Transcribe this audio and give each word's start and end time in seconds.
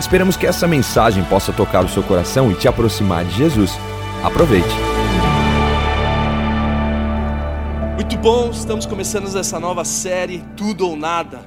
Esperamos 0.00 0.36
que 0.36 0.46
essa 0.46 0.68
mensagem 0.68 1.24
possa 1.24 1.52
tocar 1.52 1.84
o 1.84 1.88
seu 1.88 2.02
coração 2.04 2.52
e 2.52 2.54
te 2.54 2.68
aproximar 2.68 3.24
de 3.24 3.34
Jesus. 3.34 3.72
Aproveite. 4.22 4.68
Muito 7.96 8.16
bom, 8.18 8.50
estamos 8.50 8.86
começando 8.86 9.26
essa 9.36 9.58
nova 9.58 9.84
série 9.84 10.44
Tudo 10.56 10.88
ou 10.88 10.96
Nada. 10.96 11.40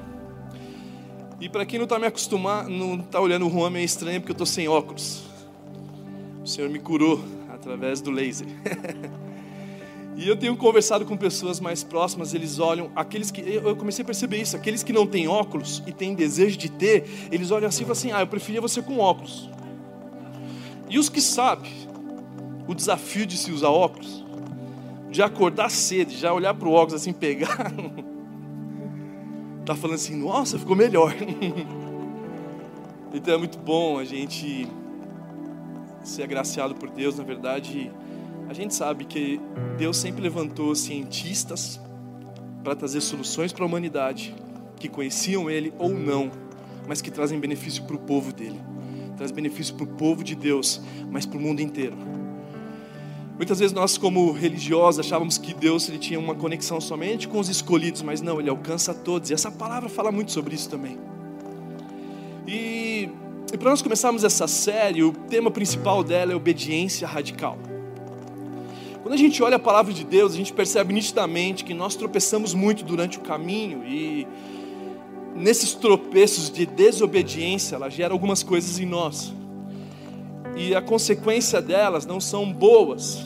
E 1.40 1.48
para 1.48 1.66
quem 1.66 1.80
não 1.80 1.86
está 1.86 1.98
me 1.98 2.06
acostumando, 2.06 2.70
não 2.70 2.96
está 2.96 3.20
olhando 3.22 3.48
o 3.48 3.50
Juan 3.50 3.70
meio 3.70 3.86
estranho 3.86 4.20
porque 4.20 4.32
eu 4.32 4.36
estou 4.36 4.46
sem 4.46 4.68
óculos. 4.68 5.24
O 6.44 6.48
Senhor 6.48 6.70
me 6.70 6.80
curou 6.80 7.24
através 7.54 8.02
do 8.02 8.12
laser. 8.12 8.48
E 10.16 10.28
eu 10.28 10.36
tenho 10.36 10.56
conversado 10.58 11.06
com 11.06 11.16
pessoas 11.16 11.60
mais 11.60 11.84
próximas, 11.84 12.34
eles 12.34 12.60
olham, 12.60 12.92
aqueles 12.96 13.32
que, 13.32 13.42
eu 13.42 13.76
comecei 13.76 14.04
a 14.04 14.06
perceber 14.06 14.38
isso, 14.38 14.56
aqueles 14.56 14.84
que 14.84 14.92
não 14.92 15.08
têm 15.08 15.28
óculos 15.28 15.82
e 15.88 15.94
têm 15.94 16.14
desejo 16.14 16.58
de 16.58 16.70
ter, 16.70 17.06
eles 17.32 17.50
olham 17.50 17.70
assim 17.70 17.84
e 17.84 17.86
falam 17.86 17.98
assim: 17.98 18.12
ah, 18.12 18.20
eu 18.20 18.28
preferia 18.28 18.60
você 18.60 18.82
com 18.82 19.00
óculos. 19.00 19.50
E 20.90 21.00
os 21.00 21.08
que 21.08 21.22
sabem 21.22 21.72
o 22.68 22.76
desafio 22.76 23.26
de 23.26 23.38
se 23.38 23.52
usar 23.52 23.70
óculos, 23.70 24.24
de 25.10 25.22
acordar 25.22 25.72
cedo, 25.72 26.12
já 26.12 26.34
olhar 26.34 26.54
para 26.54 26.68
o 26.68 26.74
óculos 26.74 26.94
assim, 26.94 27.14
pegar, 27.14 27.72
tá 29.66 29.74
falando 29.76 29.96
assim: 29.96 30.16
nossa, 30.18 30.60
ficou 30.60 30.76
melhor. 30.76 31.16
então 33.14 33.34
é 33.34 33.38
muito 33.38 33.58
bom 33.58 33.98
a 33.98 34.04
gente 34.04 34.68
ser 36.04 36.24
agraciado 36.24 36.76
por 36.76 36.90
Deus, 36.90 37.18
na 37.18 37.24
verdade 37.24 37.90
a 38.52 38.54
gente 38.54 38.76
sabe 38.76 39.06
que 39.06 39.40
Deus 39.78 39.96
sempre 39.96 40.22
levantou 40.22 40.76
cientistas 40.76 41.80
para 42.62 42.76
trazer 42.76 43.00
soluções 43.00 43.54
para 43.54 43.64
a 43.64 43.66
humanidade, 43.66 44.36
que 44.76 44.90
conheciam 44.90 45.50
Ele 45.50 45.74
ou 45.80 45.90
não, 45.90 46.30
mas 46.86 47.02
que 47.02 47.10
trazem 47.10 47.40
benefício 47.40 47.82
para 47.84 47.96
o 47.96 48.00
povo 48.00 48.34
dele, 48.34 48.60
traz 49.16 49.32
benefício 49.32 49.74
para 49.76 49.86
o 49.86 49.88
povo 49.88 50.22
de 50.22 50.36
Deus, 50.36 50.82
mas 51.10 51.26
para 51.26 51.38
o 51.38 51.42
mundo 51.42 51.62
inteiro. 51.62 51.96
Muitas 53.38 53.58
vezes 53.58 53.72
nós, 53.72 53.98
como 53.98 54.34
religiosos, 54.34 55.00
achávamos 55.00 55.38
que 55.38 55.54
Deus 55.54 55.88
ele 55.88 55.98
tinha 55.98 56.20
uma 56.20 56.36
conexão 56.36 56.82
somente 56.82 57.30
com 57.30 57.40
os 57.40 57.48
escolhidos, 57.48 58.02
mas 58.02 58.22
não, 58.22 58.38
Ele 58.38 58.50
alcança 58.50 58.94
todos. 58.94 59.30
E 59.30 59.34
essa 59.34 59.50
palavra 59.50 59.88
fala 59.88 60.12
muito 60.12 60.34
sobre 60.34 60.54
isso 60.54 60.70
também. 60.70 61.00
E, 62.46 63.10
e 63.52 63.58
para 63.58 63.70
nós 63.70 63.82
começarmos 63.82 64.26
essa 64.26 64.46
série, 64.46 65.04
o 65.04 65.14
tema 65.14 65.50
principal 65.50 66.04
dela 66.04 66.34
é 66.34 66.36
obediência 66.36 67.08
radical. 67.08 67.58
Quando 69.02 69.16
a 69.16 69.18
gente 69.18 69.42
olha 69.42 69.56
a 69.56 69.60
palavra 69.60 69.92
de 69.92 70.04
Deus, 70.04 70.34
a 70.34 70.38
gente 70.38 70.54
percebe 70.54 70.94
nitidamente 70.94 71.64
que 71.64 71.74
nós 71.74 71.96
tropeçamos 71.96 72.54
muito 72.54 72.84
durante 72.84 73.18
o 73.18 73.22
caminho 73.22 73.84
e 73.84 74.28
nesses 75.36 75.74
tropeços 75.74 76.52
de 76.52 76.68
desobediência, 76.68 77.76
ela 77.76 77.90
gera 77.90 78.14
algumas 78.14 78.44
coisas 78.44 78.80
em 78.80 78.86
nós. 78.86 79.34
E 80.56 80.76
a 80.76 80.82
consequência 80.82 81.60
delas 81.62 82.06
não 82.06 82.20
são 82.20 82.52
boas. 82.52 83.24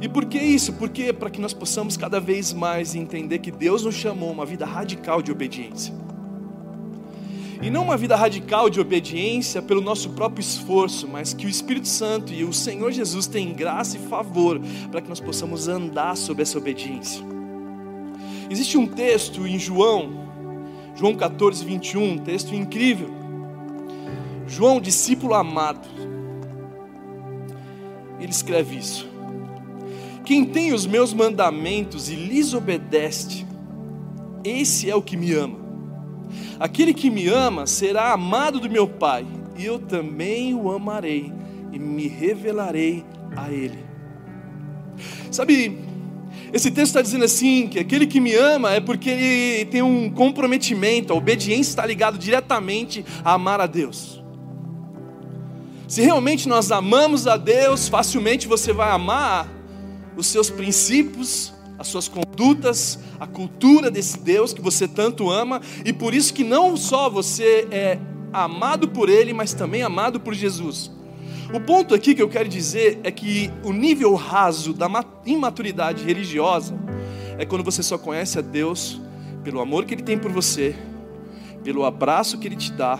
E 0.00 0.08
por 0.08 0.26
que 0.26 0.38
isso? 0.38 0.72
Porque 0.74 1.12
para 1.12 1.30
que 1.30 1.40
nós 1.40 1.52
possamos 1.52 1.96
cada 1.96 2.20
vez 2.20 2.52
mais 2.52 2.94
entender 2.94 3.38
que 3.40 3.50
Deus 3.50 3.84
nos 3.84 3.96
chamou 3.96 4.30
uma 4.30 4.46
vida 4.46 4.64
radical 4.64 5.20
de 5.20 5.32
obediência. 5.32 5.92
E 7.62 7.70
não 7.70 7.84
uma 7.84 7.96
vida 7.96 8.16
radical 8.16 8.68
de 8.68 8.80
obediência 8.80 9.62
pelo 9.62 9.80
nosso 9.80 10.10
próprio 10.10 10.40
esforço, 10.40 11.06
mas 11.06 11.32
que 11.32 11.46
o 11.46 11.48
Espírito 11.48 11.86
Santo 11.86 12.32
e 12.32 12.42
o 12.42 12.52
Senhor 12.52 12.90
Jesus 12.90 13.28
têm 13.28 13.54
graça 13.54 13.96
e 13.96 14.00
favor 14.00 14.60
para 14.90 15.00
que 15.00 15.08
nós 15.08 15.20
possamos 15.20 15.68
andar 15.68 16.16
sobre 16.16 16.42
essa 16.42 16.58
obediência. 16.58 17.24
Existe 18.50 18.76
um 18.76 18.84
texto 18.84 19.46
em 19.46 19.60
João, 19.60 20.10
João 20.96 21.14
14, 21.14 21.64
21, 21.64 22.02
um 22.14 22.18
texto 22.18 22.52
incrível. 22.52 23.08
João, 24.48 24.80
discípulo 24.80 25.32
amado, 25.32 25.88
ele 28.18 28.32
escreve 28.32 28.76
isso: 28.76 29.08
Quem 30.24 30.44
tem 30.44 30.72
os 30.72 30.84
meus 30.84 31.14
mandamentos 31.14 32.10
e 32.10 32.16
lhes 32.16 32.54
obedece, 32.54 33.46
esse 34.42 34.90
é 34.90 34.96
o 34.96 35.00
que 35.00 35.16
me 35.16 35.32
ama. 35.32 35.61
Aquele 36.58 36.94
que 36.94 37.10
me 37.10 37.28
ama 37.28 37.66
será 37.66 38.12
amado 38.12 38.60
do 38.60 38.70
meu 38.70 38.86
Pai, 38.86 39.26
e 39.56 39.64
eu 39.64 39.78
também 39.78 40.54
o 40.54 40.70
amarei 40.70 41.32
e 41.72 41.78
me 41.78 42.06
revelarei 42.06 43.04
a 43.36 43.50
ele. 43.50 43.78
Sabe, 45.30 45.78
esse 46.52 46.70
texto 46.70 46.88
está 46.90 47.02
dizendo 47.02 47.24
assim: 47.24 47.66
que 47.66 47.78
aquele 47.78 48.06
que 48.06 48.20
me 48.20 48.34
ama 48.34 48.72
é 48.72 48.80
porque 48.80 49.10
ele 49.10 49.64
tem 49.66 49.82
um 49.82 50.10
comprometimento, 50.10 51.12
a 51.12 51.16
obediência 51.16 51.70
está 51.70 51.86
ligada 51.86 52.18
diretamente 52.18 53.04
a 53.24 53.32
amar 53.32 53.60
a 53.60 53.66
Deus. 53.66 54.22
Se 55.88 56.00
realmente 56.00 56.48
nós 56.48 56.70
amamos 56.70 57.26
a 57.26 57.36
Deus, 57.36 57.88
facilmente 57.88 58.48
você 58.48 58.72
vai 58.72 58.90
amar 58.90 59.48
os 60.16 60.26
seus 60.26 60.48
princípios, 60.48 61.52
as 61.82 61.88
suas 61.88 62.06
condutas, 62.06 62.98
a 63.18 63.26
cultura 63.26 63.90
desse 63.90 64.18
Deus 64.20 64.52
que 64.52 64.60
você 64.60 64.86
tanto 64.86 65.30
ama, 65.30 65.60
e 65.84 65.92
por 65.92 66.14
isso 66.14 66.32
que 66.32 66.44
não 66.44 66.76
só 66.76 67.10
você 67.10 67.66
é 67.70 67.98
amado 68.32 68.88
por 68.88 69.08
Ele, 69.08 69.32
mas 69.32 69.52
também 69.52 69.82
amado 69.82 70.20
por 70.20 70.32
Jesus. 70.32 70.90
O 71.52 71.60
ponto 71.60 71.92
aqui 71.92 72.14
que 72.14 72.22
eu 72.22 72.28
quero 72.28 72.48
dizer 72.48 73.00
é 73.02 73.10
que 73.10 73.50
o 73.64 73.72
nível 73.72 74.14
raso 74.14 74.72
da 74.72 74.88
imaturidade 75.26 76.04
religiosa 76.04 76.74
é 77.36 77.44
quando 77.44 77.64
você 77.64 77.82
só 77.82 77.98
conhece 77.98 78.38
a 78.38 78.42
Deus 78.42 79.00
pelo 79.42 79.60
amor 79.60 79.84
que 79.84 79.92
Ele 79.92 80.02
tem 80.02 80.16
por 80.16 80.30
você, 80.30 80.76
pelo 81.64 81.84
abraço 81.84 82.38
que 82.38 82.46
Ele 82.46 82.56
te 82.56 82.72
dá 82.72 82.98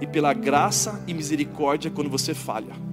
e 0.00 0.06
pela 0.06 0.32
graça 0.32 1.02
e 1.06 1.12
misericórdia 1.12 1.90
quando 1.90 2.08
você 2.08 2.32
falha. 2.32 2.87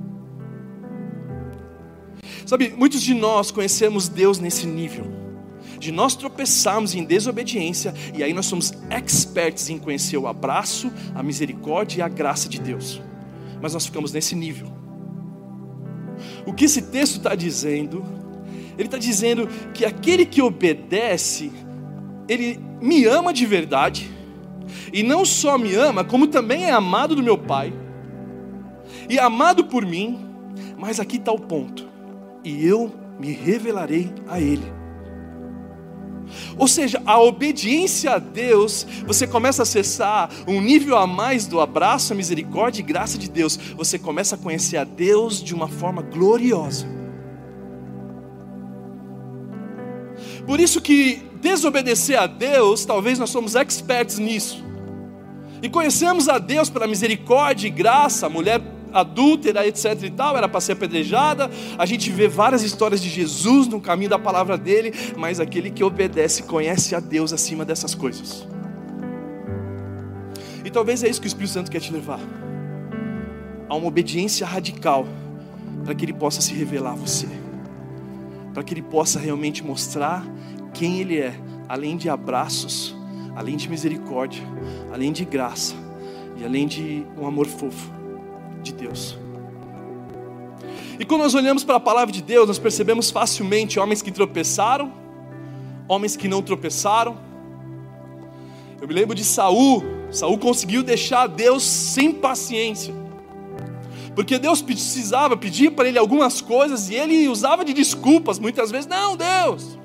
Sabe, 2.45 2.71
muitos 2.77 3.01
de 3.01 3.15
nós 3.15 3.49
conhecemos 3.49 4.07
Deus 4.07 4.37
nesse 4.37 4.67
nível, 4.67 5.07
de 5.79 5.91
nós 5.91 6.15
tropeçarmos 6.15 6.93
em 6.93 7.03
desobediência, 7.03 7.91
e 8.13 8.23
aí 8.23 8.33
nós 8.33 8.45
somos 8.45 8.71
experts 8.91 9.69
em 9.69 9.79
conhecer 9.79 10.17
o 10.17 10.27
abraço, 10.27 10.91
a 11.15 11.23
misericórdia 11.23 11.99
e 11.99 12.01
a 12.03 12.07
graça 12.07 12.47
de 12.47 12.61
Deus, 12.61 13.01
mas 13.59 13.73
nós 13.73 13.85
ficamos 13.87 14.11
nesse 14.11 14.35
nível. 14.35 14.71
O 16.45 16.53
que 16.53 16.65
esse 16.65 16.83
texto 16.83 17.17
está 17.17 17.33
dizendo? 17.33 18.05
Ele 18.77 18.87
está 18.87 18.99
dizendo 18.99 19.47
que 19.73 19.83
aquele 19.83 20.23
que 20.23 20.41
obedece, 20.41 21.51
ele 22.29 22.59
me 22.79 23.05
ama 23.05 23.33
de 23.33 23.45
verdade, 23.47 24.11
e 24.93 25.01
não 25.01 25.25
só 25.25 25.57
me 25.57 25.73
ama, 25.73 26.03
como 26.03 26.27
também 26.27 26.65
é 26.65 26.71
amado 26.71 27.15
do 27.15 27.23
meu 27.23 27.39
Pai, 27.39 27.73
e 29.09 29.17
amado 29.17 29.65
por 29.65 29.83
mim, 29.83 30.19
mas 30.77 30.99
aqui 30.99 31.17
está 31.17 31.31
o 31.31 31.39
ponto 31.39 31.94
e 32.45 32.65
eu 32.65 32.93
me 33.19 33.33
revelarei 33.33 34.13
a 34.27 34.39
Ele. 34.39 34.71
Ou 36.57 36.67
seja, 36.67 37.01
a 37.05 37.19
obediência 37.19 38.11
a 38.11 38.17
Deus, 38.17 38.85
você 39.05 39.27
começa 39.27 39.61
a 39.61 39.63
acessar 39.63 40.29
um 40.47 40.61
nível 40.61 40.97
a 40.97 41.05
mais 41.05 41.45
do 41.47 41.59
abraço, 41.59 42.15
misericórdia 42.15 42.81
e 42.81 42.85
graça 42.85 43.17
de 43.17 43.29
Deus. 43.29 43.57
Você 43.75 43.99
começa 43.99 44.35
a 44.35 44.37
conhecer 44.37 44.77
a 44.77 44.83
Deus 44.83 45.43
de 45.43 45.53
uma 45.53 45.67
forma 45.67 46.01
gloriosa. 46.01 46.87
Por 50.45 50.59
isso 50.59 50.79
que 50.79 51.23
desobedecer 51.41 52.19
a 52.19 52.27
Deus, 52.27 52.85
talvez 52.85 53.19
nós 53.19 53.29
somos 53.29 53.55
experts 53.55 54.17
nisso. 54.17 54.63
E 55.61 55.69
conhecemos 55.69 56.29
a 56.29 56.37
Deus 56.37 56.69
pela 56.69 56.87
misericórdia 56.87 57.67
e 57.67 57.71
graça. 57.71 58.27
A 58.27 58.29
mulher 58.29 58.61
adúltera, 58.95 59.67
etc 59.67 60.03
e 60.03 60.09
tal, 60.09 60.37
era 60.37 60.47
para 60.47 60.61
ser 60.61 60.71
apedrejada. 60.71 61.51
A 61.77 61.85
gente 61.85 62.09
vê 62.09 62.29
várias 62.29 62.63
histórias 62.63 63.01
de 63.01 63.09
Jesus 63.09 63.67
no 63.67 63.81
caminho 63.81 64.09
da 64.09 64.17
palavra 64.17 64.57
dele, 64.57 64.93
mas 65.17 65.41
aquele 65.41 65.69
que 65.69 65.83
obedece 65.83 66.43
conhece 66.43 66.95
a 66.95 67.01
Deus 67.01 67.33
acima 67.33 67.65
dessas 67.65 67.93
coisas. 67.93 68.47
E 70.63 70.71
talvez 70.71 71.03
é 71.03 71.09
isso 71.09 71.19
que 71.19 71.27
o 71.27 71.29
Espírito 71.29 71.51
Santo 71.51 71.69
quer 71.69 71.81
te 71.81 71.91
levar 71.91 72.21
a 73.67 73.75
uma 73.75 73.87
obediência 73.87 74.47
radical, 74.47 75.05
para 75.83 75.93
que 75.93 76.05
ele 76.05 76.13
possa 76.13 76.39
se 76.39 76.53
revelar 76.53 76.93
a 76.93 76.95
você, 76.95 77.27
para 78.53 78.63
que 78.63 78.73
ele 78.73 78.81
possa 78.81 79.19
realmente 79.19 79.63
mostrar 79.63 80.25
quem 80.73 81.01
ele 81.01 81.19
é, 81.19 81.35
além 81.67 81.97
de 81.97 82.09
abraços, 82.09 82.95
além 83.35 83.57
de 83.57 83.69
misericórdia, 83.69 84.43
além 84.93 85.11
de 85.11 85.25
graça 85.25 85.75
e 86.37 86.45
além 86.45 86.65
de 86.65 87.05
um 87.17 87.27
amor 87.27 87.47
fofo 87.47 87.95
de 88.65 88.73
Deus. 88.73 89.17
E 90.99 91.05
quando 91.05 91.21
nós 91.21 91.35
olhamos 91.35 91.63
para 91.63 91.75
a 91.75 91.79
palavra 91.79 92.11
de 92.11 92.21
Deus, 92.21 92.47
nós 92.47 92.59
percebemos 92.59 93.11
facilmente 93.11 93.79
homens 93.79 94.01
que 94.01 94.11
tropeçaram, 94.11 94.91
homens 95.87 96.15
que 96.15 96.27
não 96.27 96.41
tropeçaram. 96.41 97.17
Eu 98.81 98.87
me 98.87 98.93
lembro 98.93 99.15
de 99.15 99.23
Saul. 99.23 99.83
Saul 100.11 100.37
conseguiu 100.37 100.83
deixar 100.83 101.27
Deus 101.27 101.63
sem 101.63 102.11
paciência. 102.11 102.93
Porque 104.15 104.39
Deus 104.39 104.61
precisava 104.61 105.35
pedir 105.35 105.71
para 105.71 105.89
ele 105.89 105.97
algumas 105.97 106.39
coisas 106.39 106.89
e 106.89 106.95
ele 106.95 107.27
usava 107.27 107.65
de 107.65 107.73
desculpas 107.73 108.39
muitas 108.39 108.71
vezes. 108.71 108.87
Não, 108.87 109.17
Deus, 109.17 109.77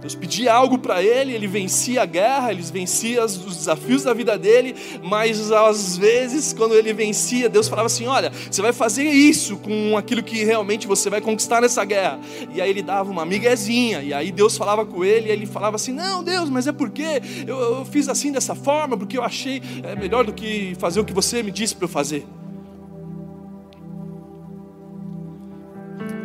Deus 0.00 0.14
pedia 0.14 0.54
algo 0.54 0.78
para 0.78 1.02
ele, 1.02 1.34
ele 1.34 1.46
vencia 1.46 2.02
a 2.02 2.06
guerra, 2.06 2.50
ele 2.50 2.62
vencia 2.62 3.22
os 3.22 3.36
desafios 3.36 4.04
da 4.04 4.14
vida 4.14 4.38
dele, 4.38 4.74
mas 5.02 5.52
às 5.52 5.98
vezes, 5.98 6.54
quando 6.54 6.74
ele 6.74 6.92
vencia, 6.94 7.50
Deus 7.50 7.68
falava 7.68 7.86
assim: 7.86 8.06
Olha, 8.06 8.32
você 8.50 8.62
vai 8.62 8.72
fazer 8.72 9.04
isso 9.04 9.58
com 9.58 9.98
aquilo 9.98 10.22
que 10.22 10.42
realmente 10.42 10.86
você 10.86 11.10
vai 11.10 11.20
conquistar 11.20 11.60
nessa 11.60 11.84
guerra. 11.84 12.18
E 12.54 12.62
aí 12.62 12.70
ele 12.70 12.82
dava 12.82 13.10
uma 13.10 13.26
miguezinha, 13.26 14.02
e 14.02 14.14
aí 14.14 14.32
Deus 14.32 14.56
falava 14.56 14.86
com 14.86 15.04
ele, 15.04 15.28
e 15.28 15.32
ele 15.32 15.44
falava 15.44 15.76
assim: 15.76 15.92
Não, 15.92 16.24
Deus, 16.24 16.48
mas 16.48 16.66
é 16.66 16.72
porque 16.72 17.20
eu, 17.46 17.58
eu 17.58 17.84
fiz 17.84 18.08
assim 18.08 18.32
dessa 18.32 18.54
forma, 18.54 18.96
porque 18.96 19.18
eu 19.18 19.22
achei 19.22 19.60
é, 19.82 19.94
melhor 19.94 20.24
do 20.24 20.32
que 20.32 20.74
fazer 20.78 21.00
o 21.00 21.04
que 21.04 21.12
você 21.12 21.42
me 21.42 21.50
disse 21.50 21.76
para 21.76 21.84
eu 21.84 21.90
fazer. 21.90 22.26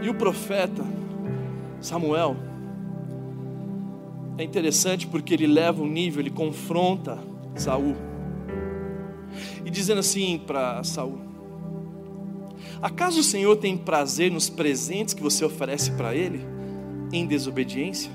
E 0.02 0.08
o 0.08 0.14
profeta 0.14 0.86
Samuel, 1.82 2.38
é 4.38 4.44
interessante 4.44 5.08
porque 5.08 5.34
ele 5.34 5.48
leva 5.48 5.82
um 5.82 5.88
nível, 5.88 6.22
ele 6.22 6.30
confronta 6.30 7.20
Saul. 7.56 7.96
E 9.66 9.70
dizendo 9.70 10.00
assim 10.00 10.42
para 10.46 10.84
Saul: 10.84 11.20
Acaso 12.82 13.20
o 13.20 13.24
Senhor 13.24 13.56
tem 13.58 13.78
prazer 13.78 14.32
nos 14.32 14.50
presentes 14.50 15.14
que 15.14 15.24
você 15.24 15.46
oferece 15.46 15.92
para 15.92 16.14
ele 16.14 16.42
em 17.12 17.26
desobediência? 17.26 18.12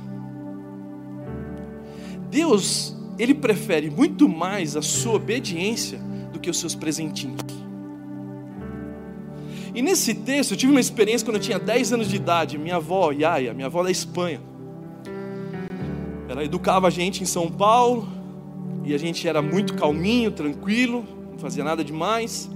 Deus, 2.31 2.97
ele 3.19 3.35
prefere 3.35 3.91
muito 3.91 4.29
mais 4.29 4.77
a 4.77 4.83
sua 4.83 5.15
obediência 5.15 5.99
do 6.33 6.39
que 6.39 6.49
os 6.49 6.59
seus 6.59 6.75
presentinhos. 6.75 7.41
E 9.75 9.83
nesse 9.83 10.15
texto 10.15 10.53
eu 10.53 10.57
tive 10.57 10.73
uma 10.73 10.81
experiência 10.81 11.25
quando 11.25 11.37
eu 11.37 11.43
tinha 11.43 11.59
10 11.59 11.93
anos 11.93 12.09
de 12.09 12.17
idade, 12.17 12.59
minha 12.59 12.77
avó, 12.77 13.13
Yaya, 13.13 13.55
minha 13.55 13.67
avó 13.67 13.83
da 13.83 13.91
Espanha. 13.91 14.50
Ela 16.41 16.47
educava 16.47 16.87
a 16.87 16.91
gente 16.91 17.23
em 17.23 17.27
São 17.27 17.51
Paulo 17.51 18.09
e 18.83 18.95
a 18.95 18.99
gente 18.99 19.29
era 19.29 19.43
muito 19.43 19.75
calminho, 19.75 20.31
tranquilo, 20.31 21.05
não 21.31 21.39
fazia 21.39 21.63
nada 21.63 21.85
demais. 21.85 22.51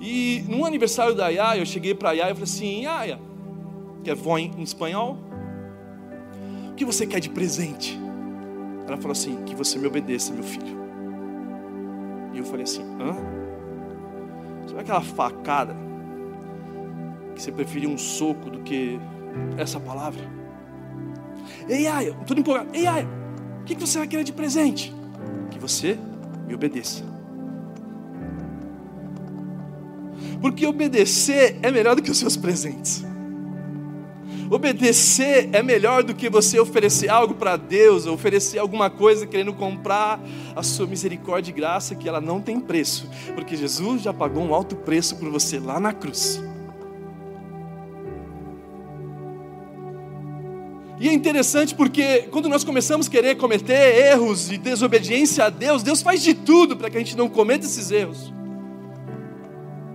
E 0.00 0.42
no 0.48 0.64
aniversário 0.64 1.14
da 1.14 1.28
Yaya, 1.28 1.60
eu 1.60 1.66
cheguei 1.66 1.94
para 1.94 2.08
a 2.08 2.12
Yaya 2.12 2.30
e 2.30 2.34
falei 2.34 2.44
assim: 2.44 2.84
Yaya, 2.84 3.20
que 4.02 4.10
é 4.10 4.14
vó 4.14 4.38
em, 4.38 4.50
espanhol, 4.62 5.18
o 6.70 6.74
que 6.74 6.86
você 6.86 7.06
quer 7.06 7.20
de 7.20 7.28
presente? 7.28 8.00
Ela 8.86 8.96
falou 8.96 9.12
assim: 9.12 9.44
que 9.44 9.54
você 9.54 9.78
me 9.78 9.86
obedeça, 9.86 10.32
meu 10.32 10.42
filho. 10.42 10.78
E 12.32 12.38
eu 12.38 12.46
falei 12.46 12.64
assim: 12.64 12.80
hã? 12.98 13.14
Sabe 14.68 14.80
aquela 14.80 15.02
facada? 15.02 15.76
Que 17.34 17.42
você 17.42 17.52
preferia 17.52 17.90
um 17.90 17.98
soco 17.98 18.48
do 18.48 18.60
que 18.60 18.98
essa 19.58 19.78
palavra? 19.78 20.24
Ei, 21.68 21.86
Aya, 21.86 22.14
tudo 22.26 22.40
empolgado. 22.40 22.70
Ei, 22.72 22.86
Aya, 22.86 23.17
o 23.74 23.76
que 23.76 23.86
você 23.86 23.98
vai 23.98 24.08
querer 24.08 24.24
de 24.24 24.32
presente? 24.32 24.94
Que 25.50 25.58
você 25.58 25.98
me 26.46 26.54
obedeça. 26.54 27.04
Porque 30.40 30.66
obedecer 30.66 31.58
é 31.62 31.70
melhor 31.70 31.96
do 31.96 32.02
que 32.02 32.10
os 32.10 32.18
seus 32.18 32.36
presentes. 32.36 33.04
Obedecer 34.50 35.50
é 35.52 35.62
melhor 35.62 36.02
do 36.02 36.14
que 36.14 36.30
você 36.30 36.58
oferecer 36.58 37.10
algo 37.10 37.34
para 37.34 37.56
Deus, 37.56 38.06
oferecer 38.06 38.58
alguma 38.58 38.88
coisa 38.88 39.26
querendo 39.26 39.52
comprar 39.52 40.18
a 40.56 40.62
sua 40.62 40.86
misericórdia 40.86 41.50
e 41.50 41.54
graça, 41.54 41.94
que 41.94 42.08
ela 42.08 42.20
não 42.20 42.40
tem 42.40 42.58
preço, 42.58 43.10
porque 43.34 43.54
Jesus 43.56 44.00
já 44.00 44.14
pagou 44.14 44.42
um 44.42 44.54
alto 44.54 44.74
preço 44.74 45.16
por 45.16 45.28
você 45.28 45.58
lá 45.58 45.78
na 45.78 45.92
cruz. 45.92 46.40
E 51.00 51.08
é 51.08 51.12
interessante 51.12 51.74
porque 51.74 52.28
quando 52.30 52.48
nós 52.48 52.64
começamos 52.64 53.06
a 53.06 53.10
querer 53.10 53.36
cometer 53.36 54.10
erros 54.10 54.50
e 54.50 54.58
desobediência 54.58 55.44
a 55.44 55.50
Deus, 55.50 55.82
Deus 55.82 56.02
faz 56.02 56.22
de 56.22 56.34
tudo 56.34 56.76
para 56.76 56.90
que 56.90 56.96
a 56.96 57.00
gente 57.00 57.16
não 57.16 57.28
cometa 57.28 57.64
esses 57.64 57.90
erros. 57.90 58.32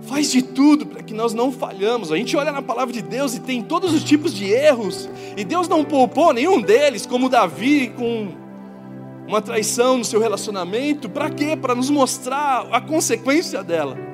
Faz 0.02 0.30
de 0.30 0.42
tudo 0.42 0.86
para 0.86 1.02
que 1.02 1.12
nós 1.12 1.34
não 1.34 1.52
falhamos. 1.52 2.10
A 2.10 2.16
gente 2.16 2.36
olha 2.36 2.52
na 2.52 2.62
palavra 2.62 2.92
de 2.92 3.02
Deus 3.02 3.34
e 3.34 3.40
tem 3.40 3.62
todos 3.62 3.92
os 3.92 4.02
tipos 4.02 4.32
de 4.34 4.46
erros, 4.46 5.08
e 5.36 5.44
Deus 5.44 5.68
não 5.68 5.84
poupou 5.84 6.32
nenhum 6.32 6.60
deles, 6.60 7.06
como 7.06 7.28
Davi 7.28 7.92
com 7.96 8.28
uma 9.26 9.40
traição 9.42 9.98
no 9.98 10.04
seu 10.04 10.20
relacionamento. 10.20 11.08
Para 11.08 11.30
quê? 11.30 11.56
Para 11.56 11.74
nos 11.74 11.90
mostrar 11.90 12.66
a 12.70 12.80
consequência 12.80 13.62
dela. 13.62 14.13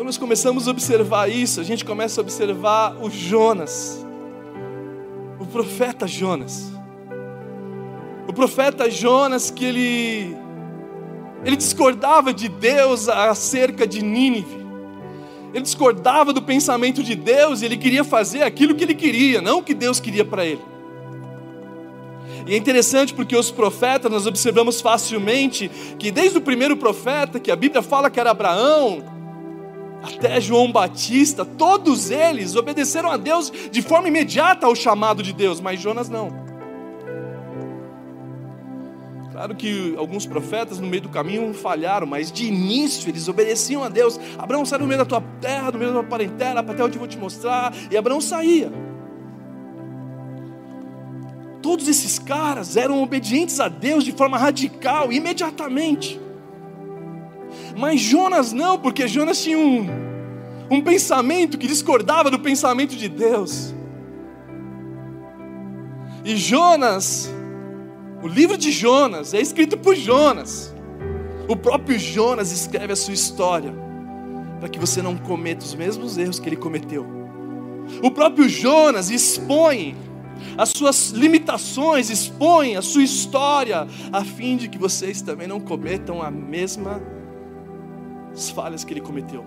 Quando 0.00 0.06
nós 0.06 0.16
começamos 0.16 0.66
a 0.66 0.70
observar 0.70 1.30
isso, 1.30 1.60
a 1.60 1.62
gente 1.62 1.84
começa 1.84 2.18
a 2.18 2.22
observar 2.22 2.96
o 3.02 3.10
Jonas, 3.10 4.02
o 5.38 5.44
profeta 5.44 6.06
Jonas. 6.06 6.72
O 8.26 8.32
profeta 8.32 8.90
Jonas 8.90 9.50
que 9.50 9.62
ele 9.62 10.34
ele 11.44 11.54
discordava 11.54 12.32
de 12.32 12.48
Deus 12.48 13.10
acerca 13.10 13.86
de 13.86 14.02
Nínive. 14.02 14.64
Ele 15.52 15.64
discordava 15.64 16.32
do 16.32 16.40
pensamento 16.40 17.02
de 17.02 17.14
Deus 17.14 17.60
e 17.60 17.66
ele 17.66 17.76
queria 17.76 18.02
fazer 18.02 18.42
aquilo 18.42 18.74
que 18.74 18.84
ele 18.84 18.94
queria, 18.94 19.42
não 19.42 19.58
o 19.58 19.62
que 19.62 19.74
Deus 19.74 20.00
queria 20.00 20.24
para 20.24 20.46
ele. 20.46 20.62
E 22.46 22.54
é 22.54 22.56
interessante 22.56 23.12
porque 23.12 23.36
os 23.36 23.50
profetas, 23.50 24.10
nós 24.10 24.26
observamos 24.26 24.80
facilmente 24.80 25.70
que 25.98 26.10
desde 26.10 26.38
o 26.38 26.40
primeiro 26.40 26.74
profeta, 26.74 27.38
que 27.38 27.50
a 27.50 27.56
Bíblia 27.56 27.82
fala 27.82 28.08
que 28.08 28.18
era 28.18 28.30
Abraão, 28.30 29.19
até 30.02 30.40
João 30.40 30.72
Batista, 30.72 31.44
todos 31.44 32.10
eles 32.10 32.56
obedeceram 32.56 33.10
a 33.10 33.16
Deus 33.16 33.52
de 33.70 33.82
forma 33.82 34.08
imediata 34.08 34.66
ao 34.66 34.74
chamado 34.74 35.22
de 35.22 35.32
Deus, 35.32 35.60
mas 35.60 35.80
Jonas 35.80 36.08
não. 36.08 36.50
Claro 39.32 39.54
que 39.54 39.94
alguns 39.96 40.26
profetas 40.26 40.78
no 40.78 40.86
meio 40.86 41.02
do 41.02 41.08
caminho 41.08 41.54
falharam, 41.54 42.06
mas 42.06 42.30
de 42.30 42.46
início 42.46 43.08
eles 43.08 43.26
obedeciam 43.26 43.82
a 43.82 43.88
Deus. 43.88 44.20
Abraão 44.38 44.66
sai 44.66 44.78
do 44.78 44.86
meio 44.86 44.98
da 44.98 45.06
tua 45.06 45.22
terra, 45.40 45.70
do 45.70 45.78
meio 45.78 45.92
da 45.92 46.00
tua 46.00 46.08
parentela, 46.08 46.60
até 46.60 46.84
onde 46.84 46.96
eu 46.96 46.98
vou 46.98 47.08
te 47.08 47.16
mostrar. 47.16 47.72
E 47.90 47.96
Abraão 47.96 48.20
saía. 48.20 48.70
Todos 51.62 51.88
esses 51.88 52.18
caras 52.18 52.76
eram 52.76 53.02
obedientes 53.02 53.60
a 53.60 53.68
Deus 53.68 54.04
de 54.04 54.12
forma 54.12 54.36
radical, 54.36 55.12
imediatamente. 55.12 56.20
Mas 57.76 58.00
Jonas 58.00 58.52
não, 58.52 58.78
porque 58.78 59.06
Jonas 59.06 59.42
tinha 59.42 59.58
um, 59.58 59.86
um 60.70 60.80
pensamento 60.80 61.58
que 61.58 61.66
discordava 61.66 62.30
do 62.30 62.38
pensamento 62.38 62.96
de 62.96 63.08
Deus. 63.08 63.74
E 66.24 66.36
Jonas, 66.36 67.32
o 68.22 68.28
livro 68.28 68.56
de 68.56 68.70
Jonas 68.70 69.32
é 69.32 69.40
escrito 69.40 69.78
por 69.78 69.94
Jonas. 69.94 70.74
O 71.48 71.56
próprio 71.56 71.98
Jonas 71.98 72.52
escreve 72.52 72.92
a 72.92 72.96
sua 72.96 73.14
história 73.14 73.74
para 74.60 74.68
que 74.68 74.78
você 74.78 75.00
não 75.00 75.16
cometa 75.16 75.64
os 75.64 75.74
mesmos 75.74 76.18
erros 76.18 76.38
que 76.38 76.48
ele 76.48 76.56
cometeu. 76.56 77.06
O 78.02 78.10
próprio 78.10 78.48
Jonas 78.48 79.10
expõe 79.10 79.96
as 80.56 80.68
suas 80.70 81.10
limitações, 81.10 82.10
expõe 82.10 82.76
a 82.76 82.82
sua 82.82 83.02
história, 83.02 83.86
a 84.12 84.24
fim 84.24 84.56
de 84.56 84.68
que 84.68 84.78
vocês 84.78 85.22
também 85.22 85.48
não 85.48 85.60
cometam 85.60 86.22
a 86.22 86.30
mesma 86.30 87.02
as 88.32 88.50
falhas 88.50 88.84
que 88.84 88.92
ele 88.92 89.00
cometeu. 89.00 89.44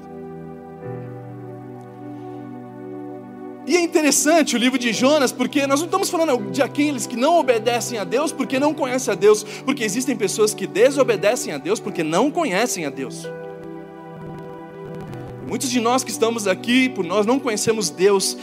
E 3.65 3.77
é 3.77 3.81
interessante 3.81 4.55
o 4.55 4.59
livro 4.59 4.77
de 4.77 4.91
Jonas, 4.91 5.31
porque 5.31 5.65
nós 5.65 5.79
não 5.79 5.85
estamos 5.85 6.09
falando 6.09 6.51
de 6.51 6.61
aqueles 6.61 7.07
que 7.07 7.15
não 7.15 7.39
obedecem 7.39 7.97
a 7.97 8.03
Deus 8.03 8.31
porque 8.31 8.59
não 8.59 8.73
conhecem 8.73 9.13
a 9.13 9.15
Deus, 9.15 9.43
porque 9.65 9.85
existem 9.85 10.17
pessoas 10.17 10.53
que 10.53 10.67
desobedecem 10.67 11.53
a 11.53 11.57
Deus 11.57 11.79
porque 11.79 12.03
não 12.03 12.29
conhecem 12.29 12.85
a 12.85 12.89
Deus. 12.89 13.25
Muitos 15.47 15.69
de 15.69 15.79
nós 15.79 16.03
que 16.03 16.11
estamos 16.11 16.45
aqui, 16.45 16.89
por 16.89 17.05
nós 17.05 17.25
não 17.25 17.39
conhecemos 17.39 17.89
Deus, 17.89 18.37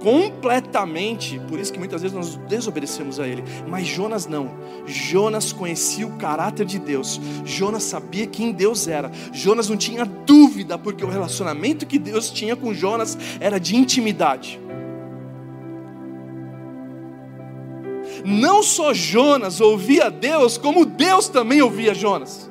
completamente. 0.00 1.40
Por 1.48 1.58
isso 1.58 1.72
que 1.72 1.78
muitas 1.78 2.02
vezes 2.02 2.16
nós 2.16 2.36
desobedecemos 2.48 3.18
a 3.18 3.26
Ele. 3.26 3.42
Mas 3.66 3.86
Jonas 3.86 4.26
não. 4.26 4.50
Jonas 4.86 5.52
conhecia 5.52 6.06
o 6.06 6.16
caráter 6.16 6.66
de 6.66 6.78
Deus. 6.78 7.20
Jonas 7.44 7.82
sabia 7.82 8.26
quem 8.26 8.52
Deus 8.52 8.88
era. 8.88 9.10
Jonas 9.32 9.68
não 9.68 9.76
tinha 9.76 10.04
dúvida, 10.04 10.78
porque 10.78 11.04
o 11.04 11.08
relacionamento 11.08 11.86
que 11.86 11.98
Deus 11.98 12.30
tinha 12.30 12.56
com 12.56 12.72
Jonas 12.72 13.18
era 13.40 13.58
de 13.58 13.76
intimidade. 13.76 14.60
Não 18.24 18.62
só 18.62 18.92
Jonas 18.92 19.60
ouvia 19.60 20.10
Deus, 20.10 20.58
como 20.58 20.84
Deus 20.84 21.28
também 21.28 21.62
ouvia 21.62 21.94
Jonas. 21.94 22.50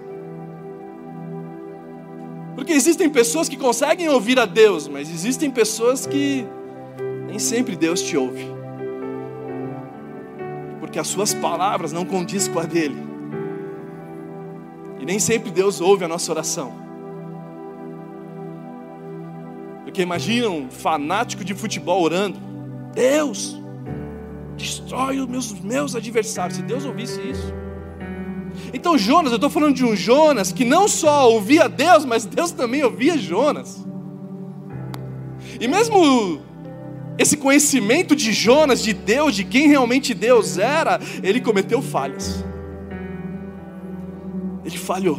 Porque 2.55 2.71
existem 2.71 3.09
pessoas 3.09 3.49
que 3.49 3.57
conseguem 3.57 4.07
ouvir 4.07 4.39
a 4.39 4.45
Deus, 4.45 4.87
mas 4.87 5.09
existem 5.09 5.51
pessoas 5.51 6.05
que 6.05 6.47
nem 7.35 7.39
sempre 7.39 7.75
Deus 7.75 8.01
te 8.01 8.15
ouve. 8.15 8.45
Porque 10.79 10.97
as 10.97 11.05
suas 11.05 11.33
palavras 11.33 11.91
não 11.91 12.05
condizem 12.05 12.53
com 12.53 12.59
a 12.61 12.63
dele. 12.63 12.95
E 15.01 15.05
nem 15.05 15.19
sempre 15.19 15.51
Deus 15.51 15.81
ouve 15.81 16.05
a 16.05 16.07
nossa 16.07 16.31
oração. 16.31 16.71
Porque 19.83 20.01
imagina 20.01 20.47
um 20.47 20.71
fanático 20.71 21.43
de 21.43 21.53
futebol 21.53 22.01
orando: 22.01 22.39
Deus, 22.93 23.61
destrói 24.55 25.19
os 25.19 25.27
meus, 25.27 25.51
meus 25.59 25.93
adversários. 25.93 26.55
Se 26.55 26.63
Deus 26.63 26.85
ouvisse 26.85 27.19
isso. 27.19 27.53
Então, 28.73 28.97
Jonas, 28.97 29.33
eu 29.33 29.35
estou 29.35 29.49
falando 29.49 29.75
de 29.75 29.83
um 29.83 29.93
Jonas 29.93 30.53
que 30.53 30.63
não 30.63 30.87
só 30.87 31.29
ouvia 31.29 31.67
Deus, 31.67 32.05
mas 32.05 32.25
Deus 32.25 32.53
também 32.53 32.81
ouvia 32.81 33.17
Jonas. 33.17 33.85
E 35.59 35.67
mesmo 35.67 36.44
esse 37.17 37.37
conhecimento 37.37 38.15
de 38.15 38.33
Jonas, 38.33 38.83
de 38.83 38.93
Deus, 38.93 39.35
de 39.35 39.43
quem 39.45 39.67
realmente 39.67 40.13
Deus 40.13 40.57
era, 40.57 40.99
ele 41.23 41.39
cometeu 41.39 41.81
falhas. 41.81 42.43
Ele 44.65 44.77
falhou. 44.77 45.17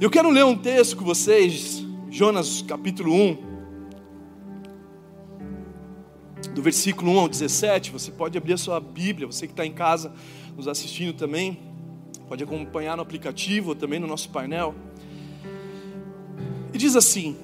Eu 0.00 0.10
quero 0.10 0.30
ler 0.30 0.44
um 0.44 0.56
texto 0.56 0.96
com 0.96 1.04
vocês, 1.04 1.84
Jonas 2.10 2.62
capítulo 2.62 3.12
1, 3.12 3.38
do 6.54 6.62
versículo 6.62 7.12
1 7.12 7.18
ao 7.18 7.28
17. 7.28 7.90
Você 7.90 8.10
pode 8.10 8.38
abrir 8.38 8.54
a 8.54 8.58
sua 8.58 8.80
Bíblia, 8.80 9.26
você 9.26 9.46
que 9.46 9.52
está 9.52 9.66
em 9.66 9.72
casa 9.72 10.12
nos 10.56 10.68
assistindo 10.68 11.12
também, 11.12 11.58
pode 12.28 12.42
acompanhar 12.42 12.96
no 12.96 13.02
aplicativo 13.02 13.70
ou 13.70 13.74
também 13.74 13.98
no 13.98 14.06
nosso 14.06 14.30
painel. 14.30 14.74
E 16.72 16.78
diz 16.78 16.96
assim: 16.96 17.36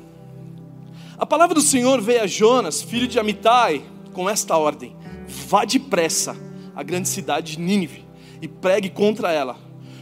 A 1.19 1.27
palavra 1.27 1.55
do 1.55 1.61
Senhor 1.61 2.01
veio 2.01 2.23
a 2.23 2.27
Jonas, 2.27 2.83
filho 2.83 3.07
de 3.07 3.19
Amitai, 3.19 3.83
com 4.13 4.29
esta 4.29 4.57
ordem: 4.57 4.97
Vá 5.27 5.65
depressa 5.65 6.37
à 6.75 6.83
grande 6.83 7.09
cidade 7.09 7.53
de 7.53 7.61
Nínive 7.61 8.05
e 8.41 8.49
pregue 8.49 8.91
contra 8.91 9.31
ela, 9.31 9.59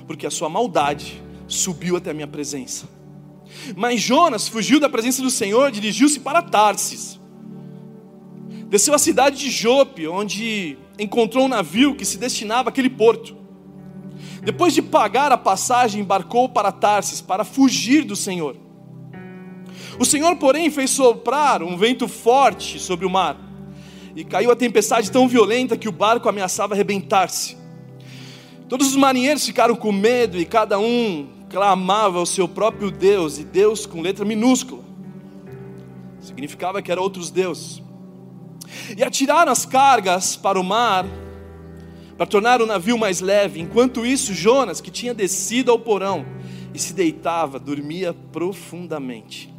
porque 0.07 0.27
a 0.27 0.31
sua 0.31 0.49
maldade 0.49 1.23
subiu 1.47 1.97
até 1.97 2.11
a 2.11 2.15
minha 2.15 2.29
presença. 2.29 2.89
Mas 3.77 4.01
Jonas 4.01 4.49
fugiu 4.49 4.79
da 4.79 4.89
presença 4.89 5.23
do 5.23 5.31
Senhor 5.31 5.71
dirigiu-se 5.71 6.21
para 6.21 6.43
Tarsis. 6.43 7.19
Desceu 8.69 8.95
à 8.95 8.99
cidade 8.99 9.37
de 9.37 9.51
Jope, 9.51 10.07
onde 10.07 10.79
encontrou 10.97 11.47
um 11.47 11.49
navio 11.49 11.97
que 11.97 12.05
se 12.05 12.19
destinava 12.19 12.69
àquele 12.69 12.89
porto. 12.89 13.37
Depois 14.43 14.73
de 14.73 14.81
pagar 14.81 15.33
a 15.33 15.37
passagem, 15.37 16.01
embarcou 16.01 16.49
para 16.49 16.71
Tarsis 16.71 17.21
para 17.21 17.45
fugir 17.45 18.05
do 18.05 18.15
Senhor. 18.15 18.57
O 20.01 20.05
Senhor, 20.07 20.35
porém, 20.37 20.71
fez 20.71 20.89
soprar 20.89 21.63
um 21.63 21.77
vento 21.77 22.09
forte 22.09 22.81
sobre 22.81 23.05
o 23.05 23.11
mar, 23.11 23.37
e 24.17 24.25
caiu 24.25 24.51
a 24.51 24.57
tempestade 24.57 25.11
tão 25.11 25.29
violenta 25.29 25.77
que 25.77 25.91
o 25.91 25.93
barco 25.93 26.27
ameaçava 26.27 26.73
arrebentar-se. 26.73 27.55
Todos 28.67 28.87
os 28.87 28.97
marinheiros 28.97 29.45
ficaram 29.45 29.77
com 29.77 29.93
medo 29.93 30.39
e 30.39 30.47
cada 30.47 30.79
um 30.79 31.29
clamava 31.51 32.19
ao 32.19 32.25
seu 32.25 32.49
próprio 32.49 32.91
Deus, 32.91 33.37
e 33.39 33.45
Deus 33.45 33.85
com 33.85 34.01
letra 34.01 34.25
minúscula. 34.25 34.83
Significava 36.19 36.81
que 36.81 36.91
eram 36.91 37.03
outros 37.03 37.31
deuses 37.31 37.83
e 38.97 39.05
atiraram 39.05 39.53
as 39.53 39.67
cargas 39.67 40.35
para 40.35 40.59
o 40.59 40.65
mar, 40.65 41.05
para 42.17 42.25
tornar 42.25 42.63
o 42.63 42.67
navio 42.67 42.97
mais 42.97 43.21
leve. 43.21 43.61
Enquanto 43.61 44.07
isso, 44.07 44.33
Jonas, 44.33 44.81
que 44.81 44.91
tinha 44.91 45.13
descido 45.13 45.71
ao 45.71 45.79
porão 45.79 46.25
e 46.73 46.79
se 46.79 46.95
deitava, 46.95 47.59
dormia 47.59 48.15
profundamente. 48.33 49.50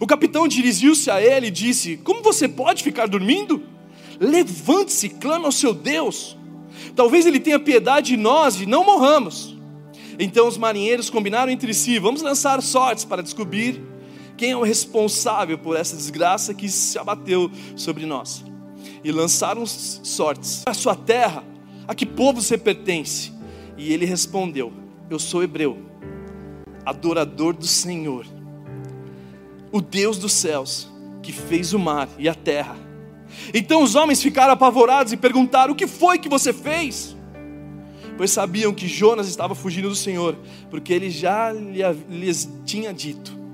O 0.00 0.06
capitão 0.06 0.46
dirigiu-se 0.48 1.10
a 1.10 1.20
ele 1.20 1.48
e 1.48 1.50
disse: 1.50 1.96
Como 1.98 2.22
você 2.22 2.48
pode 2.48 2.82
ficar 2.82 3.06
dormindo? 3.06 3.62
Levante-se, 4.18 5.08
clame 5.10 5.44
ao 5.44 5.52
seu 5.52 5.74
Deus. 5.74 6.36
Talvez 6.94 7.26
ele 7.26 7.40
tenha 7.40 7.58
piedade 7.58 8.08
de 8.08 8.16
nós 8.16 8.60
e 8.60 8.66
não 8.66 8.84
morramos. 8.84 9.56
Então 10.18 10.48
os 10.48 10.56
marinheiros 10.56 11.10
combinaram 11.10 11.52
entre 11.52 11.72
si: 11.74 11.98
Vamos 11.98 12.22
lançar 12.22 12.60
sortes 12.62 13.04
para 13.04 13.22
descobrir 13.22 13.80
quem 14.36 14.50
é 14.50 14.56
o 14.56 14.62
responsável 14.62 15.56
por 15.56 15.76
essa 15.76 15.96
desgraça 15.96 16.52
que 16.52 16.68
se 16.68 16.98
abateu 16.98 17.50
sobre 17.74 18.04
nós? 18.04 18.44
E 19.02 19.10
lançaram 19.10 19.64
sortes. 19.66 20.62
A 20.66 20.74
sua 20.74 20.94
terra, 20.94 21.42
a 21.88 21.94
que 21.94 22.04
povo 22.04 22.42
você 22.42 22.58
pertence? 22.58 23.32
E 23.76 23.92
ele 23.92 24.04
respondeu: 24.04 24.72
Eu 25.08 25.18
sou 25.18 25.42
hebreu, 25.42 25.78
adorador 26.84 27.54
do 27.54 27.66
Senhor, 27.66 28.26
o 29.76 29.80
Deus 29.80 30.18
dos 30.18 30.32
céus, 30.32 30.88
que 31.22 31.32
fez 31.32 31.72
o 31.72 31.78
mar 31.78 32.08
e 32.18 32.28
a 32.28 32.34
terra. 32.34 32.76
Então 33.52 33.82
os 33.82 33.94
homens 33.94 34.22
ficaram 34.22 34.52
apavorados 34.52 35.12
e 35.12 35.16
perguntaram: 35.16 35.72
O 35.72 35.76
que 35.76 35.86
foi 35.86 36.18
que 36.18 36.28
você 36.28 36.52
fez? 36.52 37.16
Pois 38.16 38.30
sabiam 38.30 38.72
que 38.72 38.88
Jonas 38.88 39.28
estava 39.28 39.54
fugindo 39.54 39.88
do 39.88 39.96
Senhor, 39.96 40.36
porque 40.70 40.92
ele 40.92 41.10
já 41.10 41.52
lhes 41.52 42.48
tinha 42.64 42.92
dito 42.92 43.46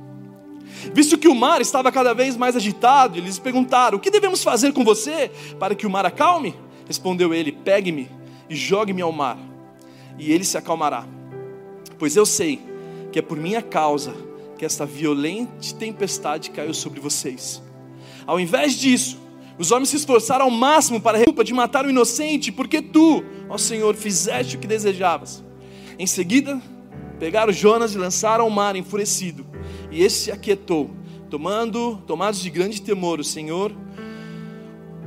Visto 0.93 1.17
que 1.17 1.29
o 1.29 1.35
mar 1.35 1.61
estava 1.61 1.93
cada 1.93 2.12
vez 2.12 2.37
mais 2.37 2.57
agitado, 2.57 3.19
eles 3.19 3.38
perguntaram: 3.38 3.99
O 3.99 4.00
que 4.00 4.11
devemos 4.11 4.43
fazer 4.43 4.73
com 4.73 4.85
você 4.85 5.31
para 5.59 5.75
que 5.75 5.87
o 5.87 5.91
mar 5.91 6.05
acalme? 6.05 6.55
Respondeu 6.87 7.33
ele: 7.33 7.52
Pegue-me 7.52 8.11
e 8.49 8.57
jogue-me 8.57 9.02
ao 9.02 9.12
mar, 9.12 9.38
e 10.19 10.33
ele 10.33 10.45
se 10.45 10.59
acalmará. 10.59 11.07
Pois 11.99 12.17
eu 12.17 12.26
sei 12.26 12.61
que 13.12 13.19
é 13.19 13.23
por 13.23 13.38
minha 13.38 13.62
causa 13.62 14.14
que 14.62 14.66
esta 14.66 14.87
violenta 14.87 15.75
tempestade 15.76 16.50
caiu 16.50 16.73
sobre 16.73 17.00
vocês. 17.00 17.61
Ao 18.25 18.38
invés 18.38 18.75
disso, 18.75 19.19
os 19.59 19.73
homens 19.73 19.88
se 19.88 19.97
esforçaram 19.97 20.45
ao 20.45 20.52
máximo 20.52 21.00
para 21.00 21.19
a 21.19 21.21
de 21.42 21.52
matar 21.52 21.85
o 21.85 21.90
inocente, 21.90 22.52
porque 22.52 22.81
tu, 22.81 23.25
ó 23.49 23.59
Senhor, 23.59 23.97
fizeste 23.97 24.54
o 24.54 24.61
que 24.61 24.69
desejavas. 24.69 25.42
Em 25.99 26.07
seguida, 26.07 26.62
pegaram 27.19 27.52
Jonas 27.52 27.97
e 27.97 27.99
lançaram 27.99 28.45
ao 28.45 28.50
mar 28.50 28.76
enfurecido 28.76 29.45
e 29.90 30.04
esse 30.04 30.26
se 30.26 30.31
aquietou, 30.31 30.92
tomando, 31.28 31.97
tomados 32.07 32.38
de 32.38 32.49
grande 32.49 32.81
temor 32.81 33.19
o 33.19 33.25
Senhor, 33.25 33.75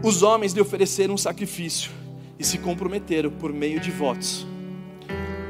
os 0.04 0.22
homens 0.22 0.52
lhe 0.52 0.60
ofereceram 0.60 1.14
um 1.14 1.18
sacrifício 1.18 1.92
e 2.38 2.44
se 2.44 2.58
comprometeram 2.58 3.32
por 3.32 3.54
meio 3.54 3.80
de 3.80 3.90
votos. 3.90 4.46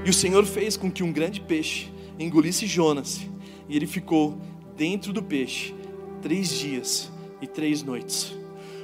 E 0.06 0.12
o 0.12 0.14
Senhor 0.14 0.46
fez 0.46 0.78
com 0.78 0.92
que 0.92 1.02
um 1.02 1.12
grande 1.12 1.42
peixe 1.42 1.90
engolisse 2.20 2.68
Jonas, 2.68 3.28
e 3.68 3.76
ele 3.76 3.88
ficou 3.88 4.38
dentro 4.76 5.12
do 5.14 5.24
peixe 5.24 5.74
três 6.22 6.50
dias 6.50 7.12
e 7.42 7.48
três 7.48 7.84
noites. 7.84 8.36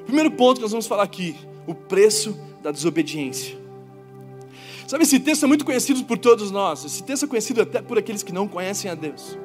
Primeiro 0.05 0.31
ponto 0.31 0.57
que 0.57 0.61
nós 0.61 0.71
vamos 0.71 0.87
falar 0.87 1.03
aqui: 1.03 1.35
o 1.65 1.73
preço 1.73 2.37
da 2.61 2.71
desobediência. 2.71 3.59
Sabe, 4.87 5.03
esse 5.03 5.19
texto 5.19 5.45
é 5.45 5.47
muito 5.47 5.63
conhecido 5.63 6.03
por 6.03 6.17
todos 6.17 6.51
nós, 6.51 6.83
esse 6.83 7.01
texto 7.01 7.23
é 7.23 7.27
conhecido 7.27 7.61
até 7.61 7.81
por 7.81 7.97
aqueles 7.97 8.23
que 8.23 8.33
não 8.33 8.47
conhecem 8.47 8.91
a 8.91 8.95
Deus. 8.95 9.37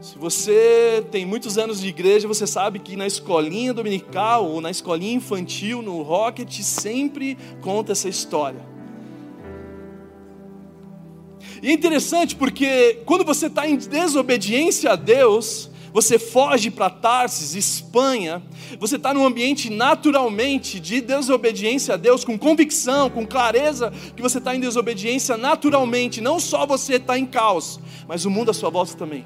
Se 0.00 0.18
você 0.18 1.02
tem 1.10 1.24
muitos 1.24 1.56
anos 1.56 1.80
de 1.80 1.88
igreja, 1.88 2.28
você 2.28 2.46
sabe 2.46 2.78
que 2.78 2.94
na 2.94 3.06
escolinha 3.06 3.72
dominical 3.72 4.44
ou 4.44 4.60
na 4.60 4.70
escolinha 4.70 5.14
infantil, 5.14 5.80
no 5.80 6.02
Rocket, 6.02 6.60
sempre 6.60 7.38
conta 7.62 7.92
essa 7.92 8.06
história. 8.06 8.73
E 11.62 11.70
é 11.70 11.72
interessante 11.72 12.36
porque 12.36 13.00
quando 13.04 13.24
você 13.24 13.46
está 13.46 13.68
em 13.68 13.76
desobediência 13.76 14.92
a 14.92 14.96
Deus, 14.96 15.70
você 15.92 16.18
foge 16.18 16.70
para 16.70 16.90
Tarsis, 16.90 17.54
Espanha, 17.54 18.42
você 18.80 18.96
está 18.96 19.14
num 19.14 19.24
ambiente 19.24 19.70
naturalmente 19.70 20.80
de 20.80 21.00
desobediência 21.00 21.94
a 21.94 21.96
Deus, 21.96 22.24
com 22.24 22.36
convicção, 22.36 23.08
com 23.08 23.24
clareza 23.26 23.92
que 24.16 24.22
você 24.22 24.38
está 24.38 24.56
em 24.56 24.60
desobediência 24.60 25.36
naturalmente, 25.36 26.20
não 26.20 26.40
só 26.40 26.66
você 26.66 26.94
está 26.94 27.18
em 27.18 27.26
caos, 27.26 27.78
mas 28.08 28.24
o 28.24 28.30
mundo 28.30 28.50
à 28.50 28.54
sua 28.54 28.70
volta 28.70 28.94
também 28.94 29.24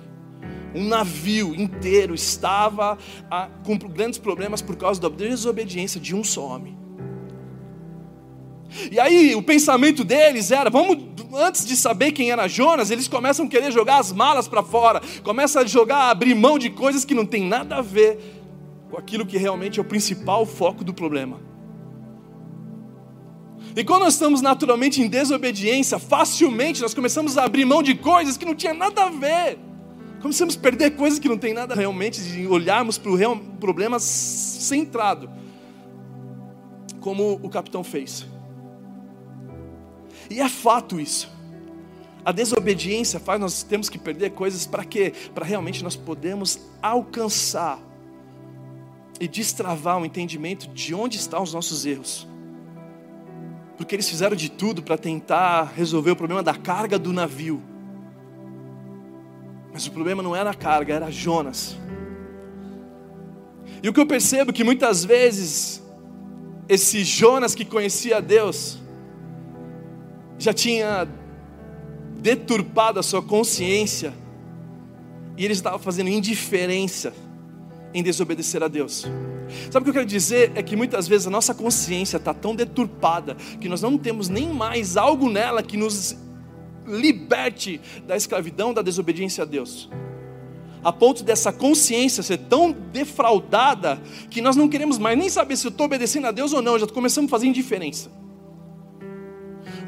um 0.74 0.84
navio 0.84 1.54
inteiro 1.54 2.14
estava 2.14 2.98
a, 3.30 3.48
com 3.64 3.76
grandes 3.76 4.18
problemas 4.18 4.62
por 4.62 4.76
causa 4.76 5.00
da 5.00 5.08
desobediência 5.08 6.00
de 6.00 6.14
um 6.14 6.22
só 6.22 6.46
homem. 6.46 6.76
E 8.90 9.00
aí 9.00 9.34
o 9.34 9.42
pensamento 9.42 10.04
deles 10.04 10.50
era: 10.50 10.68
vamos, 10.70 10.98
antes 11.34 11.64
de 11.64 11.76
saber 11.76 12.12
quem 12.12 12.30
era 12.30 12.48
Jonas, 12.48 12.90
eles 12.90 13.08
começam 13.08 13.46
a 13.46 13.48
querer 13.48 13.72
jogar 13.72 13.98
as 13.98 14.12
malas 14.12 14.46
para 14.46 14.62
fora, 14.62 15.00
começam 15.22 15.62
a 15.62 15.66
jogar, 15.66 16.10
abrir 16.10 16.34
mão 16.34 16.58
de 16.58 16.70
coisas 16.70 17.04
que 17.04 17.14
não 17.14 17.24
tem 17.24 17.44
nada 17.44 17.76
a 17.76 17.82
ver 17.82 18.18
com 18.90 18.98
aquilo 18.98 19.26
que 19.26 19.36
realmente 19.36 19.78
é 19.78 19.82
o 19.82 19.84
principal 19.84 20.44
foco 20.46 20.84
do 20.84 20.92
problema. 20.92 21.40
E 23.76 23.84
quando 23.84 24.02
nós 24.02 24.14
estamos 24.14 24.40
naturalmente 24.40 25.00
em 25.00 25.08
desobediência, 25.08 25.98
facilmente 25.98 26.80
nós 26.80 26.94
começamos 26.94 27.38
a 27.38 27.44
abrir 27.44 27.64
mão 27.64 27.82
de 27.82 27.94
coisas 27.94 28.36
que 28.36 28.44
não 28.44 28.54
tinha 28.54 28.74
nada 28.74 29.04
a 29.04 29.10
ver. 29.10 29.58
Começamos 30.20 30.56
a 30.56 30.60
perder 30.60 30.96
coisas 30.96 31.18
que 31.18 31.28
não 31.28 31.38
tem 31.38 31.54
nada 31.54 31.74
realmente 31.74 32.20
de 32.20 32.46
olharmos 32.46 32.98
para 32.98 33.12
o 33.12 33.38
problema 33.60 34.00
centrado, 34.00 35.30
como 36.98 37.38
o 37.40 37.48
capitão 37.48 37.84
fez. 37.84 38.26
E 40.30 40.40
é 40.40 40.48
fato 40.48 41.00
isso. 41.00 41.30
A 42.24 42.32
desobediência 42.32 43.18
faz 43.18 43.40
nós 43.40 43.62
temos 43.62 43.88
que 43.88 43.98
perder 43.98 44.30
coisas 44.30 44.66
para 44.66 44.84
quê? 44.84 45.12
Para 45.34 45.46
realmente 45.46 45.82
nós 45.82 45.96
podemos 45.96 46.58
alcançar 46.82 47.80
e 49.20 49.26
destravar 49.26 49.98
o 49.98 50.04
entendimento 50.04 50.68
de 50.68 50.94
onde 50.94 51.16
estão 51.16 51.42
os 51.42 51.52
nossos 51.52 51.86
erros. 51.86 52.28
Porque 53.76 53.94
eles 53.94 54.08
fizeram 54.08 54.36
de 54.36 54.50
tudo 54.50 54.82
para 54.82 54.98
tentar 54.98 55.72
resolver 55.74 56.10
o 56.10 56.16
problema 56.16 56.42
da 56.42 56.54
carga 56.54 56.98
do 56.98 57.12
navio. 57.12 57.62
Mas 59.72 59.86
o 59.86 59.92
problema 59.92 60.22
não 60.22 60.34
era 60.34 60.50
a 60.50 60.54
carga, 60.54 60.94
era 60.94 61.10
Jonas. 61.10 61.76
E 63.82 63.88
o 63.88 63.92
que 63.92 64.00
eu 64.00 64.06
percebo 64.06 64.50
é 64.50 64.52
que 64.52 64.64
muitas 64.64 65.04
vezes 65.04 65.82
esse 66.68 67.04
Jonas 67.04 67.54
que 67.54 67.64
conhecia 67.64 68.20
Deus 68.20 68.78
já 70.38 70.52
tinha 70.52 71.08
deturpado 72.18 72.98
a 73.00 73.02
sua 73.02 73.22
consciência 73.22 74.12
e 75.36 75.44
ele 75.44 75.52
estava 75.52 75.78
fazendo 75.78 76.08
indiferença 76.08 77.12
em 77.94 78.02
desobedecer 78.02 78.62
a 78.62 78.68
Deus. 78.68 79.06
Sabe 79.70 79.78
o 79.78 79.84
que 79.84 79.90
eu 79.90 79.94
quero 79.94 80.06
dizer? 80.06 80.52
É 80.54 80.62
que 80.62 80.76
muitas 80.76 81.08
vezes 81.08 81.26
a 81.26 81.30
nossa 81.30 81.54
consciência 81.54 82.16
está 82.16 82.34
tão 82.34 82.54
deturpada 82.54 83.36
que 83.60 83.68
nós 83.68 83.80
não 83.80 83.96
temos 83.96 84.28
nem 84.28 84.48
mais 84.52 84.96
algo 84.96 85.30
nela 85.30 85.62
que 85.62 85.76
nos 85.76 86.16
liberte 86.86 87.80
da 88.06 88.16
escravidão, 88.16 88.74
da 88.74 88.82
desobediência 88.82 89.42
a 89.42 89.46
Deus. 89.46 89.88
A 90.82 90.92
ponto 90.92 91.24
dessa 91.24 91.52
consciência 91.52 92.22
ser 92.22 92.38
tão 92.38 92.70
defraudada 92.70 94.00
que 94.30 94.40
nós 94.40 94.54
não 94.54 94.68
queremos 94.68 94.98
mais 94.98 95.18
nem 95.18 95.28
saber 95.28 95.56
se 95.56 95.66
eu 95.66 95.70
estou 95.70 95.86
obedecendo 95.86 96.26
a 96.26 96.30
Deus 96.30 96.52
ou 96.52 96.62
não, 96.62 96.78
já 96.78 96.86
começamos 96.86 97.28
a 97.28 97.32
fazer 97.32 97.46
indiferença. 97.46 98.10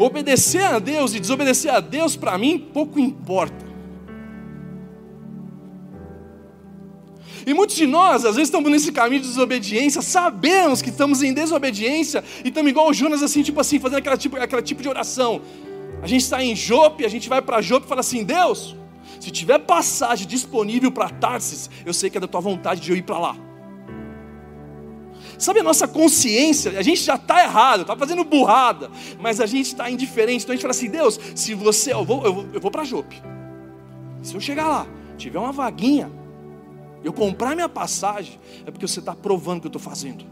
Obedecer 0.00 0.64
a 0.64 0.78
Deus 0.78 1.12
e 1.12 1.21
desobedecer 1.21 1.71
a 1.71 1.78
Deus, 1.78 2.16
para 2.16 2.38
mim, 2.38 2.59
pouco 2.59 2.99
importa. 2.99 3.66
E 7.47 7.52
muitos 7.52 7.76
de 7.76 7.87
nós, 7.87 8.25
às 8.25 8.37
vezes, 8.37 8.49
estamos 8.49 8.71
nesse 8.71 8.92
caminho 8.92 9.21
de 9.21 9.28
desobediência, 9.28 10.00
sabemos 10.00 10.80
que 10.80 10.88
estamos 10.88 11.23
em 11.23 11.35
desobediência 11.35 12.25
e 12.42 12.49
estamos 12.49 12.71
igual 12.71 12.88
o 12.88 12.95
Jonas, 12.95 13.23
assim, 13.23 13.42
tipo 13.42 13.61
assim, 13.61 13.78
fazendo 13.78 13.99
aquela 13.99 14.16
tipo, 14.16 14.38
aquela 14.38 14.62
tipo 14.62 14.80
de 14.80 14.88
oração. 14.88 15.42
A 16.02 16.07
gente 16.07 16.23
está 16.23 16.42
em 16.42 16.57
Jope, 16.57 17.04
a 17.04 17.09
gente 17.09 17.28
vai 17.28 17.42
para 17.42 17.61
Jope 17.61 17.85
e 17.85 17.88
fala 17.88 18.00
assim: 18.00 18.25
Deus, 18.25 18.75
se 19.21 19.30
tiver 19.30 19.59
passagem 19.59 20.26
disponível 20.26 20.90
para 20.90 21.11
Tarsis, 21.11 21.69
eu 21.85 21.92
sei 21.92 22.09
que 22.09 22.16
é 22.16 22.21
da 22.23 22.26
tua 22.26 22.40
vontade 22.40 22.80
de 22.80 22.90
eu 22.90 22.97
ir 22.97 23.02
para 23.02 23.19
lá. 23.19 23.50
Sabe 25.41 25.61
a 25.61 25.63
nossa 25.63 25.89
consciência? 25.89 26.79
A 26.79 26.83
gente 26.83 27.01
já 27.01 27.15
está 27.15 27.43
errado, 27.43 27.81
está 27.81 27.97
fazendo 27.97 28.23
burrada, 28.25 28.91
mas 29.19 29.41
a 29.41 29.47
gente 29.47 29.69
está 29.69 29.91
indiferente. 29.91 30.45
Então 30.45 30.53
a 30.53 30.55
gente 30.55 30.61
fala 30.61 30.73
assim: 30.73 30.91
Deus, 30.91 31.19
se 31.35 31.55
você, 31.55 31.95
eu 31.95 32.05
vou, 32.05 32.23
eu 32.27 32.35
vou, 32.35 32.47
eu 32.53 32.61
vou 32.61 32.71
para 32.71 32.85
Jope. 32.85 33.23
Se 34.23 34.35
eu 34.35 34.41
chegar 34.41 34.69
lá, 34.69 34.87
tiver 35.17 35.39
uma 35.39 35.51
vaguinha, 35.51 36.13
eu 37.03 37.11
comprar 37.11 37.55
minha 37.55 37.71
passagem, 37.71 38.39
é 38.67 38.71
porque 38.71 38.87
você 38.87 39.01
está 39.01 39.15
provando 39.15 39.57
o 39.57 39.61
que 39.63 39.67
eu 39.69 39.71
estou 39.71 39.81
fazendo. 39.81 40.27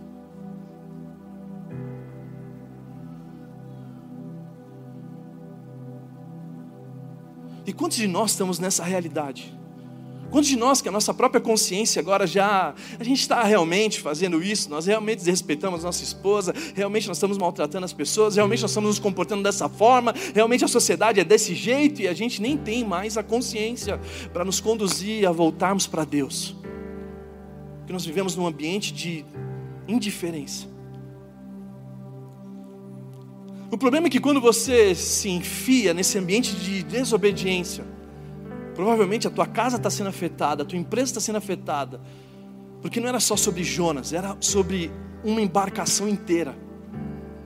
E 7.65 7.73
quantos 7.73 7.97
de 7.97 8.07
nós 8.07 8.33
estamos 8.33 8.59
nessa 8.59 8.85
realidade? 8.85 9.59
Quantos 10.31 10.49
de 10.51 10.57
nós 10.57 10.83
que 10.83 10.89
a 10.89 10.93
nossa 10.93 11.15
própria 11.15 11.41
consciência 11.41 12.01
agora 12.01 12.27
já, 12.27 12.75
a 12.99 13.05
gente 13.05 13.21
está 13.21 13.43
realmente 13.43 14.01
fazendo 14.01 14.43
isso, 14.43 14.69
nós 14.69 14.87
realmente 14.87 15.19
desrespeitamos 15.19 15.85
nossa 15.85 16.03
esposa, 16.05 16.55
realmente 16.75 17.09
nós 17.09 17.17
estamos 17.17 17.39
maltratando 17.39 17.87
as 17.87 17.93
pessoas, 17.93 18.37
realmente 18.37 18.61
nós 18.61 18.71
estamos 18.71 18.89
nos 18.89 18.99
comportando 18.99 19.43
dessa 19.43 19.69
forma, 19.69 20.15
realmente 20.35 20.65
a 20.65 20.69
sociedade 20.69 21.19
é 21.19 21.25
desse 21.25 21.55
jeito 21.55 22.03
e 22.03 22.09
a 22.09 22.13
gente 22.13 22.43
nem 22.43 22.59
tem 22.59 22.85
mais 22.85 23.17
a 23.17 23.23
consciência 23.23 23.99
para 24.33 24.45
nos 24.45 24.61
conduzir 24.61 25.27
a 25.27 25.33
voltarmos 25.33 25.87
para 25.87 26.05
Deus. 26.05 26.55
Porque 27.79 27.93
nós 27.93 28.05
vivemos 28.05 28.37
num 28.37 28.47
ambiente 28.47 28.93
de 28.93 29.25
indiferença. 29.87 30.67
O 33.71 33.79
problema 33.79 34.07
é 34.07 34.11
que 34.11 34.21
quando 34.21 34.41
você 34.41 34.95
se 34.95 35.29
enfia 35.31 35.95
nesse 35.95 36.19
ambiente 36.19 36.55
de 36.55 36.83
desobediência, 36.83 37.85
Provavelmente 38.79 39.27
a 39.27 39.31
tua 39.31 39.45
casa 39.45 39.77
está 39.77 39.91
sendo 39.91 40.07
afetada, 40.07 40.63
a 40.63 40.65
tua 40.65 40.79
empresa 40.79 41.07
está 41.07 41.21
sendo 41.21 41.35
afetada, 41.35 42.01
porque 42.81 43.01
não 43.01 43.09
era 43.09 43.19
só 43.19 43.37
sobre 43.37 43.65
Jonas, 43.65 44.13
era 44.13 44.37
sobre 44.39 44.89
uma 45.25 45.41
embarcação 45.41 46.09
inteira 46.09 46.57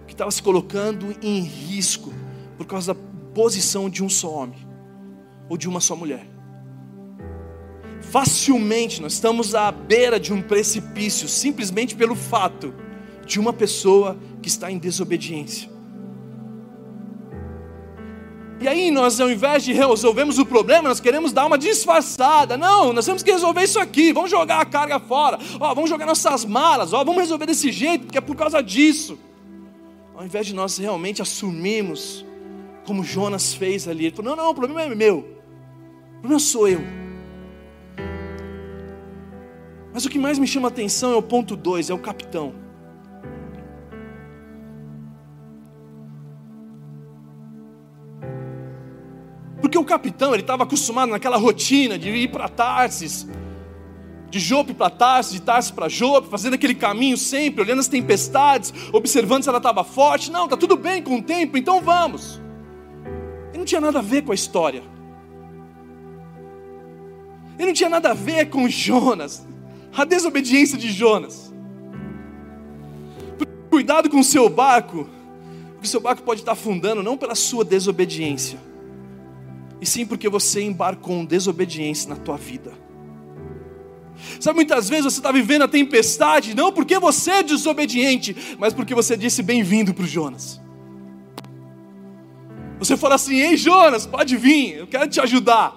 que 0.07 0.13
estava 0.13 0.31
se 0.31 0.43
colocando 0.43 1.17
em 1.23 1.41
risco 1.41 2.13
por 2.59 2.67
causa 2.67 2.93
da 2.93 3.01
posição 3.35 3.89
de 3.89 4.05
um 4.05 4.11
só 4.11 4.31
homem 4.31 4.59
ou 5.49 5.57
de 5.57 5.67
uma 5.71 5.81
só 5.81 5.97
mulher. 5.97 6.27
Facilmente 8.03 9.01
nós 9.01 9.15
estamos 9.15 9.55
à 9.55 9.73
beira 9.73 10.21
de 10.21 10.35
um 10.35 10.43
precipício 10.43 11.27
simplesmente 11.27 11.97
pelo 11.97 12.15
fato 12.15 12.75
de 13.25 13.41
uma 13.41 13.55
pessoa 13.55 14.19
que 14.43 14.49
está 14.49 14.71
em 14.71 14.77
desobediência. 14.77 15.72
E 18.63 18.69
aí 18.69 18.93
nós, 18.93 19.21
ao 19.21 19.29
invés 19.29 19.65
de 19.65 19.73
resolvermos 19.73 20.39
o 20.39 20.47
problema, 20.47 20.89
nós 20.89 21.01
queremos 21.01 21.33
dar 21.33 21.47
uma 21.47 21.59
disfarçada. 21.59 22.57
Não, 22.57 22.93
nós 22.93 23.05
temos 23.05 23.21
que 23.21 23.33
resolver 23.33 23.65
isso 23.65 23.81
aqui. 23.81 24.13
Vamos 24.13 24.31
jogar 24.31 24.61
a 24.61 24.65
carga 24.65 25.01
fora. 25.01 25.37
Ó, 25.59 25.75
vamos 25.75 25.91
jogar 25.91 26.07
nossas 26.07 26.45
malas. 26.45 26.93
Ó, 26.93 27.03
vamos 27.03 27.23
resolver 27.23 27.47
desse 27.47 27.73
jeito, 27.73 28.05
porque 28.05 28.19
é 28.19 28.21
por 28.21 28.37
causa 28.37 28.63
disso. 28.63 29.19
Ao 30.15 30.25
invés 30.25 30.47
de 30.47 30.55
nós 30.55 30.79
realmente 30.79 31.21
assumirmos, 31.21 32.25
como 32.87 33.03
Jonas 33.03 33.53
fez 33.53 33.89
ali, 33.89 34.07
ele 34.07 34.15
falou: 34.15 34.37
não, 34.37 34.45
não, 34.45 34.51
o 34.53 34.55
problema 34.55 34.83
é 34.83 34.95
meu. 34.95 35.19
O 35.19 36.21
problema 36.21 36.39
sou 36.39 36.69
eu. 36.69 36.81
Mas 39.93 40.05
o 40.05 40.09
que 40.09 40.21
mais 40.21 40.39
me 40.39 40.47
chama 40.47 40.69
a 40.69 40.71
atenção 40.71 41.13
é 41.13 41.17
o 41.17 41.23
ponto 41.23 41.57
2, 41.57 41.91
é 41.91 41.95
o 41.95 41.99
capitão. 41.99 42.55
Porque 49.73 49.79
o 49.79 49.85
capitão, 49.87 50.35
ele 50.35 50.43
estava 50.43 50.65
acostumado 50.65 51.09
naquela 51.09 51.39
rotina 51.39 51.99
de 51.99 52.11
ir 52.11 52.29
para 52.31 52.47
Tarsis, 52.47 53.27
de 54.29 54.39
Jope 54.39 54.75
para 54.75 54.91
Tarsis, 54.91 55.33
de 55.33 55.41
Tarsis 55.41 55.71
para 55.71 55.89
Jope, 55.89 56.29
fazendo 56.29 56.53
aquele 56.53 56.75
caminho 56.75 57.17
sempre, 57.17 57.63
olhando 57.63 57.79
as 57.79 57.89
tempestades, 57.89 58.71
observando 58.93 59.45
se 59.45 59.49
ela 59.49 59.57
estava 59.57 59.83
forte. 59.83 60.31
Não, 60.31 60.45
está 60.45 60.59
tudo 60.59 60.77
bem 60.77 61.03
com 61.03 61.17
o 61.17 61.23
tempo, 61.23 61.57
então 61.57 61.81
vamos. 61.81 62.39
Ele 63.49 63.61
não 63.61 63.65
tinha 63.65 63.81
nada 63.81 64.01
a 64.01 64.03
ver 64.03 64.21
com 64.25 64.33
a 64.33 64.35
história. 64.35 64.83
Ele 67.59 67.69
não 67.69 67.73
tinha 67.73 67.89
nada 67.89 68.11
a 68.11 68.15
ver 68.15 68.51
com 68.51 68.69
Jonas, 68.69 69.43
a 69.97 70.05
desobediência 70.05 70.77
de 70.77 70.93
Jonas. 70.93 71.51
Cuidado 73.71 74.11
com 74.11 74.21
o 74.21 74.25
seu 74.25 74.51
barco, 74.51 75.09
porque 75.71 75.87
o 75.87 75.89
seu 75.89 76.01
barco 76.01 76.21
pode 76.21 76.43
estar 76.43 76.53
afundando 76.53 77.03
não 77.03 77.17
pela 77.17 77.35
sua 77.35 77.65
desobediência 77.65 78.71
e 79.83 79.87
sim 79.87 80.07
porque 80.07 80.29
você 80.29 80.63
embarcou 80.63 81.17
em 81.17 81.25
desobediência 81.25 82.09
na 82.09 82.15
tua 82.15 82.37
vida. 82.37 82.73
Sabe, 84.39 84.55
muitas 84.55 84.89
vezes 84.89 85.07
você 85.07 85.19
está 85.19 85.33
vivendo 85.33 85.63
a 85.63 85.69
tempestade, 85.69 86.55
não 86.55 86.73
porque 86.73 87.01
você 87.01 87.33
é 87.33 87.43
desobediente, 87.43 88.57
mas 88.61 88.73
porque 88.73 88.95
você 88.95 89.17
disse 89.17 89.43
bem-vindo 89.43 89.93
para 89.93 90.05
o 90.05 90.07
Jonas. 90.07 90.61
Você 92.79 92.97
fala 92.97 93.17
assim: 93.17 93.35
Ei 93.35 93.57
Jonas, 93.57 94.07
pode 94.07 94.37
vir, 94.37 94.77
eu 94.77 94.87
quero 94.87 95.09
te 95.09 95.21
ajudar. 95.21 95.77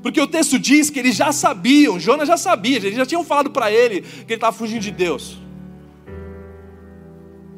Porque 0.00 0.20
o 0.20 0.26
texto 0.28 0.60
diz 0.60 0.88
que 0.88 1.00
eles 1.00 1.16
já 1.16 1.32
sabiam, 1.32 1.98
Jonas 1.98 2.28
já 2.28 2.36
sabia, 2.36 2.76
eles 2.76 2.94
já 2.94 3.06
tinham 3.06 3.24
falado 3.24 3.50
para 3.50 3.72
ele 3.72 4.02
que 4.02 4.26
ele 4.28 4.34
estava 4.34 4.56
fugindo 4.56 4.82
de 4.82 4.92
Deus. 4.92 5.41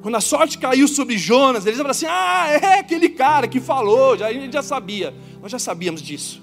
Quando 0.05 0.17
a 0.17 0.21
sorte 0.21 0.59
caiu 0.59 0.87
sobre 0.87 1.17
Jonas, 1.17 1.65
eles 1.65 1.79
falaram 1.79 1.93
assim: 1.93 2.05
Ah, 2.07 2.47
é 2.51 2.79
aquele 2.81 3.09
cara 3.09 3.49
que 3.49 3.59
falou, 3.59 4.13
a 4.23 4.31
gente 4.31 4.53
já 4.53 4.63
sabia. 4.63 5.15
Nós 5.41 5.51
já 5.51 5.59
sabíamos 5.59 6.03
disso. 6.03 6.43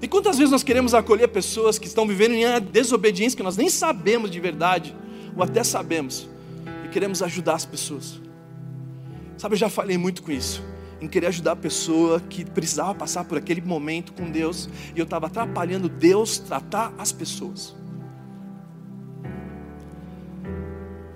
E 0.00 0.06
quantas 0.06 0.38
vezes 0.38 0.52
nós 0.52 0.62
queremos 0.62 0.94
acolher 0.94 1.26
pessoas 1.26 1.76
que 1.76 1.88
estão 1.88 2.06
vivendo 2.06 2.34
em 2.34 2.44
desobediência, 2.70 3.36
que 3.36 3.42
nós 3.42 3.56
nem 3.56 3.68
sabemos 3.68 4.30
de 4.30 4.38
verdade, 4.38 4.94
ou 5.36 5.42
até 5.42 5.64
sabemos, 5.64 6.28
e 6.84 6.88
queremos 6.90 7.20
ajudar 7.20 7.54
as 7.54 7.66
pessoas. 7.66 8.20
Sabe, 9.36 9.56
eu 9.56 9.58
já 9.58 9.68
falei 9.68 9.98
muito 9.98 10.22
com 10.22 10.30
isso, 10.30 10.62
em 11.00 11.08
querer 11.08 11.26
ajudar 11.26 11.52
a 11.52 11.56
pessoa 11.56 12.20
que 12.20 12.44
precisava 12.44 12.94
passar 12.94 13.24
por 13.24 13.38
aquele 13.38 13.60
momento 13.60 14.12
com 14.12 14.30
Deus, 14.30 14.68
e 14.94 15.00
eu 15.00 15.04
estava 15.04 15.26
atrapalhando 15.26 15.88
Deus 15.88 16.38
tratar 16.38 16.94
as 16.96 17.10
pessoas. 17.10 17.74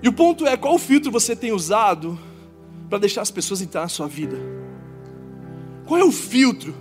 E 0.05 0.07
o 0.07 0.13
ponto 0.13 0.45
é: 0.45 0.55
qual 0.55 0.77
filtro 0.77 1.11
você 1.11 1.35
tem 1.35 1.51
usado 1.51 2.19
para 2.87 2.99
deixar 2.99 3.23
as 3.23 3.31
pessoas 3.31 3.59
entrar 3.59 3.81
na 3.81 3.87
sua 3.87 4.07
vida? 4.07 4.37
Qual 5.87 5.99
é 5.99 6.03
o 6.03 6.11
filtro 6.11 6.75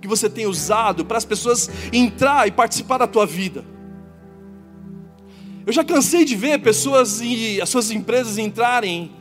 que 0.00 0.08
você 0.08 0.28
tem 0.28 0.44
usado 0.44 1.04
para 1.04 1.16
as 1.16 1.24
pessoas 1.24 1.70
entrar 1.92 2.48
e 2.48 2.50
participar 2.50 2.98
da 2.98 3.06
tua 3.06 3.26
vida? 3.26 3.64
Eu 5.64 5.72
já 5.72 5.84
cansei 5.84 6.24
de 6.24 6.34
ver 6.34 6.60
pessoas 6.62 7.20
e 7.20 7.60
as 7.60 7.68
suas 7.68 7.92
empresas 7.92 8.38
entrarem 8.38 9.12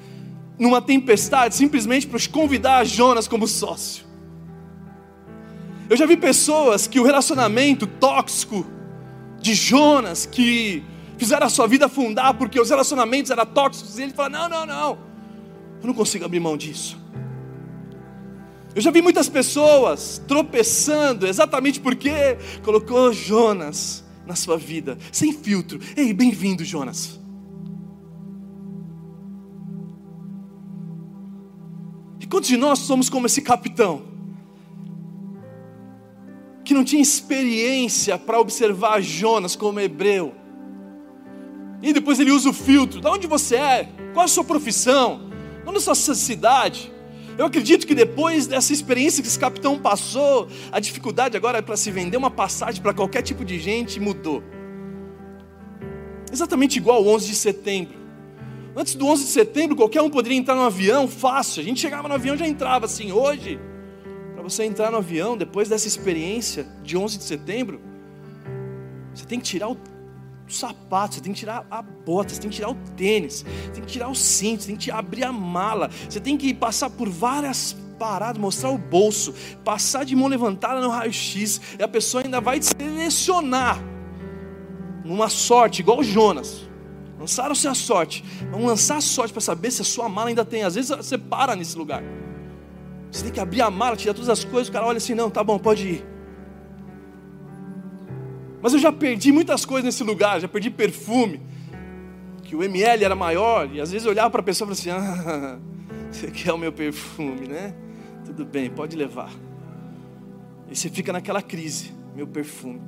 numa 0.57 0.81
tempestade 0.81 1.53
simplesmente 1.53 2.07
para 2.07 2.19
convidar 2.31 2.83
Jonas 2.83 3.27
como 3.27 3.47
sócio. 3.47 4.03
Eu 5.87 5.95
já 5.95 6.07
vi 6.07 6.17
pessoas 6.17 6.87
que 6.87 6.99
o 6.99 7.03
relacionamento 7.03 7.85
tóxico 7.85 8.65
de 9.39 9.53
Jonas, 9.53 10.25
que 10.25 10.83
fizeram 11.23 11.47
a 11.47 11.49
sua 11.49 11.67
vida 11.67 11.85
afundar 11.85 12.33
porque 12.33 12.59
os 12.59 12.69
relacionamentos 12.69 13.31
eram 13.31 13.45
tóxicos, 13.45 13.97
e 13.97 14.03
ele 14.03 14.13
fala: 14.13 14.29
Não, 14.29 14.49
não, 14.49 14.65
não, 14.65 14.97
eu 15.81 15.87
não 15.87 15.93
consigo 15.93 16.25
abrir 16.25 16.39
mão 16.39 16.57
disso. 16.57 17.01
Eu 18.75 18.81
já 18.81 18.91
vi 18.91 19.01
muitas 19.01 19.29
pessoas 19.29 20.21
tropeçando 20.27 21.27
exatamente 21.27 21.79
porque 21.79 22.37
colocou 22.63 23.13
Jonas 23.13 24.03
na 24.25 24.35
sua 24.35 24.57
vida, 24.57 24.97
sem 25.11 25.31
filtro. 25.31 25.79
Ei, 25.95 26.11
bem-vindo, 26.11 26.65
Jonas. 26.65 27.19
E 32.19 32.25
quantos 32.25 32.49
de 32.49 32.57
nós 32.57 32.79
somos 32.79 33.09
como 33.09 33.27
esse 33.27 33.41
capitão? 33.41 34.01
Que 36.65 36.73
não 36.73 36.83
tinha 36.83 37.01
experiência 37.01 38.17
para 38.17 38.39
observar 38.39 39.01
Jonas 39.01 39.55
como 39.55 39.79
hebreu. 39.79 40.42
Depois 41.93 42.19
ele 42.19 42.31
usa 42.31 42.49
o 42.49 42.53
filtro. 42.53 42.99
De 42.99 43.07
onde 43.07 43.27
você 43.27 43.55
é? 43.55 43.89
Qual 44.13 44.25
a 44.25 44.27
sua 44.27 44.43
profissão? 44.43 45.29
Onde 45.65 45.77
é 45.77 45.91
a 45.91 45.95
sua 45.95 46.15
cidade? 46.15 46.91
Eu 47.37 47.45
acredito 47.45 47.87
que 47.87 47.95
depois 47.95 48.45
dessa 48.45 48.73
experiência 48.73 49.21
que 49.21 49.27
esse 49.27 49.39
capitão 49.39 49.79
passou, 49.79 50.47
a 50.71 50.79
dificuldade 50.79 51.35
agora 51.35 51.57
é 51.57 51.61
para 51.61 51.75
se 51.75 51.89
vender 51.89 52.17
uma 52.17 52.29
passagem 52.29 52.81
para 52.81 52.93
qualquer 52.93 53.23
tipo 53.23 53.43
de 53.43 53.59
gente 53.59 53.99
mudou. 53.99 54.43
Exatamente 56.31 56.77
igual 56.77 56.97
ao 56.97 57.07
11 57.07 57.27
de 57.27 57.35
setembro. 57.35 58.03
Antes 58.75 58.95
do 58.95 59.05
11 59.07 59.25
de 59.25 59.29
setembro, 59.29 59.75
qualquer 59.75 60.01
um 60.01 60.09
poderia 60.09 60.37
entrar 60.37 60.55
no 60.55 60.61
avião 60.61 61.07
fácil. 61.07 61.61
A 61.61 61.63
gente 61.63 61.79
chegava 61.79 62.07
no 62.07 62.13
avião 62.13 62.35
já 62.35 62.47
entrava 62.47 62.85
assim. 62.85 63.11
Hoje, 63.11 63.59
para 64.33 64.41
você 64.41 64.63
entrar 64.63 64.91
no 64.91 64.97
avião, 64.97 65.37
depois 65.37 65.69
dessa 65.69 65.87
experiência 65.87 66.67
de 66.83 66.97
11 66.97 67.17
de 67.17 67.23
setembro, 67.23 67.81
você 69.13 69.25
tem 69.25 69.39
que 69.39 69.45
tirar 69.45 69.69
o 69.69 69.77
sapato, 70.53 71.15
você 71.15 71.21
tem 71.21 71.33
que 71.33 71.39
tirar 71.39 71.65
a 71.69 71.81
bota, 71.81 72.33
você 72.33 72.41
tem 72.41 72.49
que 72.49 72.55
tirar 72.55 72.69
o 72.69 72.75
tênis, 72.95 73.45
tem 73.73 73.83
que 73.83 73.91
tirar 73.91 74.09
o 74.09 74.15
cinto, 74.15 74.63
você 74.63 74.67
tem 74.67 74.75
que 74.75 74.91
abrir 74.91 75.23
a 75.23 75.31
mala, 75.31 75.89
você 76.09 76.19
tem 76.19 76.37
que 76.37 76.53
passar 76.53 76.89
por 76.89 77.09
várias 77.09 77.75
paradas, 77.97 78.41
mostrar 78.41 78.69
o 78.69 78.77
bolso, 78.77 79.33
passar 79.63 80.03
de 80.03 80.15
mão 80.15 80.27
levantada 80.27 80.81
no 80.81 80.89
raio-x, 80.89 81.61
e 81.79 81.83
a 81.83 81.87
pessoa 81.87 82.23
ainda 82.23 82.41
vai 82.41 82.59
te 82.59 82.67
selecionar 82.67 83.81
numa 85.03 85.29
sorte, 85.29 85.81
igual 85.81 85.99
o 85.99 86.03
Jonas. 86.03 86.67
Lançaram-se 87.19 87.67
a 87.67 87.73
sorte, 87.73 88.23
vão 88.51 88.65
lançar 88.65 88.97
a 88.97 89.01
sorte 89.01 89.31
para 89.31 89.41
saber 89.41 89.71
se 89.71 89.81
a 89.81 89.85
sua 89.85 90.09
mala 90.09 90.27
ainda 90.27 90.43
tem. 90.43 90.63
Às 90.63 90.75
vezes 90.75 90.89
você 90.89 91.17
para 91.17 91.55
nesse 91.55 91.77
lugar. 91.77 92.03
Você 93.09 93.23
tem 93.23 93.31
que 93.31 93.39
abrir 93.39 93.61
a 93.61 93.69
mala, 93.69 93.95
tirar 93.95 94.13
todas 94.13 94.27
as 94.27 94.43
coisas, 94.43 94.67
o 94.67 94.71
cara 94.71 94.85
olha 94.85 94.97
assim, 94.97 95.13
não, 95.13 95.29
tá 95.29 95.43
bom, 95.43 95.57
pode 95.57 95.87
ir. 95.87 96.12
Mas 98.63 98.71
eu 98.71 98.79
já 98.79 98.93
perdi 98.93 99.29
muitas 99.33 99.65
coisas 99.65 99.83
nesse 99.83 100.05
lugar, 100.05 100.39
já 100.39 100.47
perdi 100.47 100.69
perfume, 100.69 101.41
que 102.43 102.55
o 102.55 102.63
ml 102.63 103.03
era 103.03 103.13
maior, 103.13 103.69
e 103.69 103.81
às 103.81 103.91
vezes 103.91 104.05
eu 104.05 104.11
olhava 104.11 104.29
para 104.29 104.39
a 104.39 104.43
pessoa 104.43 104.71
e 104.71 104.73
falava 104.73 105.01
assim: 105.01 105.27
ah, 105.29 105.59
você 106.09 106.31
quer 106.31 106.53
o 106.53 106.57
meu 106.57 106.71
perfume, 106.71 107.45
né? 107.45 107.75
Tudo 108.25 108.45
bem, 108.45 108.69
pode 108.69 108.95
levar. 108.95 109.29
E 110.71 110.75
você 110.77 110.89
fica 110.89 111.11
naquela 111.11 111.41
crise, 111.41 111.91
meu 112.15 112.25
perfume. 112.25 112.81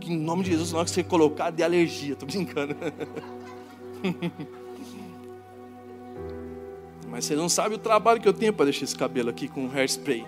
Que 0.00 0.14
em 0.14 0.18
nome 0.18 0.44
de 0.44 0.52
Jesus, 0.52 0.72
na 0.72 0.78
hora 0.78 0.86
que 0.86 0.90
você 0.90 1.04
colocar, 1.04 1.50
de 1.50 1.62
alergia, 1.62 2.16
tô 2.16 2.24
brincando. 2.24 2.74
Mas 7.10 7.26
você 7.26 7.36
não 7.36 7.50
sabe 7.50 7.74
o 7.74 7.78
trabalho 7.78 8.18
que 8.22 8.28
eu 8.28 8.32
tenho 8.32 8.54
para 8.54 8.64
deixar 8.64 8.84
esse 8.84 8.96
cabelo 8.96 9.28
aqui 9.28 9.48
com 9.48 9.68
hairspray. 9.68 10.24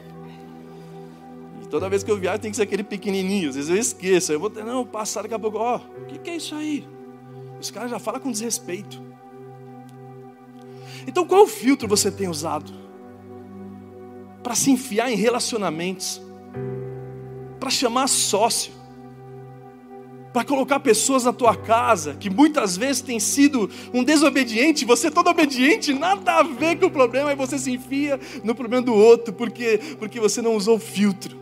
Toda 1.73 1.89
vez 1.89 2.03
que 2.03 2.11
eu 2.11 2.19
viajo 2.19 2.39
tem 2.39 2.51
que 2.51 2.57
ser 2.59 2.65
aquele 2.65 2.83
pequenininho. 2.83 3.49
Às 3.49 3.57
vezes 3.57 3.71
eu 3.71 3.77
esqueço. 3.79 4.31
Eu 4.31 4.39
vou 4.39 4.51
ter, 4.51 4.63
não, 4.63 4.85
passar 4.85 5.23
daqui 5.23 5.33
a 5.33 5.39
pouco. 5.39 5.57
Ó, 5.57 5.77
oh, 5.77 6.03
o 6.03 6.05
que, 6.05 6.19
que 6.19 6.29
é 6.29 6.37
isso 6.37 6.55
aí? 6.55 6.87
Os 7.59 7.71
caras 7.71 7.91
já 7.91 7.99
falam 7.99 8.21
com 8.21 8.31
desrespeito. 8.31 9.03
Então 11.07 11.27
qual 11.27 11.47
filtro 11.47 11.89
você 11.89 12.11
tem 12.11 12.29
usado? 12.29 12.71
Para 14.43 14.55
se 14.55 14.71
enfiar 14.71 15.11
em 15.11 15.17
relacionamentos. 15.17 16.21
Para 17.59 17.71
chamar 17.71 18.07
sócio. 18.07 18.71
Para 20.31 20.45
colocar 20.45 20.79
pessoas 20.79 21.25
na 21.25 21.33
tua 21.33 21.57
casa 21.57 22.17
que 22.21 22.29
muitas 22.29 22.77
vezes 22.77 23.01
tem 23.01 23.19
sido 23.19 23.71
um 23.95 24.05
desobediente, 24.05 24.85
você 24.85 25.07
é 25.07 25.11
todo 25.11 25.31
obediente, 25.31 25.95
nada 25.95 26.35
a 26.35 26.43
ver 26.43 26.79
com 26.79 26.87
o 26.87 26.91
problema, 26.91 27.33
e 27.33 27.35
você 27.35 27.59
se 27.59 27.73
enfia 27.73 28.21
no 28.45 28.55
problema 28.55 28.85
do 28.85 28.95
outro, 28.95 29.33
porque, 29.33 29.81
porque 29.99 30.21
você 30.21 30.43
não 30.43 30.55
usou 30.55 30.79
filtro. 30.79 31.42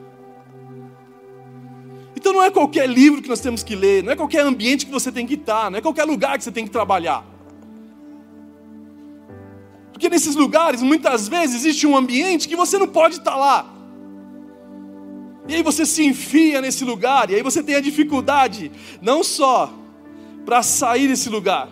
Então 2.21 2.35
não 2.35 2.43
é 2.43 2.51
qualquer 2.51 2.87
livro 2.87 3.23
que 3.23 3.31
nós 3.31 3.41
temos 3.41 3.63
que 3.63 3.75
ler, 3.75 4.05
não 4.05 4.13
é 4.13 4.15
qualquer 4.15 4.45
ambiente 4.45 4.85
que 4.85 4.93
você 4.93 5.11
tem 5.11 5.27
que 5.27 5.33
estar, 5.33 5.71
não 5.71 5.79
é 5.79 5.81
qualquer 5.81 6.05
lugar 6.05 6.37
que 6.37 6.45
você 6.45 6.53
tem 6.53 6.67
que 6.67 6.71
trabalhar. 6.71 7.25
Porque 9.91 10.07
nesses 10.11 10.37
lugares, 10.37 10.83
muitas 10.83 11.29
vezes, 11.29 11.57
existe 11.57 11.87
um 11.87 11.97
ambiente 11.97 12.47
que 12.47 12.55
você 12.55 12.77
não 12.77 12.87
pode 12.87 13.17
estar 13.17 13.37
lá. 13.37 13.75
E 15.49 15.55
aí 15.55 15.63
você 15.63 15.87
se 15.87 16.05
enfia 16.05 16.61
nesse 16.61 16.85
lugar, 16.85 17.31
e 17.31 17.37
aí 17.37 17.43
você 17.43 17.63
tem 17.63 17.75
a 17.75 17.81
dificuldade, 17.81 18.71
não 19.01 19.25
só 19.25 19.73
para 20.45 20.63
sair 20.63 21.09
desse 21.09 21.31
lugar, 21.31 21.71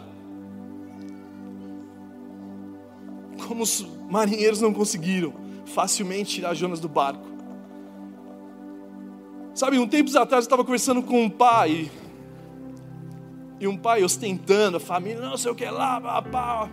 como 3.46 3.64
os 3.64 3.86
marinheiros 4.08 4.62
não 4.62 4.72
conseguiram 4.72 5.34
facilmente 5.66 6.36
tirar 6.36 6.54
Jonas 6.54 6.80
do 6.80 6.88
barco. 6.88 7.37
Sabe, 9.58 9.76
um 9.76 9.88
tempos 9.88 10.14
atrás 10.14 10.44
eu 10.44 10.46
estava 10.46 10.62
conversando 10.64 11.02
com 11.02 11.20
um 11.20 11.28
pai, 11.28 11.90
e 13.58 13.66
um 13.66 13.76
pai 13.76 14.04
ostentando 14.04 14.76
a 14.76 14.80
família, 14.80 15.20
não 15.20 15.36
sei 15.36 15.50
o 15.50 15.54
que 15.56 15.68
lá, 15.68 16.00
pá, 16.22 16.70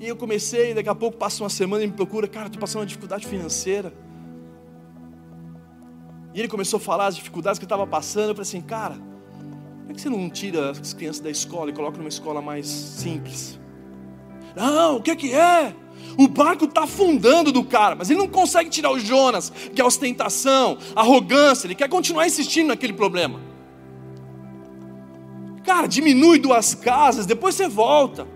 E 0.00 0.08
eu 0.08 0.16
comecei, 0.16 0.72
daqui 0.72 0.88
a 0.88 0.94
pouco 0.94 1.18
passa 1.18 1.42
uma 1.42 1.50
semana 1.50 1.84
e 1.84 1.86
me 1.86 1.92
procura, 1.92 2.26
cara, 2.26 2.46
estou 2.46 2.58
passando 2.58 2.80
uma 2.80 2.86
dificuldade 2.86 3.26
financeira. 3.26 3.92
E 6.32 6.38
ele 6.38 6.48
começou 6.48 6.78
a 6.78 6.80
falar 6.80 7.08
as 7.08 7.16
dificuldades 7.16 7.58
que 7.58 7.66
estava 7.66 7.86
passando. 7.86 8.30
Eu 8.30 8.34
falei 8.34 8.48
assim, 8.48 8.62
cara, 8.62 8.96
por 9.86 9.94
que 9.94 10.00
você 10.00 10.08
não 10.08 10.30
tira 10.30 10.70
as 10.70 10.94
crianças 10.94 11.20
da 11.20 11.28
escola 11.28 11.68
e 11.68 11.74
coloca 11.74 11.98
numa 11.98 12.08
escola 12.08 12.40
mais 12.40 12.66
simples? 12.66 13.60
Não, 14.54 14.96
o 14.96 15.02
que, 15.02 15.14
que 15.16 15.34
é? 15.34 15.74
O 16.18 16.28
barco 16.28 16.64
está 16.64 16.82
afundando 16.84 17.52
do 17.52 17.64
cara, 17.64 17.94
mas 17.94 18.10
ele 18.10 18.18
não 18.18 18.28
consegue 18.28 18.68
tirar 18.68 18.90
o 18.90 18.98
Jonas, 18.98 19.50
que 19.74 19.80
é 19.80 19.84
ostentação, 19.84 20.76
arrogância, 20.94 21.66
ele 21.66 21.74
quer 21.74 21.88
continuar 21.88 22.26
insistindo 22.26 22.68
naquele 22.68 22.92
problema. 22.92 23.40
Cara, 25.64 25.86
diminui 25.86 26.38
duas 26.38 26.74
casas, 26.74 27.26
depois 27.26 27.54
você 27.54 27.68
volta. 27.68 28.26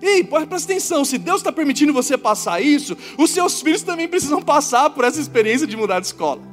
Ei, 0.00 0.24
presta 0.24 0.72
atenção, 0.72 1.04
se 1.04 1.16
Deus 1.16 1.38
está 1.38 1.52
permitindo 1.52 1.92
você 1.92 2.18
passar 2.18 2.60
isso, 2.60 2.96
os 3.16 3.30
seus 3.30 3.60
filhos 3.60 3.82
também 3.82 4.08
precisam 4.08 4.42
passar 4.42 4.90
por 4.90 5.04
essa 5.04 5.20
experiência 5.20 5.66
de 5.66 5.76
mudar 5.76 6.00
de 6.00 6.06
escola. 6.06 6.51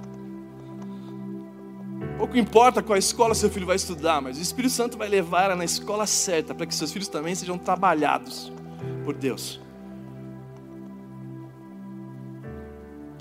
Pouco 2.19 2.37
importa 2.37 2.83
qual 2.83 2.99
escola 2.99 3.33
seu 3.33 3.49
filho 3.49 3.65
vai 3.65 3.77
estudar, 3.77 4.21
mas 4.21 4.37
o 4.37 4.41
Espírito 4.41 4.73
Santo 4.73 4.97
vai 4.97 5.07
levar 5.07 5.45
ela 5.45 5.55
na 5.55 5.63
escola 5.63 6.05
certa, 6.05 6.53
para 6.53 6.65
que 6.65 6.75
seus 6.75 6.91
filhos 6.91 7.07
também 7.07 7.33
sejam 7.33 7.57
trabalhados 7.57 8.51
por 9.05 9.13
Deus. 9.13 9.61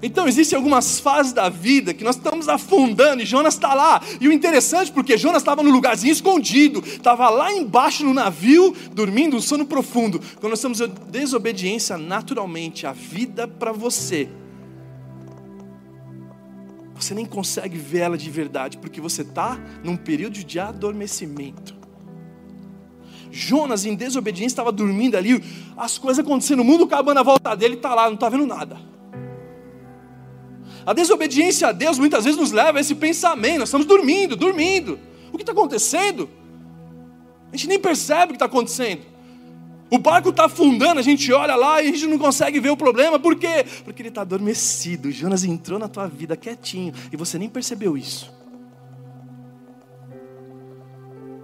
Então 0.03 0.27
existem 0.27 0.57
algumas 0.57 0.99
fases 0.99 1.33
da 1.33 1.49
vida 1.49 1.95
que 1.95 2.03
nós 2.03 2.17
estamos 2.17 2.49
afundando 2.49 3.23
e 3.23 3.25
Jonas 3.25 3.55
está 3.55 3.73
lá. 3.73 4.03
E 4.21 4.27
o 4.27 4.33
interessante 4.33 4.91
porque 4.91 5.17
Jonas 5.17 5.43
estava 5.43 5.63
no 5.63 5.71
lugarzinho 5.71 6.13
escondido, 6.13 6.83
estava 6.85 7.31
lá 7.31 7.53
embaixo 7.53 8.05
no 8.05 8.13
navio, 8.13 8.75
dormindo 8.93 9.37
um 9.37 9.41
sono 9.41 9.65
profundo. 9.65 10.21
Quando 10.41 10.51
nós 10.51 10.81
em 10.81 10.89
desobediência, 11.09 11.97
naturalmente 11.97 12.85
a 12.85 12.93
vida 12.93 13.47
para 13.47 13.71
você, 13.71 14.29
você 17.03 17.15
nem 17.15 17.25
consegue 17.25 17.79
ver 17.79 18.01
ela 18.01 18.19
de 18.19 18.31
verdade, 18.31 18.79
porque 18.79 19.01
você 19.01 19.23
está 19.23 19.61
num 19.85 19.97
período 19.97 20.43
de 20.43 20.59
adormecimento. 20.59 21.77
Jonas, 23.31 23.85
em 23.85 23.95
desobediência, 23.95 24.55
estava 24.55 24.73
dormindo 24.73 25.17
ali, 25.17 25.43
as 25.77 25.99
coisas 25.99 26.25
acontecendo, 26.25 26.61
o 26.61 26.65
mundo 26.65 26.85
acabando 26.85 27.21
à 27.21 27.23
volta 27.23 27.55
dele, 27.55 27.75
está 27.75 27.95
lá, 27.95 28.07
não 28.07 28.15
está 28.15 28.29
vendo 28.29 28.47
nada. 28.47 28.79
A 30.85 30.93
desobediência 30.93 31.69
a 31.69 31.73
Deus 31.73 31.99
muitas 31.99 32.25
vezes 32.25 32.41
nos 32.41 32.51
leva 32.51 32.79
a 32.79 32.81
esse 32.81 32.95
pensamento. 32.95 33.59
Nós 33.59 33.69
estamos 33.69 33.87
dormindo, 33.87 34.35
dormindo. 34.35 34.99
O 35.31 35.37
que 35.37 35.43
está 35.43 35.53
acontecendo? 35.53 36.31
A 37.53 37.57
gente 37.57 37.69
nem 37.69 37.79
percebe 37.79 38.25
o 38.25 38.29
que 38.29 38.35
está 38.37 38.47
acontecendo. 38.47 39.03
O 39.90 39.98
barco 39.98 40.29
está 40.29 40.44
afundando, 40.44 41.01
a 41.01 41.03
gente 41.03 41.33
olha 41.33 41.57
lá 41.57 41.83
e 41.83 41.88
a 41.88 41.92
gente 41.92 42.07
não 42.07 42.18
consegue 42.18 42.61
ver 42.61 42.70
o 42.70 42.77
problema. 42.77 43.18
Por 43.18 43.37
quê? 43.37 43.64
Porque 43.85 44.03
ele 44.03 44.11
está 44.11 44.20
adormecido. 44.20 45.11
Jonas 45.11 45.44
entrou 45.44 45.79
na 45.79 45.88
tua 45.88 46.07
vida 46.07 46.37
quietinho 46.37 46.92
e 47.11 47.16
você 47.16 47.38
nem 47.38 47.48
percebeu 47.48 47.96
isso. 47.96 48.31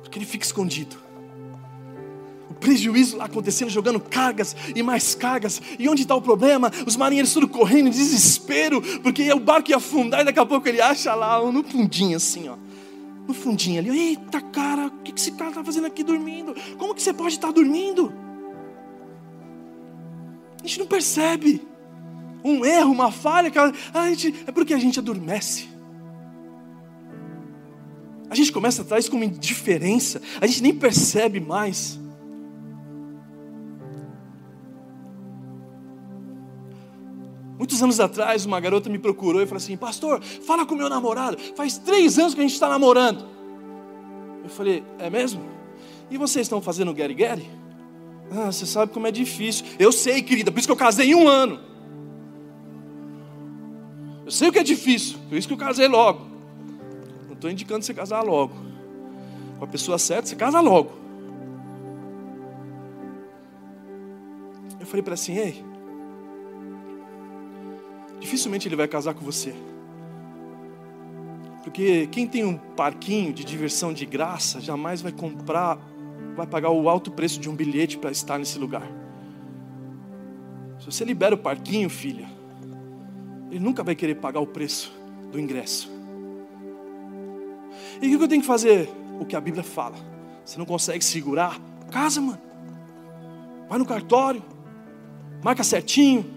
Porque 0.03 0.19
ele 0.19 0.27
fica 0.27 0.45
escondido 0.45 1.05
prejuízo 2.65 3.19
lá 3.19 3.27
acontecendo, 3.27 3.69
jogando 3.69 4.01
cargas 4.01 4.57
e 4.75 4.83
mais 4.83 5.15
cargas. 5.15 5.61
E 5.79 5.89
onde 5.89 6.03
está 6.03 6.15
o 6.15 6.23
problema? 6.23 6.73
Os 6.87 6.97
marinheiros 6.97 7.33
tudo 7.33 7.47
correndo 7.47 7.89
em 7.89 7.91
desespero, 7.91 8.81
porque 9.03 9.31
o 9.33 9.39
barco 9.39 9.71
ia 9.71 9.77
afundar 9.77 10.23
e 10.23 10.25
daqui 10.25 10.39
a 10.39 10.47
pouco 10.47 10.67
ele 10.67 10.81
acha 10.81 11.15
lá 11.15 11.41
no 11.53 11.63
fundinho 11.63 12.17
assim, 12.17 12.49
ó. 12.49 12.57
No 13.29 13.35
fundinho 13.35 13.79
ali, 13.79 13.91
eita 13.91 14.41
cara, 14.41 14.87
o 14.87 14.91
que 15.03 15.13
esse 15.15 15.33
cara 15.33 15.51
está 15.51 15.65
fazendo 15.65 15.87
aqui 15.87 16.03
dormindo? 16.03 16.55
Como 16.79 16.95
que 16.95 17.03
você 17.03 17.13
pode 17.13 17.35
estar 17.35 17.49
tá 17.49 17.53
dormindo? 17.53 18.13
A 20.65 20.67
gente 20.67 20.79
não 20.79 20.87
percebe 20.87 21.61
um 22.43 22.65
erro, 22.65 22.91
uma 22.91 23.13
falha, 23.13 23.53
a 23.93 24.09
gente, 24.09 24.35
é 24.47 24.51
porque 24.51 24.73
a 24.73 24.79
gente 24.79 24.99
adormece. 24.99 25.69
A 28.31 28.35
gente 28.35 28.51
começa 28.51 28.81
a 28.81 28.85
trazer 28.85 29.11
como 29.11 29.23
indiferença, 29.23 30.23
a 30.41 30.47
gente 30.47 30.63
nem 30.63 30.75
percebe 30.75 31.39
mais. 31.39 32.01
Muitos 37.59 37.83
anos 37.83 38.01
atrás, 38.01 38.47
uma 38.47 38.59
garota 38.59 38.89
me 38.89 38.99
procurou 38.99 39.43
e 39.43 39.47
falou 39.47 39.59
assim: 39.59 39.77
Pastor, 39.77 40.23
fala 40.23 40.65
com 40.65 40.75
meu 40.75 40.89
namorado. 40.89 41.37
Faz 41.55 41.77
três 41.77 42.19
anos 42.19 42.33
que 42.33 42.41
a 42.41 42.43
gente 42.43 42.55
está 42.55 42.71
namorando. 42.71 43.27
Eu 44.43 44.49
falei: 44.49 44.83
É 44.99 45.11
mesmo? 45.11 45.45
E 46.11 46.17
vocês 46.17 46.47
estão 46.47 46.63
fazendo 46.63 46.95
Gary? 46.95 47.64
Ah, 48.37 48.51
você 48.51 48.67
sabe 48.67 48.93
como 48.93 49.07
é 49.07 49.13
difícil. 49.13 49.65
Eu 49.79 49.93
sei, 49.93 50.21
querida, 50.21 50.51
por 50.51 50.59
isso 50.59 50.67
que 50.67 50.73
eu 50.73 50.77
casei 50.77 51.11
em 51.11 51.15
um 51.15 51.29
ano. 51.29 51.61
Eu 54.25 54.31
sei 54.31 54.49
o 54.49 54.53
que 54.53 54.59
é 54.59 54.65
difícil, 54.65 55.19
por 55.29 55.39
isso 55.39 55.47
que 55.47 55.55
eu 55.55 55.59
casei 55.59 55.87
logo. 55.87 56.27
Não 57.27 57.35
estou 57.35 57.49
indicando 57.49 57.85
você 57.85 57.95
casar 57.95 58.23
logo. 58.23 58.55
Com 59.59 59.65
a 59.65 59.69
pessoa 59.69 59.99
certa, 59.99 60.29
você 60.29 60.35
casa 60.35 60.61
logo. 60.61 60.93
Eu 64.81 64.87
falei 64.87 65.03
para 65.03 65.15
assim, 65.15 65.39
ei, 65.39 65.65
dificilmente 68.19 68.67
ele 68.67 68.77
vai 68.77 68.89
casar 68.89 69.15
com 69.15 69.25
você. 69.25 69.55
Porque 71.63 72.07
quem 72.09 72.27
tem 72.27 72.45
um 72.45 72.57
parquinho 72.57 73.33
de 73.33 73.45
diversão 73.45 73.93
de 73.93 74.05
graça 74.05 74.61
jamais 74.61 75.01
vai 75.01 75.13
comprar, 75.13 75.79
vai 76.35 76.47
pagar 76.47 76.71
o 76.71 76.89
alto 76.89 77.11
preço 77.11 77.41
de 77.41 77.49
um 77.49 77.55
bilhete 77.55 77.97
para 77.99 78.11
estar 78.11 78.39
nesse 78.39 78.59
lugar. 78.59 78.87
Se 80.81 80.87
você 80.87 81.05
libera 81.05 81.35
o 81.35 81.39
parquinho, 81.39 81.89
filha, 81.89 82.29
ele 83.51 83.61
nunca 83.61 83.83
vai 83.83 83.95
querer 83.95 84.17
pagar 84.17 84.41
o 84.41 84.47
preço 84.47 84.93
do 85.31 85.39
ingresso. 85.39 85.91
E 88.03 88.15
o 88.15 88.19
que 88.19 88.25
eu 88.25 88.29
tenho 88.29 88.41
que 88.41 88.47
fazer? 88.47 88.91
O 89.21 89.25
que 89.25 89.37
a 89.37 89.41
Bíblia 89.41 89.63
fala. 89.63 89.97
Você 90.45 90.59
não 90.59 90.67
consegue 90.67 91.05
segurar? 91.05 91.59
Casa, 91.91 92.21
mano. 92.21 92.41
Vai 93.69 93.79
no 93.79 93.87
cartório. 93.87 94.43
Marca 95.43 95.63
certinho. 95.63 96.34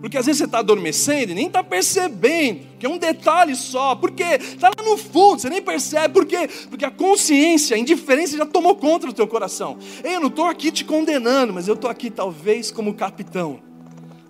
Porque 0.00 0.16
às 0.16 0.24
vezes 0.24 0.38
você 0.38 0.44
está 0.46 0.60
adormecendo 0.60 1.32
e 1.32 1.34
nem 1.34 1.46
está 1.46 1.62
percebendo, 1.62 2.60
que 2.78 2.86
é 2.86 2.88
um 2.88 2.96
detalhe 2.96 3.54
só, 3.54 3.94
porque 3.94 4.22
está 4.22 4.68
lá 4.68 4.82
no 4.82 4.96
fundo, 4.96 5.40
você 5.40 5.50
nem 5.50 5.60
percebe, 5.60 6.14
por 6.14 6.24
quê? 6.24 6.48
Porque 6.70 6.86
a 6.86 6.90
consciência, 6.90 7.76
a 7.76 7.78
indiferença 7.78 8.36
já 8.36 8.46
tomou 8.46 8.76
conta 8.76 9.06
do 9.06 9.12
teu 9.12 9.26
coração. 9.26 9.76
Ei, 10.02 10.16
eu 10.16 10.20
não 10.20 10.28
estou 10.28 10.46
aqui 10.46 10.72
te 10.72 10.84
condenando, 10.84 11.52
mas 11.52 11.68
eu 11.68 11.74
estou 11.74 11.90
aqui 11.90 12.10
talvez 12.10 12.70
como 12.70 12.94
capitão 12.94 13.60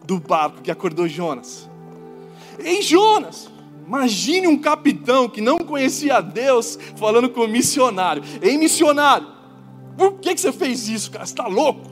do 0.04 0.18
barco 0.18 0.60
que 0.60 0.72
acordou 0.72 1.06
Jonas. 1.06 1.70
Em 2.64 2.82
Jonas, 2.82 3.48
imagine 3.86 4.48
um 4.48 4.58
capitão 4.58 5.28
que 5.28 5.40
não 5.40 5.58
conhecia 5.58 6.20
Deus 6.20 6.76
falando 6.96 7.30
com 7.30 7.42
um 7.42 7.48
missionário. 7.48 8.24
Ei, 8.42 8.58
missionário, 8.58 9.28
por 9.96 10.14
que, 10.14 10.34
que 10.34 10.40
você 10.40 10.50
fez 10.50 10.88
isso, 10.88 11.12
cara? 11.12 11.24
Você 11.24 11.32
está 11.32 11.46
louco? 11.46 11.89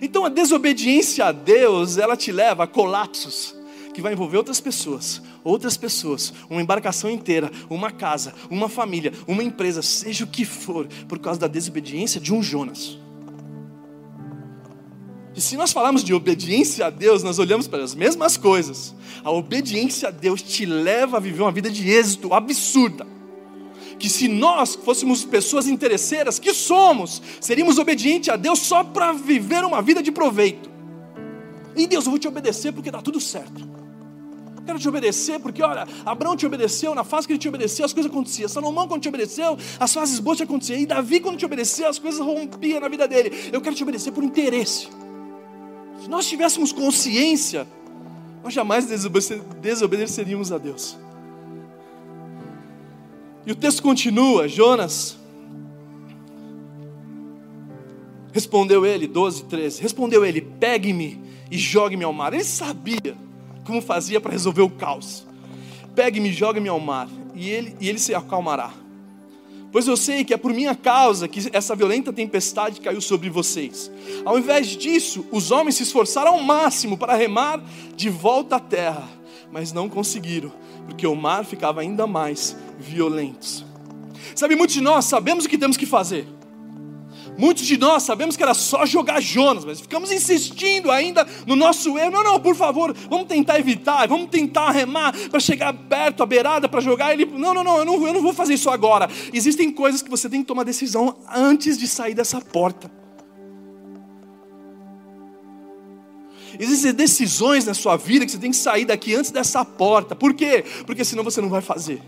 Então 0.00 0.24
a 0.24 0.28
desobediência 0.28 1.26
a 1.26 1.32
Deus, 1.32 1.98
ela 1.98 2.16
te 2.16 2.32
leva 2.32 2.64
a 2.64 2.66
colapsos 2.66 3.54
que 3.94 4.02
vai 4.02 4.12
envolver 4.12 4.36
outras 4.36 4.60
pessoas, 4.60 5.22
outras 5.44 5.76
pessoas, 5.76 6.32
uma 6.50 6.60
embarcação 6.60 7.08
inteira, 7.08 7.50
uma 7.70 7.92
casa, 7.92 8.34
uma 8.50 8.68
família, 8.68 9.12
uma 9.26 9.42
empresa, 9.42 9.82
seja 9.82 10.24
o 10.24 10.26
que 10.26 10.44
for, 10.44 10.88
por 11.08 11.18
causa 11.20 11.38
da 11.38 11.46
desobediência 11.46 12.20
de 12.20 12.34
um 12.34 12.42
Jonas. 12.42 12.98
E 15.36 15.40
se 15.40 15.56
nós 15.56 15.72
falarmos 15.72 16.04
de 16.04 16.12
obediência 16.12 16.86
a 16.86 16.90
Deus, 16.90 17.22
nós 17.22 17.38
olhamos 17.38 17.66
para 17.66 17.82
as 17.82 17.94
mesmas 17.94 18.36
coisas. 18.36 18.94
A 19.24 19.30
obediência 19.30 20.08
a 20.08 20.12
Deus 20.12 20.42
te 20.42 20.64
leva 20.64 21.16
a 21.16 21.20
viver 21.20 21.42
uma 21.42 21.50
vida 21.50 21.70
de 21.70 21.88
êxito 21.88 22.32
absurda. 22.32 23.13
Que 23.98 24.08
se 24.08 24.28
nós 24.28 24.74
fôssemos 24.74 25.24
pessoas 25.24 25.68
interesseiras, 25.68 26.38
que 26.38 26.52
somos, 26.52 27.22
seríamos 27.40 27.78
obedientes 27.78 28.28
a 28.28 28.36
Deus 28.36 28.58
só 28.58 28.82
para 28.84 29.12
viver 29.12 29.64
uma 29.64 29.80
vida 29.80 30.02
de 30.02 30.10
proveito. 30.10 30.70
E 31.76 31.86
Deus, 31.86 32.04
eu 32.04 32.10
vou 32.10 32.18
te 32.18 32.28
obedecer 32.28 32.72
porque 32.72 32.88
está 32.88 33.02
tudo 33.02 33.20
certo. 33.20 33.74
Quero 34.64 34.78
te 34.78 34.88
obedecer 34.88 35.38
porque, 35.40 35.62
olha, 35.62 35.86
Abraão 36.06 36.36
te 36.36 36.46
obedeceu, 36.46 36.94
na 36.94 37.04
fase 37.04 37.26
que 37.26 37.34
ele 37.34 37.38
te 37.38 37.48
obedeceu, 37.48 37.84
as 37.84 37.92
coisas 37.92 38.10
aconteciam. 38.10 38.48
Salomão, 38.48 38.88
quando 38.88 39.02
te 39.02 39.08
obedeceu, 39.08 39.58
as 39.78 39.92
fases 39.92 40.18
boas 40.18 40.38
te 40.38 40.42
aconteciam. 40.42 40.78
E 40.78 40.86
Davi, 40.86 41.20
quando 41.20 41.36
te 41.36 41.44
obedeceu, 41.44 41.86
as 41.86 41.98
coisas 41.98 42.20
rompiam 42.20 42.80
na 42.80 42.88
vida 42.88 43.06
dele. 43.06 43.50
Eu 43.52 43.60
quero 43.60 43.76
te 43.76 43.82
obedecer 43.82 44.12
por 44.12 44.24
interesse. 44.24 44.88
Se 46.02 46.08
nós 46.08 46.26
tivéssemos 46.26 46.72
consciência, 46.72 47.66
nós 48.42 48.54
jamais 48.54 48.86
desobedeceríamos 49.60 50.50
a 50.50 50.58
Deus. 50.58 50.96
E 53.46 53.52
o 53.52 53.54
texto 53.54 53.82
continua, 53.82 54.48
Jonas 54.48 55.18
respondeu 58.34 58.84
ele, 58.84 59.06
12, 59.06 59.44
13, 59.44 59.80
respondeu 59.80 60.24
ele, 60.24 60.40
pegue-me 60.40 61.20
e 61.50 61.56
jogue-me 61.56 62.02
ao 62.02 62.12
mar. 62.12 62.34
Ele 62.34 62.42
sabia 62.42 63.16
como 63.64 63.80
fazia 63.80 64.20
para 64.20 64.32
resolver 64.32 64.62
o 64.62 64.70
caos. 64.70 65.24
Pegue-me 65.94 66.30
e 66.30 66.32
jogue-me 66.32 66.68
ao 66.68 66.80
mar, 66.80 67.08
e 67.32 67.48
ele, 67.48 67.76
e 67.80 67.88
ele 67.88 68.00
se 68.00 68.12
acalmará. 68.12 68.72
Pois 69.70 69.86
eu 69.86 69.96
sei 69.96 70.24
que 70.24 70.34
é 70.34 70.36
por 70.36 70.52
minha 70.52 70.74
causa 70.74 71.28
que 71.28 71.48
essa 71.52 71.74
violenta 71.74 72.12
tempestade 72.12 72.80
caiu 72.80 73.00
sobre 73.00 73.30
vocês. 73.30 73.90
Ao 74.24 74.38
invés 74.38 74.68
disso, 74.68 75.26
os 75.30 75.50
homens 75.50 75.76
se 75.76 75.84
esforçaram 75.84 76.34
ao 76.34 76.42
máximo 76.42 76.98
para 76.98 77.14
remar 77.14 77.62
de 77.96 78.08
volta 78.08 78.56
à 78.56 78.60
terra, 78.60 79.08
mas 79.54 79.72
não 79.72 79.88
conseguiram, 79.88 80.52
porque 80.84 81.06
o 81.06 81.14
mar 81.14 81.44
ficava 81.44 81.80
ainda 81.80 82.08
mais 82.08 82.56
violento. 82.76 83.64
Sabe, 84.34 84.56
muitos 84.56 84.74
de 84.74 84.80
nós 84.80 85.04
sabemos 85.04 85.44
o 85.44 85.48
que 85.48 85.56
temos 85.56 85.76
que 85.76 85.86
fazer. 85.86 86.26
Muitos 87.38 87.64
de 87.64 87.78
nós 87.78 88.02
sabemos 88.02 88.36
que 88.36 88.42
era 88.42 88.52
só 88.52 88.84
jogar 88.84 89.20
Jonas, 89.20 89.64
mas 89.64 89.80
ficamos 89.80 90.10
insistindo 90.10 90.90
ainda 90.90 91.24
no 91.46 91.54
nosso 91.54 91.96
erro. 91.96 92.10
Não, 92.10 92.24
não, 92.24 92.40
por 92.40 92.56
favor, 92.56 92.92
vamos 93.08 93.28
tentar 93.28 93.56
evitar, 93.60 94.08
vamos 94.08 94.28
tentar 94.28 94.72
remar 94.72 95.14
para 95.30 95.38
chegar 95.38 95.72
perto, 95.72 96.24
à 96.24 96.26
beirada, 96.26 96.68
para 96.68 96.80
jogar 96.80 97.12
ele. 97.12 97.24
Não, 97.24 97.54
não, 97.54 97.62
não 97.62 97.78
eu, 97.78 97.84
não, 97.84 98.06
eu 98.08 98.12
não 98.12 98.22
vou 98.22 98.34
fazer 98.34 98.54
isso 98.54 98.70
agora. 98.70 99.08
Existem 99.32 99.70
coisas 99.70 100.02
que 100.02 100.10
você 100.10 100.28
tem 100.28 100.40
que 100.40 100.48
tomar 100.48 100.64
decisão 100.64 101.16
antes 101.32 101.78
de 101.78 101.86
sair 101.86 102.14
dessa 102.14 102.40
porta. 102.40 103.03
Existem 106.58 106.92
decisões 106.92 107.64
na 107.64 107.74
sua 107.74 107.96
vida 107.96 108.24
que 108.24 108.32
você 108.32 108.38
tem 108.38 108.50
que 108.50 108.56
sair 108.56 108.84
daqui 108.84 109.14
antes 109.14 109.30
dessa 109.30 109.64
porta. 109.64 110.14
Por 110.14 110.34
quê? 110.34 110.64
Porque 110.86 111.04
senão 111.04 111.24
você 111.24 111.40
não 111.40 111.48
vai 111.48 111.60
fazer. 111.60 112.00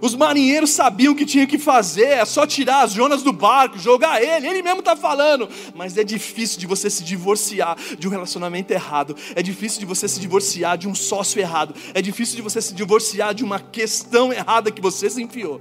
Os 0.00 0.14
marinheiros 0.14 0.70
sabiam 0.70 1.12
o 1.12 1.16
que 1.16 1.26
tinha 1.26 1.46
que 1.46 1.58
fazer, 1.58 2.06
é 2.06 2.24
só 2.24 2.46
tirar 2.46 2.84
as 2.84 2.92
Jonas 2.92 3.22
do 3.22 3.32
barco, 3.32 3.78
jogar 3.78 4.22
ele, 4.22 4.46
ele 4.48 4.62
mesmo 4.62 4.78
está 4.80 4.96
falando. 4.96 5.46
Mas 5.74 5.96
é 5.96 6.02
difícil 6.02 6.58
de 6.58 6.66
você 6.66 6.88
se 6.88 7.04
divorciar 7.04 7.76
de 7.98 8.08
um 8.08 8.10
relacionamento 8.10 8.72
errado, 8.72 9.14
é 9.34 9.42
difícil 9.42 9.78
de 9.80 9.86
você 9.86 10.08
se 10.08 10.18
divorciar 10.18 10.78
de 10.78 10.88
um 10.88 10.94
sócio 10.94 11.38
errado, 11.38 11.74
é 11.92 12.00
difícil 12.00 12.36
de 12.36 12.42
você 12.42 12.62
se 12.62 12.72
divorciar 12.72 13.34
de 13.34 13.44
uma 13.44 13.60
questão 13.60 14.32
errada 14.32 14.70
que 14.70 14.80
você 14.80 15.10
se 15.10 15.22
enfiou. 15.22 15.60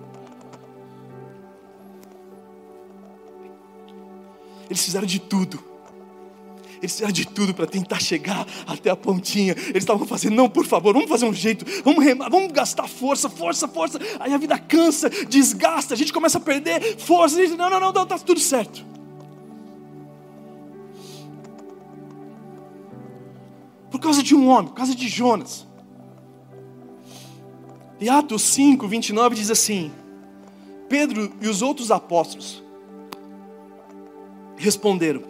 Eles 4.69 4.86
fizeram 4.86 5.08
de 5.08 5.19
tudo 5.19 5.69
eles 6.82 6.94
fizeram 6.94 7.12
de 7.12 7.28
tudo 7.28 7.54
para 7.54 7.68
tentar 7.68 8.00
chegar 8.00 8.48
até 8.65 8.89
a 8.89 8.96
pontinha. 8.96 9.52
Eles 9.52 9.84
estavam 9.84 10.08
fazendo, 10.08 10.36
não, 10.36 10.50
por 10.50 10.65
favor, 10.65 10.94
vamos 10.94 11.10
fazer 11.10 11.26
um 11.26 11.34
jeito, 11.34 11.65
vamos 11.84 12.04
remar, 12.04 12.30
vamos 12.30 12.52
gastar 12.52 12.88
força, 12.88 13.30
força, 13.30 13.68
força. 13.68 14.00
Aí 14.20 14.34
a 14.34 14.38
vida 14.38 14.58
cansa, 14.58 15.10
desgasta, 15.10 15.94
a 15.94 15.98
gente 15.98 16.13
começa 16.13 16.38
a 16.38 16.42
perder 16.42 16.98
força. 16.98 17.38
A 17.38 17.46
gente, 17.46 17.58
não, 17.58 17.70
não, 17.70 17.80
não, 17.80 18.04
está 18.04 18.18
tudo 18.18 18.39
certo. 18.39 18.86
Por 23.92 24.00
causa 24.00 24.24
de 24.24 24.34
um 24.34 24.48
homem, 24.48 24.68
por 24.68 24.76
causa 24.76 24.96
de 24.96 25.08
Jonas. 25.08 25.68
E 28.00 28.08
Atos 28.08 28.44
5, 28.44 28.88
29 28.88 29.36
diz 29.36 29.52
assim: 29.52 29.92
Pedro 30.88 31.34
e 31.42 31.50
os 31.50 31.62
outros 31.62 31.92
apóstolos 31.92 32.63
responderam: 34.56 35.24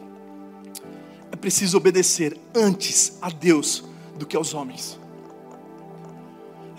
preciso 1.40 1.78
obedecer 1.78 2.38
antes 2.56 3.18
a 3.22 3.30
Deus 3.30 3.84
do 4.18 4.26
que 4.26 4.36
aos 4.36 4.54
homens. 4.54 5.00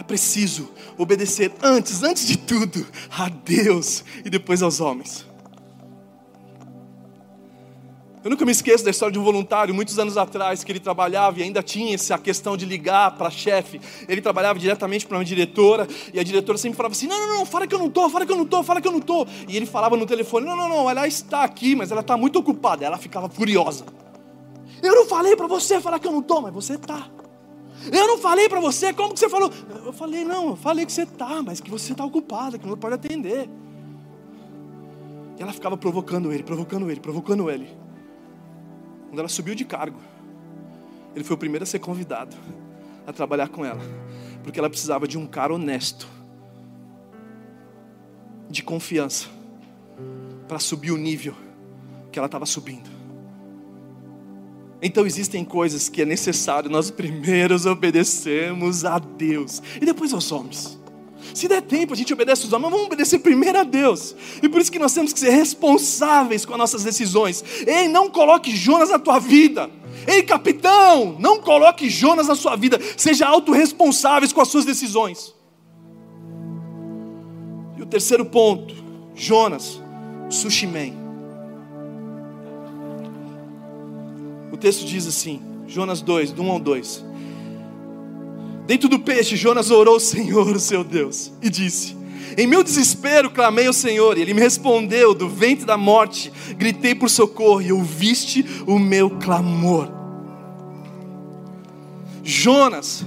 preciso 0.07 0.69
obedecer 0.99 1.53
antes, 1.63 2.03
antes 2.03 2.27
de 2.27 2.37
tudo, 2.37 2.85
a 3.17 3.29
Deus 3.29 4.05
e 4.25 4.29
depois 4.29 4.61
aos 4.61 4.81
homens. 4.81 5.25
Eu 8.25 8.29
nunca 8.29 8.45
me 8.45 8.51
esqueço 8.51 8.85
da 8.85 8.91
história 8.91 9.13
de 9.13 9.21
um 9.21 9.23
voluntário, 9.23 9.73
muitos 9.73 9.99
anos 10.01 10.19
atrás, 10.19 10.65
que 10.65 10.73
ele 10.73 10.81
trabalhava 10.81 11.39
e 11.39 11.45
ainda 11.45 11.63
tinha 11.63 11.95
essa 11.95 12.19
questão 12.19 12.57
de 12.57 12.67
ligar 12.67 13.13
para 13.13 13.31
chefe. 13.31 13.81
Ele 14.09 14.21
trabalhava 14.21 14.59
diretamente 14.59 15.07
para 15.07 15.17
uma 15.17 15.25
diretora 15.25 15.87
e 16.13 16.19
a 16.19 16.25
diretora 16.25 16.59
sempre 16.59 16.77
falava 16.77 16.93
assim: 16.93 17.07
não, 17.07 17.19
não, 17.29 17.39
não, 17.39 17.47
fala 17.47 17.67
que 17.69 17.75
eu 17.75 17.79
não 17.79 17.87
estou, 17.87 18.11
fala 18.11 18.27
que 18.27 18.33
eu 18.33 18.37
não 18.37 18.45
estou, 18.45 18.65
fala 18.65 18.81
que 18.81 18.89
eu 18.89 18.93
não 18.93 18.99
estou. 18.99 19.29
E 19.49 19.57
ele 19.57 19.65
falava 19.65 19.97
no 19.97 20.07
telefone: 20.07 20.45
não, 20.45 20.57
não, 20.57 20.69
não, 20.69 20.91
ela 20.91 21.07
está 21.07 21.45
aqui, 21.45 21.77
mas 21.77 21.93
ela 21.93 22.01
está 22.01 22.17
muito 22.17 22.39
ocupada. 22.39 22.85
Ela 22.85 22.99
ficava 22.99 23.29
furiosa. 23.29 23.85
Eu 24.83 24.95
não 24.95 25.07
falei 25.07 25.37
para 25.37 25.47
você 25.47 25.81
falar 25.81 25.99
que 25.99 26.07
eu 26.07 26.13
não 26.13 26.21
estou, 26.21 26.41
mas 26.41 26.53
você 26.53 26.75
está. 26.75 27.09
Eu 27.93 28.07
não 28.07 28.19
falei 28.19 28.49
para 28.49 28.61
você, 28.61 28.93
como 28.93 29.15
que 29.15 29.21
você 29.21 29.29
falou? 29.29 29.51
Eu 29.85 29.93
falei, 29.93 30.25
não, 30.25 30.51
eu 30.51 30.57
falei 30.57 30.85
que 30.85 30.93
você 30.93 31.03
está, 31.03 31.43
mas 31.43 31.61
que 31.61 31.71
você 31.71 31.93
está 31.93 32.05
ocupada, 32.05 32.59
que 32.59 32.67
não 32.67 32.77
pode 32.77 32.95
atender. 32.95 33.49
E 35.39 35.43
ela 35.43 35.53
ficava 35.53 35.77
provocando 35.77 36.33
ele, 36.33 36.43
provocando 36.43 36.91
ele, 36.91 37.01
provocando 37.01 37.51
ele. 37.51 37.69
Quando 39.09 39.19
ela 39.19 39.29
subiu 39.29 39.55
de 39.55 39.65
cargo, 39.65 39.99
ele 41.15 41.25
foi 41.25 41.35
o 41.35 41.39
primeiro 41.39 41.63
a 41.63 41.67
ser 41.67 41.79
convidado 41.79 42.37
a 43.07 43.13
trabalhar 43.13 43.49
com 43.49 43.65
ela, 43.65 43.81
porque 44.45 44.59
ela 44.59 44.69
precisava 44.69 45.09
de 45.09 45.17
um 45.17 45.27
cara 45.27 45.55
honesto, 45.55 46.07
de 48.49 48.63
confiança, 48.63 49.29
para 50.47 50.59
subir 50.59 50.91
o 50.91 50.97
nível 50.97 51.35
que 52.13 52.19
ela 52.19 52.27
estava 52.27 52.45
subindo. 52.45 53.00
Então 54.83 55.07
existem 55.07 55.45
coisas 55.45 55.89
que 55.89 56.03
é 56.03 56.05
necessário 56.05 56.71
nós 56.71 56.91
primeiros 56.91 57.67
obedecemos 57.67 58.85
a 58.85 58.99
Deus 58.99 59.63
e 59.81 59.85
depois 59.85 60.13
aos 60.13 60.33
homens. 60.33 60.81
Se 61.35 61.47
der 61.47 61.63
tempo, 61.63 61.93
a 61.93 61.97
gente 61.97 62.13
obedece 62.13 62.47
os 62.47 62.53
homens, 62.53 62.71
mas 62.71 62.73
vamos 62.73 62.87
obedecer 62.87 63.19
primeiro 63.19 63.59
a 63.59 63.63
Deus. 63.63 64.17
E 64.43 64.49
por 64.49 64.61
isso 64.61 64.73
que 64.73 64.79
nós 64.79 64.93
temos 64.93 65.13
que 65.13 65.21
ser 65.21 65.31
responsáveis 65.31 66.45
com 66.45 66.53
as 66.55 66.59
nossas 66.59 66.83
decisões. 66.83 67.45
Ei, 67.67 67.89
não 67.89 68.11
coloque 68.11 68.55
Jonas 68.55 68.91
na 68.91 68.99
tua 68.99 69.19
vida. 69.19 69.71
Ei, 70.07 70.23
capitão, 70.23 71.17
não 71.19 71.41
coloque 71.41 71.89
Jonas 71.89 72.27
na 72.27 72.35
sua 72.35 72.57
vida. 72.57 72.81
Seja 72.97 73.27
autorresponsáveis 73.27 74.33
com 74.33 74.41
as 74.41 74.49
suas 74.49 74.65
decisões. 74.65 75.35
E 77.77 77.83
o 77.83 77.87
terceiro 77.87 78.25
ponto, 78.25 78.75
Jonas, 79.15 79.81
sushi 80.29 80.67
man. 80.67 81.00
Texto 84.61 84.85
diz 84.85 85.07
assim, 85.07 85.41
Jonas 85.67 86.03
2, 86.03 86.33
do 86.33 86.43
1 86.43 86.51
ao 86.51 86.59
2. 86.61 87.05
Dentro 88.67 88.89
do 88.89 89.01
peixe, 89.01 89.35
Jonas 89.35 89.71
orou 89.71 89.95
ao 89.95 90.01
Senhor, 90.01 90.47
o 90.55 90.61
seu 90.61 90.85
Deus, 90.85 91.33
e 91.43 91.49
disse: 91.49 91.97
Em 92.37 92.47
meu 92.47 92.63
desespero 92.63 93.31
clamei 93.31 93.67
ao 93.67 93.73
Senhor, 93.73 94.17
e 94.17 94.23
ele 94.23 94.35
me 94.35 94.41
respondeu 94.41 95.15
do 95.15 95.29
ventre 95.29 95.65
da 95.65 95.77
morte, 95.77 96.31
gritei 96.57 96.95
por 96.95 97.09
socorro, 97.09 97.63
e 97.63 97.73
ouviste 97.73 98.45
o 98.67 98.79
meu 98.79 99.11
clamor. 99.11 99.89
Jonas 102.23 103.05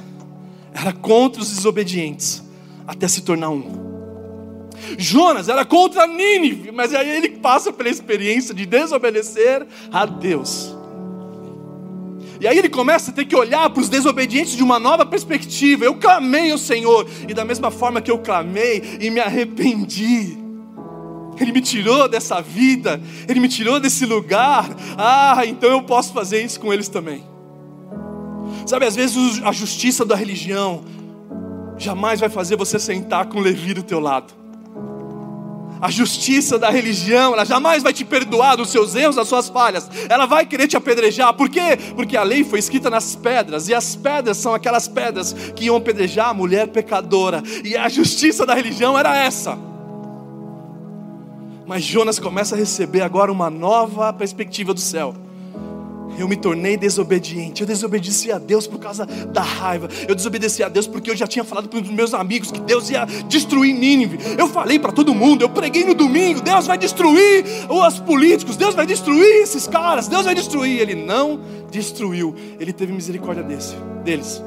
era 0.73 0.91
contra 0.91 1.41
os 1.41 1.49
desobedientes, 1.49 2.43
até 2.87 3.07
se 3.07 3.21
tornar 3.21 3.51
um. 3.51 3.93
Jonas 4.97 5.47
era 5.47 5.63
contra 5.63 6.07
Nínive, 6.07 6.71
mas 6.71 6.93
aí 6.93 7.09
ele 7.09 7.29
passa 7.29 7.71
pela 7.71 7.89
experiência 7.89 8.53
de 8.53 8.65
desobedecer 8.65 9.65
a 9.91 10.05
Deus. 10.05 10.75
E 12.43 12.47
aí 12.47 12.57
ele 12.57 12.67
começa 12.67 13.09
a 13.09 13.13
ter 13.13 13.23
que 13.23 13.37
olhar 13.37 13.69
para 13.69 13.79
os 13.79 13.87
desobedientes 13.87 14.57
de 14.57 14.61
uma 14.61 14.77
nova 14.77 15.05
perspectiva. 15.05 15.85
Eu 15.85 15.95
clamei 15.95 16.51
ao 16.51 16.57
Senhor, 16.57 17.07
e 17.25 17.33
da 17.33 17.45
mesma 17.45 17.71
forma 17.71 18.01
que 18.01 18.11
eu 18.11 18.19
clamei 18.19 18.97
e 18.99 19.09
me 19.09 19.21
arrependi, 19.21 20.37
Ele 21.39 21.53
me 21.53 21.61
tirou 21.61 22.09
dessa 22.09 22.41
vida, 22.41 23.01
Ele 23.29 23.39
me 23.39 23.47
tirou 23.47 23.79
desse 23.79 24.05
lugar. 24.05 24.69
Ah, 24.97 25.45
então 25.45 25.69
eu 25.69 25.83
posso 25.83 26.11
fazer 26.11 26.43
isso 26.43 26.59
com 26.59 26.73
eles 26.73 26.89
também. 26.89 27.23
Sabe, 28.65 28.87
às 28.87 28.95
vezes 28.97 29.41
a 29.41 29.53
justiça 29.53 30.03
da 30.03 30.13
religião 30.13 30.83
jamais 31.77 32.19
vai 32.19 32.27
fazer 32.27 32.57
você 32.57 32.77
sentar 32.77 33.27
com 33.27 33.39
Levi 33.39 33.73
do 33.73 33.83
teu 33.83 34.01
lado 34.01 34.42
a 35.83 35.91
justiça 35.91 36.57
da 36.57 36.69
religião, 36.69 37.33
ela 37.33 37.43
jamais 37.43 37.83
vai 37.83 37.91
te 37.91 38.05
perdoar 38.05 38.55
dos 38.55 38.69
seus 38.69 38.95
erros, 38.95 39.17
das 39.17 39.27
suas 39.27 39.49
falhas. 39.49 39.89
Ela 40.07 40.25
vai 40.25 40.45
querer 40.45 40.65
te 40.65 40.77
apedrejar. 40.77 41.33
Por 41.33 41.49
quê? 41.49 41.77
Porque 41.93 42.15
a 42.15 42.23
lei 42.23 42.45
foi 42.45 42.59
escrita 42.59 42.89
nas 42.89 43.17
pedras, 43.17 43.67
e 43.67 43.73
as 43.73 43.93
pedras 43.93 44.37
são 44.37 44.53
aquelas 44.53 44.87
pedras 44.87 45.33
que 45.53 45.65
iam 45.65 45.75
apedrejar 45.75 46.29
a 46.29 46.33
mulher 46.33 46.69
pecadora. 46.69 47.43
E 47.65 47.75
a 47.75 47.89
justiça 47.89 48.45
da 48.45 48.53
religião 48.53 48.97
era 48.97 49.13
essa. 49.17 49.59
Mas 51.65 51.83
Jonas 51.83 52.17
começa 52.17 52.55
a 52.55 52.57
receber 52.57 53.01
agora 53.01 53.29
uma 53.29 53.49
nova 53.49 54.13
perspectiva 54.13 54.73
do 54.73 54.79
céu. 54.79 55.13
Eu 56.17 56.27
me 56.27 56.35
tornei 56.35 56.77
desobediente. 56.77 57.61
Eu 57.61 57.67
desobedeci 57.67 58.31
a 58.31 58.37
Deus 58.37 58.67
por 58.67 58.79
causa 58.79 59.05
da 59.05 59.41
raiva. 59.41 59.89
Eu 60.07 60.15
desobedeci 60.15 60.63
a 60.63 60.69
Deus 60.69 60.87
porque 60.87 61.09
eu 61.09 61.15
já 61.15 61.27
tinha 61.27 61.43
falado 61.43 61.67
para 61.67 61.79
os 61.79 61.89
meus 61.89 62.13
amigos 62.13 62.51
que 62.51 62.59
Deus 62.61 62.89
ia 62.89 63.05
destruir 63.27 63.73
Nínive. 63.73 64.19
Eu 64.37 64.47
falei 64.47 64.79
para 64.79 64.91
todo 64.91 65.13
mundo. 65.13 65.41
Eu 65.41 65.49
preguei 65.49 65.83
no 65.83 65.93
domingo. 65.93 66.41
Deus 66.41 66.67
vai 66.67 66.77
destruir 66.77 67.45
os 67.69 67.99
políticos. 67.99 68.55
Deus 68.55 68.75
vai 68.75 68.85
destruir 68.85 69.41
esses 69.41 69.67
caras. 69.67 70.07
Deus 70.07 70.25
vai 70.25 70.35
destruir. 70.35 70.79
Ele 70.79 70.95
não 70.95 71.39
destruiu. 71.71 72.35
Ele 72.59 72.71
teve 72.71 72.93
misericórdia 72.93 73.43
desse, 73.43 73.75
deles. 74.03 74.41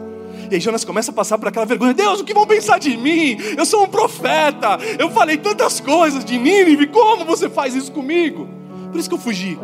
E 0.50 0.55
aí 0.55 0.61
Jonas 0.61 0.85
começa 0.85 1.11
a 1.11 1.14
passar 1.14 1.38
por 1.38 1.48
aquela 1.48 1.66
vergonha: 1.66 1.92
Deus, 1.92 2.20
o 2.20 2.24
que 2.24 2.33
vão 2.33 2.46
pensar 2.46 2.79
de 2.79 2.96
mim? 2.96 3.37
Eu 3.57 3.66
sou 3.66 3.85
um 3.85 3.88
profeta. 3.88 4.79
Eu 4.98 5.11
falei 5.11 5.37
tantas 5.37 5.81
coisas 5.81 6.24
de 6.24 6.38
Nínive. 6.38 6.87
Como 6.87 7.24
você 7.24 7.48
faz 7.48 7.74
isso 7.74 7.90
comigo? 7.90 8.48
Por 8.90 9.00
isso 9.00 9.09
que 9.09 9.14
eu 9.14 9.18
fugi. 9.18 9.59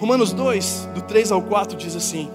Romanos 0.00 0.32
2, 0.32 0.88
do 0.94 1.02
3 1.02 1.30
ao 1.30 1.42
4, 1.42 1.76
diz 1.76 1.94
assim: 1.94 2.30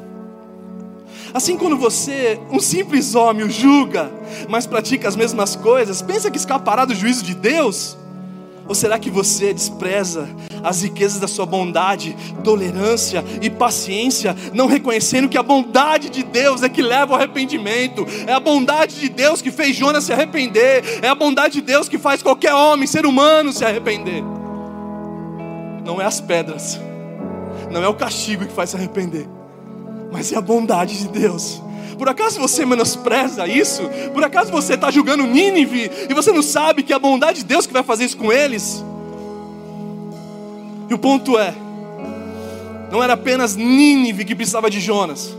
Assim, 1.34 1.58
quando 1.58 1.75
você, 1.75 2.39
um 2.51 2.60
simples 2.60 3.15
homem, 3.15 3.43
o 3.43 3.49
julga, 3.49 4.12
mas 4.47 4.67
pratica 4.67 5.08
as 5.08 5.15
mesmas 5.15 5.56
coisas, 5.56 5.99
pensa 5.99 6.30
que 6.30 6.38
escapará 6.38 6.86
do 6.86 6.93
juízo 6.93 7.25
de 7.25 7.34
Deus? 7.34 7.97
Ou 8.67 8.75
será 8.75 8.99
que 8.99 9.10
você 9.10 9.51
despreza 9.51 10.30
as 10.63 10.84
riquezas 10.84 11.19
da 11.19 11.28
sua 11.28 11.45
bondade, 11.45 12.15
tolerância 12.43 13.25
e 13.41 13.49
paciência, 13.49 14.36
não 14.54 14.67
reconhecendo 14.67 15.28
que 15.28 15.38
a 15.38 15.43
bondade 15.43 16.10
de 16.10 16.21
Deus 16.21 16.62
é 16.62 16.69
que 16.69 16.84
leva 16.84 17.13
ao 17.13 17.19
arrependimento, 17.19 18.06
é 18.28 18.34
a 18.34 18.39
bondade 18.39 18.99
de 18.99 19.10
Deus 19.10 19.41
que 19.41 19.51
fez 19.51 19.75
Jonas 19.75 20.04
se 20.04 20.13
arrepender, 20.13 20.99
é 21.01 21.08
a 21.08 21.15
bondade 21.15 21.56
de 21.56 21.62
Deus 21.62 21.89
que 21.89 21.97
faz 21.97 22.21
qualquer 22.21 22.54
homem, 22.54 22.86
ser 22.86 23.08
humano, 23.08 23.51
se 23.51 23.65
arrepender? 23.65 24.23
Não 25.84 25.99
é 25.99 26.06
as 26.06 26.21
pedras 26.21 26.85
não 27.69 27.84
é 27.84 27.88
o 27.88 27.93
castigo 27.93 28.45
que 28.45 28.54
faz 28.54 28.71
se 28.71 28.75
arrepender, 28.75 29.28
mas 30.12 30.32
é 30.32 30.38
a 30.38 30.41
bondade 30.41 30.97
de 30.97 31.08
Deus. 31.08 31.62
Por 31.97 32.10
acaso 32.10 32.39
você 32.39 32.65
menospreza 32.65 33.47
isso? 33.47 33.84
Por 34.13 34.23
acaso 34.23 34.51
você 34.51 34.73
está 34.73 34.91
julgando 34.91 35.23
Nínive 35.23 35.89
e 36.10 36.13
você 36.13 36.32
não 36.32 36.41
sabe 36.41 36.84
que 36.84 36.91
é 36.91 36.95
a 36.95 36.99
bondade 36.99 37.39
de 37.39 37.45
Deus 37.45 37.65
que 37.65 37.73
vai 37.73 37.84
fazer 37.84 38.06
isso 38.06 38.17
com 38.17 38.32
eles? 38.32 38.84
E 40.89 40.93
o 40.93 40.97
ponto 40.97 41.38
é: 41.38 41.54
não 42.91 43.01
era 43.01 43.13
apenas 43.13 43.56
Nínive 43.56 44.25
que 44.25 44.36
precisava 44.36 44.69
de 44.69 44.80
Jonas, 44.80 45.36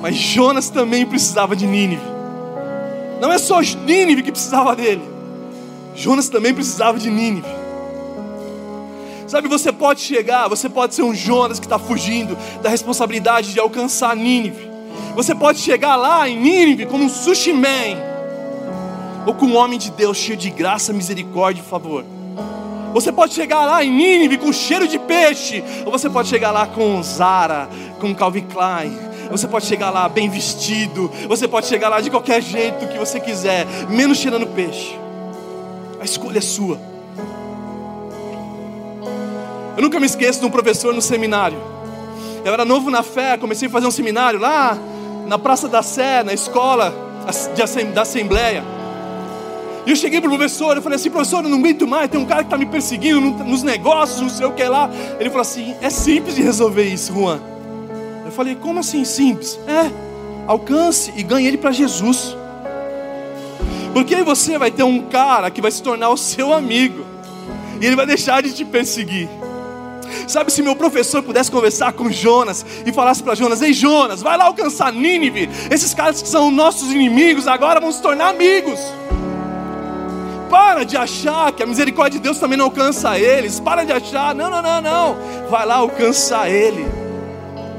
mas 0.00 0.16
Jonas 0.16 0.68
também 0.68 1.06
precisava 1.06 1.54
de 1.54 1.66
Nínive. 1.66 2.02
Não 3.20 3.32
é 3.32 3.38
só 3.38 3.60
Nínive 3.60 4.22
que 4.22 4.32
precisava 4.32 4.74
dele, 4.74 5.02
Jonas 5.94 6.28
também 6.28 6.52
precisava 6.52 6.98
de 6.98 7.08
Nínive. 7.08 7.63
Sabe, 9.34 9.48
você 9.48 9.72
pode 9.72 10.00
chegar, 10.00 10.46
você 10.46 10.68
pode 10.68 10.94
ser 10.94 11.02
um 11.02 11.12
Jonas 11.12 11.58
que 11.58 11.66
está 11.66 11.76
fugindo 11.76 12.38
da 12.62 12.68
responsabilidade 12.68 13.52
de 13.52 13.58
alcançar 13.58 14.14
Nínive. 14.14 14.70
Você 15.16 15.34
pode 15.34 15.58
chegar 15.58 15.96
lá 15.96 16.28
em 16.28 16.38
Nínive 16.40 16.86
como 16.86 17.02
um 17.02 17.08
sushi 17.08 17.52
man, 17.52 17.98
ou 19.26 19.34
com 19.34 19.46
um 19.46 19.56
homem 19.56 19.76
de 19.76 19.90
Deus 19.90 20.18
cheio 20.18 20.38
de 20.38 20.50
graça, 20.50 20.92
misericórdia 20.92 21.60
e 21.60 21.64
favor. 21.64 22.04
Você 22.92 23.10
pode 23.10 23.34
chegar 23.34 23.66
lá 23.66 23.82
em 23.84 23.90
Nínive 23.90 24.38
com 24.38 24.52
cheiro 24.52 24.86
de 24.86 25.00
peixe, 25.00 25.64
ou 25.84 25.90
você 25.90 26.08
pode 26.08 26.28
chegar 26.28 26.52
lá 26.52 26.68
com 26.68 27.02
Zara, 27.02 27.68
com 27.98 28.14
Calvin 28.14 28.42
Klein. 28.42 28.96
Você 29.32 29.48
pode 29.48 29.66
chegar 29.66 29.90
lá 29.90 30.08
bem 30.08 30.28
vestido, 30.28 31.10
você 31.26 31.48
pode 31.48 31.66
chegar 31.66 31.88
lá 31.88 32.00
de 32.00 32.08
qualquer 32.08 32.40
jeito 32.40 32.86
que 32.86 32.96
você 32.96 33.18
quiser, 33.18 33.66
menos 33.88 34.16
cheirando 34.16 34.46
peixe. 34.46 34.96
A 36.00 36.04
escolha 36.04 36.38
é 36.38 36.40
sua. 36.40 36.93
Eu 39.76 39.82
nunca 39.82 39.98
me 39.98 40.06
esqueço 40.06 40.40
de 40.40 40.46
um 40.46 40.50
professor 40.50 40.94
no 40.94 41.02
seminário. 41.02 41.58
Eu 42.44 42.52
era 42.52 42.64
novo 42.64 42.90
na 42.90 43.02
fé, 43.02 43.36
comecei 43.36 43.68
a 43.68 43.70
fazer 43.70 43.86
um 43.86 43.90
seminário 43.90 44.38
lá 44.38 44.78
na 45.26 45.38
Praça 45.38 45.68
da 45.68 45.82
Sé, 45.82 46.22
na 46.22 46.32
escola 46.32 46.94
da 47.94 48.02
Assembleia. 48.02 48.62
E 49.86 49.90
eu 49.90 49.96
cheguei 49.96 50.20
para 50.20 50.28
o 50.28 50.36
professor, 50.36 50.76
eu 50.76 50.82
falei 50.82 50.96
assim, 50.96 51.10
professor, 51.10 51.44
eu 51.44 51.50
não 51.50 51.58
aguento 51.58 51.86
mais, 51.86 52.08
tem 52.08 52.18
um 52.18 52.24
cara 52.24 52.42
que 52.42 52.46
está 52.46 52.56
me 52.56 52.66
perseguindo 52.66 53.20
nos 53.20 53.62
negócios, 53.62 54.20
não 54.20 54.30
sei 54.30 54.46
o 54.46 54.52
que 54.52 54.64
lá. 54.64 54.88
Ele 55.18 55.28
falou 55.28 55.42
assim, 55.42 55.74
é 55.80 55.90
simples 55.90 56.34
de 56.34 56.42
resolver 56.42 56.84
isso, 56.84 57.12
Juan. 57.12 57.40
Eu 58.24 58.32
falei, 58.32 58.54
como 58.54 58.80
assim 58.80 59.04
simples? 59.04 59.58
É, 59.66 59.90
alcance 60.46 61.12
e 61.16 61.22
ganhe 61.22 61.46
ele 61.46 61.58
para 61.58 61.70
Jesus. 61.70 62.36
Porque 63.92 64.14
aí 64.14 64.22
você 64.22 64.58
vai 64.58 64.70
ter 64.70 64.82
um 64.82 65.02
cara 65.02 65.50
que 65.50 65.60
vai 65.60 65.70
se 65.70 65.82
tornar 65.82 66.08
o 66.10 66.16
seu 66.16 66.52
amigo, 66.52 67.04
e 67.80 67.86
ele 67.86 67.96
vai 67.96 68.06
deixar 68.06 68.42
de 68.42 68.52
te 68.52 68.64
perseguir. 68.64 69.28
Sabe, 70.26 70.52
se 70.52 70.62
meu 70.62 70.76
professor 70.76 71.22
pudesse 71.22 71.50
conversar 71.50 71.92
com 71.92 72.10
Jonas 72.10 72.64
e 72.84 72.92
falasse 72.92 73.22
para 73.22 73.34
Jonas: 73.34 73.62
Ei, 73.62 73.72
Jonas, 73.72 74.22
vai 74.22 74.36
lá 74.36 74.44
alcançar 74.44 74.92
Nínive. 74.92 75.48
Esses 75.70 75.94
caras 75.94 76.22
que 76.22 76.28
são 76.28 76.50
nossos 76.50 76.90
inimigos 76.90 77.46
agora 77.46 77.80
vão 77.80 77.92
se 77.92 78.00
tornar 78.00 78.28
amigos. 78.28 78.80
Para 80.50 80.84
de 80.84 80.96
achar 80.96 81.50
que 81.52 81.62
a 81.62 81.66
misericórdia 81.66 82.20
de 82.20 82.22
Deus 82.22 82.38
também 82.38 82.56
não 82.56 82.66
alcança 82.66 83.18
eles. 83.18 83.58
Para 83.58 83.84
de 83.84 83.92
achar, 83.92 84.34
não, 84.34 84.50
não, 84.50 84.62
não, 84.62 84.80
não. 84.80 85.16
Vai 85.50 85.66
lá 85.66 85.76
alcançar 85.76 86.50
ele. 86.50 86.86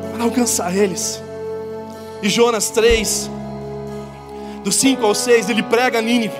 Vai 0.09 0.17
lá 0.19 0.23
alcançar 0.25 0.75
eles. 0.75 1.21
E 2.21 2.29
Jonas 2.29 2.69
3, 2.71 3.29
do 4.63 4.71
5 4.71 5.05
ao 5.05 5.15
6, 5.15 5.49
ele 5.49 5.63
prega 5.63 6.01
Nínive. 6.01 6.35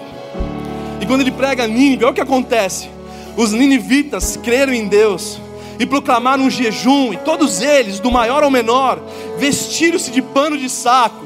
E 0.99 1.05
quando 1.05 1.21
ele 1.21 1.31
prega 1.31 1.67
Nínive, 1.67 2.03
olha 2.03 2.11
o 2.11 2.15
que 2.15 2.21
acontece. 2.21 2.89
Os 3.37 3.51
ninivitas 3.51 4.37
creram 4.37 4.73
em 4.73 4.87
Deus 4.87 5.39
e 5.80 5.86
proclamaram 5.86 6.43
um 6.43 6.49
jejum, 6.49 7.13
e 7.13 7.17
todos 7.17 7.61
eles, 7.61 7.99
do 7.99 8.11
maior 8.11 8.43
ao 8.43 8.51
menor, 8.51 8.99
vestiram-se 9.38 10.11
de 10.11 10.21
pano 10.21 10.57
de 10.57 10.69
saco. 10.69 11.26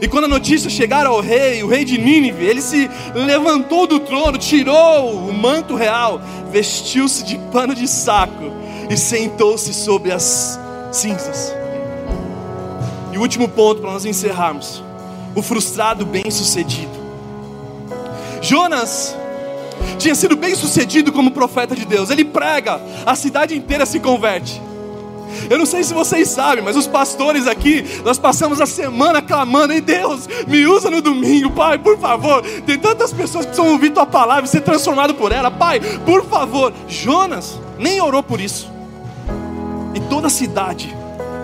E 0.00 0.08
quando 0.08 0.24
a 0.24 0.28
notícia 0.28 0.70
chegar 0.70 1.04
ao 1.04 1.20
rei, 1.20 1.62
o 1.62 1.68
rei 1.68 1.84
de 1.84 1.98
Nínive, 1.98 2.44
ele 2.44 2.62
se 2.62 2.90
levantou 3.14 3.86
do 3.86 4.00
trono, 4.00 4.38
tirou 4.38 5.28
o 5.28 5.32
manto 5.32 5.74
real, 5.74 6.20
vestiu-se 6.50 7.22
de 7.22 7.36
pano 7.52 7.74
de 7.74 7.86
saco 7.86 8.50
e 8.88 8.96
sentou-se 8.96 9.74
sobre 9.74 10.10
as 10.10 10.58
cinzas. 10.90 11.54
E 13.12 13.18
o 13.18 13.20
último 13.20 13.46
ponto 13.48 13.82
para 13.82 13.92
nós 13.92 14.06
encerrarmos: 14.06 14.82
o 15.34 15.42
frustrado 15.42 16.06
bem-sucedido. 16.06 16.98
Jonas 18.40 19.14
tinha 19.98 20.14
sido 20.14 20.36
bem 20.36 20.54
sucedido 20.54 21.12
como 21.12 21.30
profeta 21.30 21.74
de 21.74 21.84
Deus. 21.84 22.10
Ele 22.10 22.24
prega, 22.24 22.80
a 23.04 23.14
cidade 23.14 23.56
inteira 23.56 23.84
se 23.86 24.00
converte. 24.00 24.60
Eu 25.48 25.58
não 25.58 25.66
sei 25.66 25.84
se 25.84 25.94
vocês 25.94 26.28
sabem, 26.28 26.62
mas 26.62 26.76
os 26.76 26.86
pastores 26.86 27.46
aqui, 27.46 27.84
nós 28.04 28.18
passamos 28.18 28.60
a 28.60 28.66
semana 28.66 29.22
clamando: 29.22 29.72
em 29.72 29.80
Deus, 29.80 30.28
me 30.46 30.66
usa 30.66 30.90
no 30.90 31.00
domingo, 31.00 31.50
Pai, 31.50 31.78
por 31.78 31.98
favor. 31.98 32.42
Tem 32.66 32.78
tantas 32.78 33.12
pessoas 33.12 33.44
que 33.44 33.52
precisam 33.52 33.72
ouvir 33.72 33.90
tua 33.90 34.06
palavra 34.06 34.44
e 34.44 34.48
ser 34.48 34.60
transformado 34.60 35.14
por 35.14 35.32
ela, 35.32 35.50
Pai, 35.50 35.80
por 36.04 36.24
favor. 36.24 36.72
Jonas 36.88 37.60
nem 37.78 38.00
orou 38.00 38.22
por 38.22 38.40
isso, 38.40 38.70
e 39.94 40.00
toda 40.00 40.26
a 40.26 40.30
cidade 40.30 40.94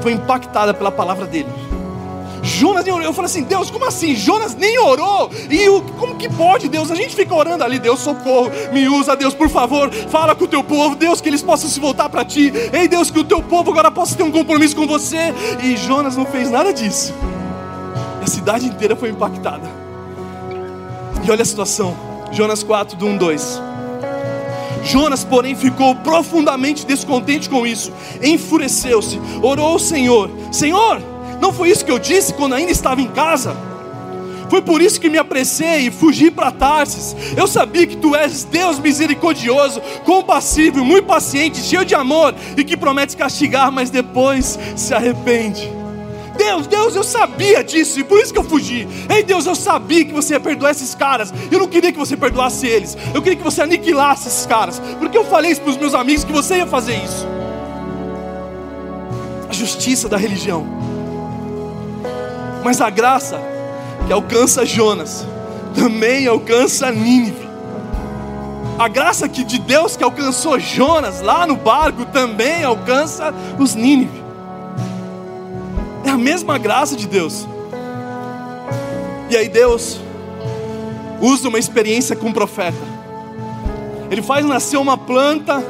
foi 0.02 0.12
impactada 0.12 0.74
pela 0.74 0.90
palavra 0.90 1.26
dele. 1.26 1.48
Jonas 2.46 2.84
nem 2.84 2.94
orou. 2.94 3.04
Eu 3.04 3.12
falei 3.12 3.26
assim, 3.26 3.42
Deus, 3.42 3.70
como 3.70 3.84
assim? 3.84 4.14
Jonas 4.14 4.54
nem 4.54 4.78
orou. 4.78 5.30
E 5.50 5.68
o, 5.68 5.82
como 5.82 6.14
que 6.14 6.28
pode, 6.28 6.68
Deus? 6.68 6.90
A 6.90 6.94
gente 6.94 7.14
fica 7.14 7.34
orando 7.34 7.64
ali, 7.64 7.78
Deus, 7.78 8.00
socorro, 8.00 8.50
me 8.72 8.88
usa, 8.88 9.16
Deus, 9.16 9.34
por 9.34 9.48
favor, 9.48 9.92
fala 9.92 10.34
com 10.34 10.44
o 10.44 10.48
teu 10.48 10.62
povo, 10.62 10.94
Deus, 10.94 11.20
que 11.20 11.28
eles 11.28 11.42
possam 11.42 11.68
se 11.68 11.80
voltar 11.80 12.08
para 12.08 12.24
ti. 12.24 12.52
Ei, 12.72 12.86
Deus, 12.86 13.10
que 13.10 13.18
o 13.18 13.24
teu 13.24 13.42
povo 13.42 13.72
agora 13.72 13.90
possa 13.90 14.14
ter 14.14 14.22
um 14.22 14.30
compromisso 14.30 14.76
com 14.76 14.86
você. 14.86 15.34
E 15.62 15.76
Jonas 15.76 16.16
não 16.16 16.24
fez 16.24 16.50
nada 16.50 16.72
disso. 16.72 17.12
E 18.20 18.24
a 18.24 18.26
cidade 18.28 18.66
inteira 18.66 18.94
foi 18.94 19.10
impactada. 19.10 19.68
E 21.26 21.30
olha 21.30 21.42
a 21.42 21.46
situação. 21.46 21.96
Jonas 22.30 22.62
4, 22.62 22.96
do 22.96 23.06
1, 23.06 23.16
2. 23.16 23.62
Jonas, 24.84 25.24
porém, 25.24 25.56
ficou 25.56 25.96
profundamente 25.96 26.86
descontente 26.86 27.50
com 27.50 27.66
isso, 27.66 27.92
enfureceu-se, 28.22 29.20
orou 29.42 29.66
ao 29.66 29.78
Senhor: 29.80 30.30
Senhor, 30.52 31.02
não 31.40 31.52
foi 31.52 31.70
isso 31.70 31.84
que 31.84 31.90
eu 31.90 31.98
disse 31.98 32.34
quando 32.34 32.54
ainda 32.54 32.72
estava 32.72 33.00
em 33.00 33.08
casa? 33.08 33.56
Foi 34.48 34.62
por 34.62 34.80
isso 34.80 35.00
que 35.00 35.08
me 35.08 35.18
apressei 35.18 35.88
e 35.88 35.90
fugi 35.90 36.30
para 36.30 36.52
Tarsis. 36.52 37.16
Eu 37.36 37.46
sabia 37.46 37.86
que 37.86 37.96
tu 37.96 38.14
és 38.14 38.44
Deus 38.44 38.78
misericordioso, 38.78 39.80
compassivo, 40.04 40.84
muito 40.84 41.06
paciente, 41.06 41.58
cheio 41.58 41.84
de 41.84 41.94
amor 41.94 42.34
e 42.56 42.62
que 42.62 42.76
promete 42.76 43.16
castigar, 43.16 43.72
mas 43.72 43.90
depois 43.90 44.58
se 44.76 44.94
arrepende. 44.94 45.72
Deus, 46.36 46.66
Deus, 46.66 46.94
eu 46.94 47.02
sabia 47.02 47.64
disso 47.64 47.98
e 47.98 48.04
por 48.04 48.20
isso 48.20 48.32
que 48.32 48.38
eu 48.38 48.44
fugi. 48.44 48.86
Ei, 49.08 49.22
Deus, 49.22 49.46
eu 49.46 49.54
sabia 49.54 50.04
que 50.04 50.12
você 50.12 50.34
ia 50.34 50.40
perdoar 50.40 50.70
esses 50.70 50.94
caras. 50.94 51.32
Eu 51.50 51.58
não 51.58 51.66
queria 51.66 51.90
que 51.90 51.98
você 51.98 52.16
perdoasse 52.16 52.66
eles. 52.66 52.96
Eu 53.14 53.22
queria 53.22 53.36
que 53.36 53.42
você 53.42 53.62
aniquilasse 53.62 54.28
esses 54.28 54.44
caras. 54.44 54.80
Porque 54.98 55.16
eu 55.16 55.24
falei 55.24 55.50
isso 55.50 55.62
para 55.62 55.70
os 55.70 55.78
meus 55.78 55.94
amigos 55.94 56.24
que 56.24 56.32
você 56.32 56.58
ia 56.58 56.66
fazer 56.66 56.96
isso. 56.96 57.26
A 59.48 59.52
justiça 59.52 60.10
da 60.10 60.18
religião 60.18 60.85
mas 62.66 62.80
a 62.80 62.90
graça 62.90 63.40
que 64.08 64.12
alcança 64.12 64.66
Jonas 64.66 65.24
também 65.72 66.26
alcança 66.26 66.90
Nínive. 66.90 67.48
A 68.76 68.88
graça 68.88 69.28
que 69.28 69.44
de 69.44 69.60
Deus 69.60 69.96
que 69.96 70.02
alcançou 70.02 70.58
Jonas 70.58 71.20
lá 71.20 71.46
no 71.46 71.54
barco 71.54 72.04
também 72.06 72.64
alcança 72.64 73.32
os 73.56 73.76
Nínive. 73.76 74.20
É 76.04 76.10
a 76.10 76.18
mesma 76.18 76.58
graça 76.58 76.96
de 76.96 77.06
Deus. 77.06 77.46
E 79.30 79.36
aí 79.36 79.48
Deus 79.48 80.00
usa 81.20 81.48
uma 81.48 81.60
experiência 81.60 82.16
com 82.16 82.30
o 82.30 82.34
profeta. 82.34 82.82
Ele 84.10 84.22
faz 84.22 84.44
nascer 84.44 84.76
uma 84.76 84.98
planta 84.98 85.62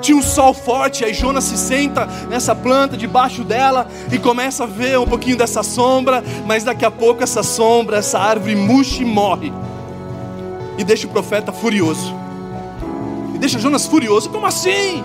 tinha 0.00 0.16
um 0.16 0.22
sol 0.22 0.54
forte, 0.54 1.04
aí 1.04 1.12
Jonas 1.12 1.44
se 1.44 1.56
senta 1.56 2.06
nessa 2.28 2.54
planta 2.54 2.96
debaixo 2.96 3.44
dela 3.44 3.86
e 4.12 4.18
começa 4.18 4.64
a 4.64 4.66
ver 4.66 4.98
um 4.98 5.06
pouquinho 5.06 5.36
dessa 5.36 5.62
sombra, 5.62 6.22
mas 6.46 6.64
daqui 6.64 6.84
a 6.84 6.90
pouco 6.90 7.22
essa 7.22 7.42
sombra, 7.42 7.98
essa 7.98 8.18
árvore 8.18 8.56
murcha 8.56 9.02
e 9.02 9.04
morre. 9.04 9.52
E 10.76 10.84
deixa 10.84 11.06
o 11.06 11.10
profeta 11.10 11.52
furioso. 11.52 12.14
E 13.34 13.38
deixa 13.38 13.58
Jonas 13.58 13.86
furioso, 13.86 14.30
como 14.30 14.46
assim? 14.46 15.02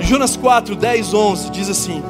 Jonas 0.00 0.36
4, 0.36 0.74
10, 0.74 1.14
11 1.14 1.50
diz 1.50 1.68
assim. 1.68 2.02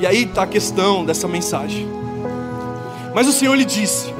E 0.00 0.06
aí 0.06 0.24
está 0.24 0.42
a 0.42 0.46
questão 0.46 1.04
dessa 1.04 1.28
mensagem. 1.28 1.88
Mas 3.14 3.28
o 3.28 3.32
Senhor 3.32 3.54
lhe 3.54 3.64
disse: 3.64 4.12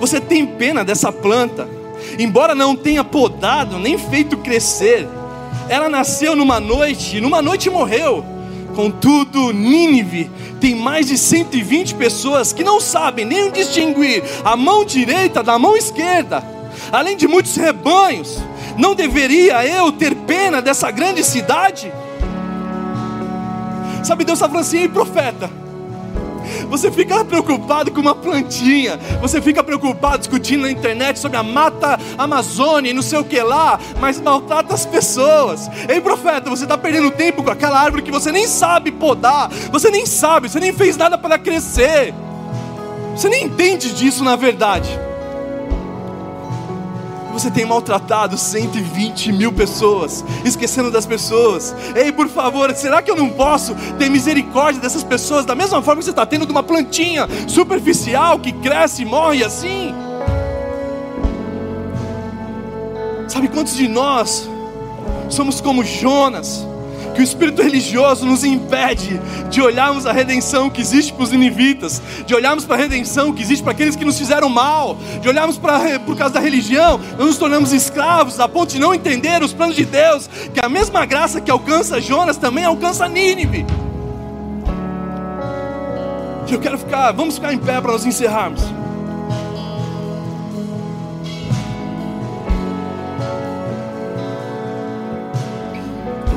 Você 0.00 0.20
tem 0.20 0.46
pena 0.46 0.84
dessa 0.84 1.10
planta 1.10 1.68
embora 2.18 2.54
não 2.54 2.76
tenha 2.76 3.04
podado 3.04 3.78
nem 3.78 3.98
feito 3.98 4.36
crescer, 4.36 5.08
ela 5.68 5.88
nasceu 5.88 6.36
numa 6.36 6.60
noite, 6.60 7.16
e 7.16 7.20
numa 7.20 7.42
noite 7.42 7.68
morreu. 7.68 8.24
Contudo, 8.74 9.52
Nínive 9.52 10.30
tem 10.60 10.74
mais 10.74 11.06
de 11.06 11.16
120 11.16 11.94
pessoas 11.94 12.52
que 12.52 12.62
não 12.62 12.80
sabem 12.80 13.24
nem 13.24 13.50
distinguir 13.50 14.22
a 14.44 14.56
mão 14.56 14.84
direita 14.84 15.42
da 15.42 15.58
mão 15.58 15.76
esquerda, 15.76 16.44
além 16.92 17.16
de 17.16 17.26
muitos 17.26 17.56
rebanhos. 17.56 18.38
Não 18.76 18.94
deveria 18.94 19.66
eu 19.66 19.90
ter 19.92 20.14
pena 20.14 20.60
dessa 20.60 20.90
grande 20.90 21.24
cidade? 21.24 21.90
Sabe, 24.04 24.24
Deus 24.24 24.38
está 24.38 24.48
falando 24.48 24.64
assim, 24.64 24.88
profeta 24.88 25.65
você 26.68 26.90
fica 26.90 27.24
preocupado 27.24 27.90
com 27.90 28.00
uma 28.00 28.14
plantinha, 28.14 28.98
você 29.20 29.40
fica 29.40 29.62
preocupado 29.62 30.18
discutindo 30.18 30.62
na 30.62 30.70
internet 30.70 31.18
sobre 31.18 31.36
a 31.36 31.42
mata 31.42 31.98
Amazônia 32.18 32.90
e 32.90 32.94
não 32.94 33.02
sei 33.02 33.18
o 33.18 33.24
que 33.24 33.40
lá, 33.40 33.78
mas 34.00 34.20
maltrata 34.20 34.74
as 34.74 34.84
pessoas. 34.84 35.68
Ei, 35.88 36.00
profeta, 36.00 36.50
você 36.50 36.64
está 36.64 36.76
perdendo 36.76 37.10
tempo 37.10 37.42
com 37.42 37.50
aquela 37.50 37.80
árvore 37.80 38.02
que 38.02 38.10
você 38.10 38.32
nem 38.32 38.46
sabe 38.46 38.90
podar, 38.90 39.50
você 39.70 39.90
nem 39.90 40.06
sabe, 40.06 40.48
você 40.48 40.60
nem 40.60 40.72
fez 40.72 40.96
nada 40.96 41.16
para 41.16 41.38
crescer, 41.38 42.14
você 43.14 43.28
nem 43.28 43.44
entende 43.44 43.94
disso 43.94 44.22
na 44.24 44.36
verdade 44.36 45.05
você 47.38 47.50
tem 47.50 47.66
maltratado 47.66 48.38
120 48.38 49.32
mil 49.32 49.52
pessoas, 49.52 50.24
esquecendo 50.44 50.90
das 50.90 51.04
pessoas. 51.04 51.74
Ei, 51.94 52.10
por 52.10 52.28
favor, 52.28 52.74
será 52.74 53.02
que 53.02 53.10
eu 53.10 53.16
não 53.16 53.30
posso 53.30 53.74
ter 53.98 54.08
misericórdia 54.08 54.80
dessas 54.80 55.02
pessoas 55.02 55.44
da 55.44 55.54
mesma 55.54 55.82
forma 55.82 55.98
que 55.98 56.04
você 56.04 56.10
está 56.10 56.24
tendo 56.24 56.46
de 56.46 56.52
uma 56.52 56.62
plantinha 56.62 57.28
superficial 57.46 58.38
que 58.38 58.52
cresce 58.52 59.02
e 59.02 59.04
morre 59.04 59.44
assim? 59.44 59.94
Sabe 63.28 63.48
quantos 63.48 63.76
de 63.76 63.86
nós 63.88 64.48
somos 65.28 65.60
como 65.60 65.84
Jonas? 65.84 66.66
Que 67.16 67.22
o 67.22 67.24
espírito 67.24 67.62
religioso 67.62 68.26
nos 68.26 68.44
impede 68.44 69.18
de 69.48 69.62
olharmos 69.62 70.04
a 70.04 70.12
redenção 70.12 70.68
que 70.68 70.82
existe 70.82 71.14
para 71.14 71.22
os 71.24 71.32
inivitas, 71.32 72.02
de 72.26 72.34
olharmos 72.34 72.66
para 72.66 72.76
a 72.76 72.78
redenção 72.78 73.32
que 73.32 73.40
existe 73.40 73.62
para 73.62 73.72
aqueles 73.72 73.96
que 73.96 74.04
nos 74.04 74.18
fizeram 74.18 74.50
mal, 74.50 74.98
de 75.22 75.28
olharmos 75.28 75.56
para 75.56 75.98
por 76.00 76.14
causa 76.14 76.34
da 76.34 76.40
religião, 76.40 77.00
nós 77.16 77.26
nos 77.26 77.38
tornamos 77.38 77.72
escravos 77.72 78.38
a 78.38 78.46
ponto 78.46 78.70
de 78.72 78.78
não 78.78 78.94
entender 78.94 79.42
os 79.42 79.54
planos 79.54 79.74
de 79.74 79.86
Deus, 79.86 80.28
que 80.52 80.60
a 80.62 80.68
mesma 80.68 81.06
graça 81.06 81.40
que 81.40 81.50
alcança 81.50 82.00
Jonas 82.02 82.36
também 82.36 82.64
alcança 82.64 83.08
Nínive. 83.08 83.64
Eu 86.48 86.60
quero 86.60 86.78
ficar, 86.78 87.12
vamos 87.12 87.36
ficar 87.36 87.52
em 87.52 87.58
pé 87.58 87.80
para 87.80 87.92
nós 87.92 88.04
encerrarmos. 88.04 88.62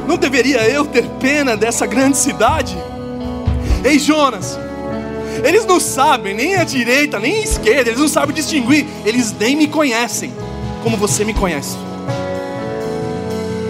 Não 0.10 0.18
deveria 0.18 0.68
eu 0.68 0.86
ter 0.86 1.05
pena 1.20 1.55
dessa 1.55 1.86
grande 1.86 2.18
cidade? 2.18 2.76
Ei, 3.86 3.99
Jonas, 3.99 4.57
Eles 5.43 5.66
não 5.66 5.80
sabem 5.80 6.34
nem 6.34 6.55
a 6.55 6.64
direita, 6.64 7.20
nem 7.20 7.36
a 7.36 7.43
esquerda, 7.43 7.91
eles 7.91 8.01
não 8.01 8.07
sabem 8.07 8.36
distinguir, 8.36 8.88
eles 9.05 9.32
nem 9.39 9.55
me 9.55 9.68
conhecem 9.68 10.34
como 10.84 10.97
você 10.97 11.24
me 11.24 11.34
conhece. 11.34 11.78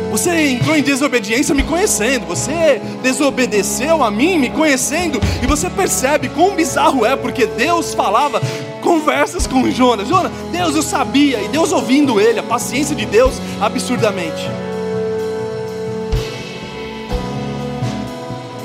Você 0.09 0.31
entrou 0.51 0.77
em 0.77 0.81
desobediência 0.81 1.53
me 1.53 1.61
conhecendo, 1.61 2.25
você 2.25 2.81
desobedeceu 3.03 4.01
a 4.01 4.09
mim 4.09 4.39
me 4.39 4.49
conhecendo, 4.49 5.19
e 5.43 5.45
você 5.45 5.69
percebe 5.69 6.29
quão 6.29 6.55
bizarro 6.55 7.05
é, 7.05 7.17
porque 7.17 7.45
Deus 7.47 7.93
falava 7.93 8.41
conversas 8.81 9.45
com 9.45 9.69
Jonas. 9.69 10.07
Jonas, 10.07 10.31
Deus 10.53 10.73
eu 10.73 10.81
sabia, 10.81 11.41
e 11.41 11.49
Deus 11.49 11.73
ouvindo 11.73 12.19
ele, 12.19 12.39
a 12.39 12.43
paciência 12.43 12.95
de 12.95 13.05
Deus 13.05 13.35
absurdamente. 13.61 14.68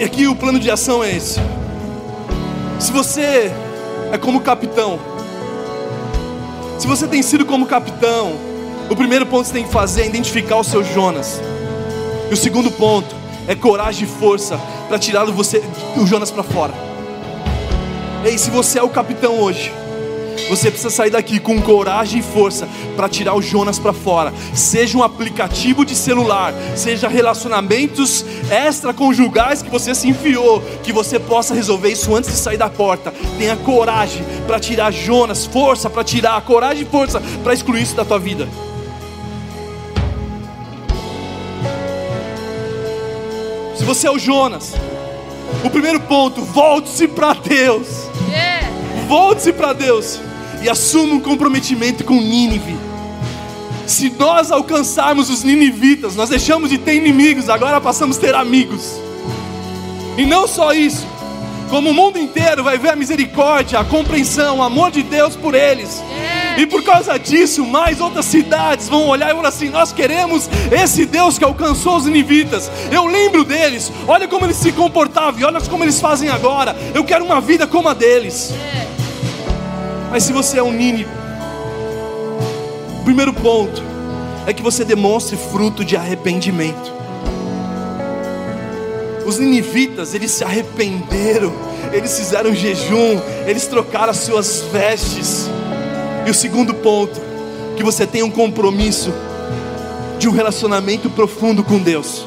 E 0.05 0.07
aqui 0.07 0.27
o 0.27 0.37
plano 0.37 0.61
de 0.61 0.71
ação 0.71 1.03
é 1.03 1.17
esse. 1.17 1.41
Se 2.79 2.93
você 2.93 3.51
é 4.13 4.19
como 4.19 4.43
capitão, 4.43 4.99
se 6.79 6.87
você 6.87 7.09
tem 7.09 7.23
sido 7.23 7.47
como 7.47 7.65
capitão, 7.65 8.35
o 8.91 8.95
primeiro 8.95 9.25
ponto 9.25 9.45
que 9.45 9.49
você 9.49 9.55
tem 9.55 9.65
que 9.65 9.73
fazer 9.73 10.03
é 10.03 10.07
identificar 10.07 10.57
o 10.57 10.63
seu 10.63 10.85
Jonas. 10.85 11.41
E 12.31 12.35
o 12.35 12.37
segundo 12.37 12.71
ponto 12.71 13.17
é 13.49 13.55
coragem 13.55 14.05
e 14.05 14.07
força 14.07 14.61
para 14.89 14.99
tirar 14.99 15.25
você, 15.25 15.65
o 15.97 16.07
Jonas 16.07 16.31
para 16.31 16.43
fora. 16.43 16.75
Ei, 18.27 18.37
se 18.37 18.51
você 18.51 18.79
é 18.79 18.83
o 18.83 18.91
capitão 18.91 19.41
hoje, 19.41 19.73
você 20.49 20.71
precisa 20.71 20.91
sair 20.91 21.11
daqui 21.11 21.39
com 21.39 21.61
coragem 21.61 22.21
e 22.21 22.23
força 22.23 22.69
para 22.97 23.09
tirar 23.09 23.35
o 23.35 23.43
Jonas 23.43 23.79
para 23.79 23.93
fora. 23.93 24.33
Seja 24.53 24.99
um 24.99 25.03
aplicativo 25.03 25.85
de 25.85 25.95
celular, 25.95 26.55
seja 26.77 27.09
relacionamentos 27.09 28.25
extraconjugais 28.51 29.63
que 29.63 29.71
você 29.71 29.95
se 29.95 30.09
enfiou, 30.09 30.63
que 30.83 30.93
você 30.93 31.19
possa 31.19 31.55
resolver 31.55 31.91
isso 31.91 32.15
antes 32.15 32.31
de 32.31 32.37
sair 32.37 32.57
da 32.57 32.69
porta. 32.69 33.13
Tenha 33.39 33.57
coragem 33.57 34.25
para 34.47 34.61
tirar 34.61 34.93
Jonas, 34.93 35.47
força 35.47 35.89
para 35.89 36.05
tirar, 36.05 36.41
coragem 36.43 36.83
e 36.83 36.91
força 36.91 37.21
para 37.43 37.55
excluir 37.55 37.83
isso 37.83 37.97
da 37.97 38.05
tua 38.05 38.19
vida. 38.19 38.49
Se 43.77 43.85
você 43.85 44.07
é 44.07 44.11
o 44.11 44.19
Jonas, 44.19 44.73
o 45.63 45.71
primeiro 45.71 46.01
ponto, 46.01 46.43
volte-se 46.43 47.09
para 47.09 47.35
Deus. 47.35 48.09
Yeah. 48.31 48.54
Volte-se 49.07 49.53
para 49.53 49.73
Deus 49.73 50.21
e 50.63 50.69
assuma 50.69 51.15
um 51.15 51.21
comprometimento 51.21 52.05
com 52.05 52.15
Nínive. 52.15 52.77
Se 53.87 54.09
nós 54.19 54.51
alcançarmos 54.51 55.29
os 55.29 55.43
ninivitas, 55.43 56.17
nós 56.17 56.31
deixamos 56.31 56.71
de 56.71 56.79
ter 56.79 56.95
inimigos, 56.95 57.51
agora 57.51 57.81
passamos 57.81 58.17
a 58.17 58.21
ter 58.21 58.35
amigos. 58.35 58.99
E 60.17 60.25
não 60.25 60.49
só 60.49 60.73
isso, 60.73 61.07
como 61.69 61.91
o 61.91 61.95
mundo 61.95 62.19
inteiro 62.19 62.65
vai 62.65 62.79
ver 62.79 62.91
a 62.91 62.97
misericórdia, 62.97 63.79
a 63.79 63.85
compreensão, 63.85 64.59
o 64.59 64.63
amor 64.63 64.91
de 64.91 65.03
Deus 65.03 65.37
por 65.37 65.55
eles. 65.55 66.03
E 66.57 66.67
por 66.67 66.83
causa 66.85 67.19
disso, 67.19 67.67
mais 67.67 68.01
outras 68.01 68.25
cidades 68.25 68.89
vão 68.89 69.09
olhar 69.09 69.31
e 69.31 69.35
falar 69.35 69.49
assim: 69.49 69.69
Nós 69.69 69.93
queremos 69.93 70.49
esse 70.71 71.05
Deus 71.05 71.37
que 71.37 71.45
alcançou 71.45 71.97
os 71.97 72.07
ninivitas. 72.07 72.71
Eu 72.93 73.07
lembro 73.07 73.45
deles, 73.45 73.93
olha 74.07 74.29
como 74.29 74.47
eles 74.47 74.57
se 74.57 74.73
comportavam 74.73 75.41
e 75.41 75.45
olha 75.45 75.61
como 75.63 75.85
eles 75.85 76.01
fazem 76.01 76.29
agora. 76.31 76.77
Eu 76.95 77.05
quero 77.05 77.25
uma 77.25 77.41
vida 77.41 77.67
como 77.67 77.89
a 77.89 77.95
deles. 77.95 78.55
Mas 80.15 80.23
se 80.23 80.33
você 80.33 80.61
é 80.61 80.63
um 80.63 80.71
Nínive, 80.71 81.11
primeiro 83.05 83.35
ponto 83.35 83.83
é 84.47 84.53
que 84.53 84.63
você 84.63 84.85
demonstre 84.85 85.37
fruto 85.37 85.85
de 85.85 85.97
arrependimento. 85.97 86.95
Os 89.27 89.41
ninivitas, 89.41 90.15
eles 90.15 90.31
se 90.31 90.45
arrependeram, 90.45 91.53
eles 91.93 92.17
fizeram 92.17 92.55
jejum, 92.55 93.21
eles 93.45 93.67
trocaram 93.67 94.11
as 94.11 94.19
suas 94.19 94.61
vestes. 94.73 95.51
E 96.25 96.31
o 96.31 96.35
segundo 96.35 96.73
ponto, 96.75 97.21
que 97.77 97.83
você 97.83 98.07
tem 98.07 98.23
um 98.23 98.31
compromisso 98.31 99.13
de 100.21 100.29
um 100.29 100.31
relacionamento 100.31 101.11
profundo 101.11 101.65
com 101.65 101.81
Deus. 101.81 102.25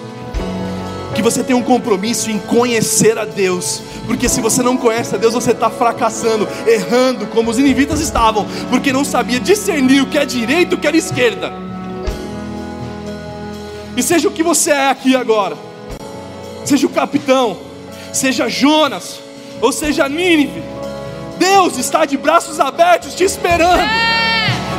Que 1.16 1.22
você 1.22 1.42
tem 1.42 1.56
um 1.56 1.64
compromisso 1.64 2.30
em 2.30 2.38
conhecer 2.38 3.18
a 3.18 3.24
Deus, 3.24 3.82
porque 4.08 4.30
se 4.30 4.40
você 4.40 4.64
não 4.64 4.78
conhece 4.78 5.14
a 5.14 5.18
Deus, 5.18 5.34
você 5.34 5.52
está 5.52 5.70
fracassando, 5.70 6.48
errando, 6.66 7.28
como 7.28 7.52
os 7.52 7.60
inivitas 7.60 8.00
estavam, 8.00 8.48
porque 8.70 8.94
não 8.94 9.04
sabia 9.04 9.40
discernir 9.40 10.02
o 10.02 10.08
que 10.08 10.18
é 10.18 10.26
direito 10.26 10.72
e 10.72 10.76
o 10.76 10.78
que 10.78 10.88
era 10.88 10.96
esquerda. 10.96 11.52
E 13.96 14.02
seja 14.02 14.30
o 14.30 14.32
que 14.32 14.42
você 14.42 14.72
é 14.72 14.90
aqui 14.90 15.16
agora, 15.16 15.58
seja 16.64 16.88
o 16.88 16.90
capitão, 16.90 17.58
seja 18.14 18.48
Jonas, 18.48 19.20
ou 19.60 19.72
seja 19.72 20.08
Nínive, 20.08 20.64
Deus 21.38 21.78
está 21.78 22.06
de 22.06 22.16
braços 22.18 22.60
abertos 22.60 23.14
te 23.14 23.24
esperando. 23.24 23.84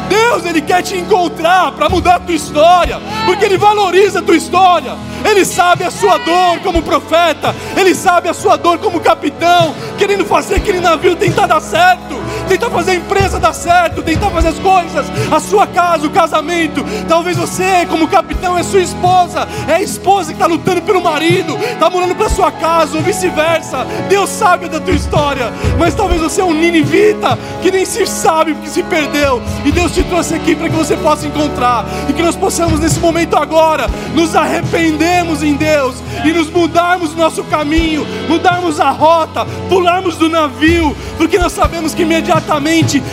Deus, 0.09 0.47
Ele 0.47 0.63
quer 0.63 0.83
te 0.83 0.97
encontrar 0.97 1.73
para 1.73 1.89
mudar 1.89 2.17
a 2.17 2.21
tua 2.21 2.35
história, 2.35 2.99
porque 3.27 3.45
Ele 3.45 3.59
valoriza 3.59 4.21
a 4.21 4.23
tua 4.23 4.37
história. 4.37 4.97
Ele 5.25 5.45
sabe 5.45 5.85
a 5.85 5.91
sua 5.91 6.19
dor 6.19 6.61
como 6.61 6.83
profeta, 6.83 7.55
Ele 7.77 7.95
sabe 7.95 8.29
a 8.29 8.35
sua 8.35 8.57
dor 8.57 8.79
como 8.79 9.01
capitão, 9.01 9.75
querendo 9.97 10.25
fazer 10.25 10.57
aquele 10.57 10.81
navio 10.81 11.17
tentar 11.17 11.47
dar 11.47 11.61
certo, 11.61 12.17
tentar 12.49 12.71
fazer 12.71 12.93
a 12.93 12.95
empresa 12.95 13.39
dar 13.39 13.53
certo, 13.53 14.03
tentar 14.03 14.31
fazer 14.31 14.49
as 14.49 14.59
coisas, 14.59 15.07
a 15.31 15.39
sua 15.39 15.67
casa, 15.67 16.07
o 16.07 16.11
casamento. 16.11 16.85
Talvez 17.07 17.37
você, 17.37 17.87
como 17.89 18.09
capitão, 18.09 18.57
é 18.57 18.63
sua 18.63 18.81
esposa, 18.81 19.47
é 19.69 19.75
a 19.75 19.83
esposa 19.83 20.29
que 20.29 20.35
está 20.35 20.47
lutando 20.47 20.83
pelo 20.83 21.03
marido, 21.03 21.57
está 21.57 21.91
morando 21.91 22.15
para 22.15 22.29
sua 22.29 22.51
casa, 22.51 22.97
ou 22.97 23.03
vice-versa. 23.03 23.87
Deus 24.09 24.31
sabe 24.31 24.69
da 24.69 24.81
tua 24.81 24.95
história, 24.95 25.53
mas 25.79 25.95
talvez 25.95 26.21
você 26.21 26.41
é 26.41 26.45
um 26.45 26.55
ninivita 26.55 27.39
que 27.63 27.71
nem 27.71 27.85
se 27.85 28.07
sabe 28.07 28.55
porque 28.55 28.71
se 28.71 28.83
perdeu, 28.83 29.43
e 29.65 29.71
Deus 29.71 29.93
te 29.93 30.03
trouxe 30.05 30.35
aqui 30.35 30.55
para 30.55 30.69
que 30.69 30.77
você 30.77 30.97
possa 30.97 31.27
encontrar, 31.27 31.85
e 32.09 32.13
que 32.13 32.23
nós 32.23 32.35
possamos 32.35 32.81
nesse 32.81 32.99
momento 32.99 33.37
agora 33.37 33.87
nos 34.15 34.35
arrependermos 34.35 35.43
em 35.43 35.55
Deus 35.55 35.97
e 36.25 36.33
nos 36.33 36.51
mudarmos 36.51 37.13
o 37.13 37.17
nosso 37.17 37.45
caminho, 37.45 38.07
mudarmos 38.29 38.81
a 38.81 38.91
rota, 38.91 39.47
pularmos 39.69 40.17
do 40.17 40.29
navio, 40.29 40.97
porque 41.17 41.39
nós 41.39 41.53
sabemos 41.53 41.95
que 41.95 42.03
imediatamente 42.03 42.38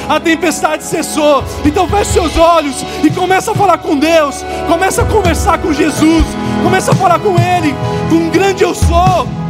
a 0.10 0.20
tempestade 0.20 0.84
cessou. 0.84 1.44
Então 1.64 1.88
feche 1.88 2.12
seus 2.12 2.38
olhos 2.38 2.86
e 3.04 3.10
começa 3.10 3.52
a 3.52 3.56
falar 3.56 3.78
com 3.78 3.98
Deus, 3.98 4.44
começa 4.68 5.02
a 5.02 5.06
conversar 5.06 5.58
com 5.60 5.74
Jesus, 5.74 6.26
começa 6.64 6.92
a 6.92 6.96
falar 6.96 7.20
com 7.20 7.36
Ele, 7.40 7.76
com 8.10 8.16
um 8.16 8.30
grande 8.30 8.64
eu 8.64 8.74
sou. 8.74 9.45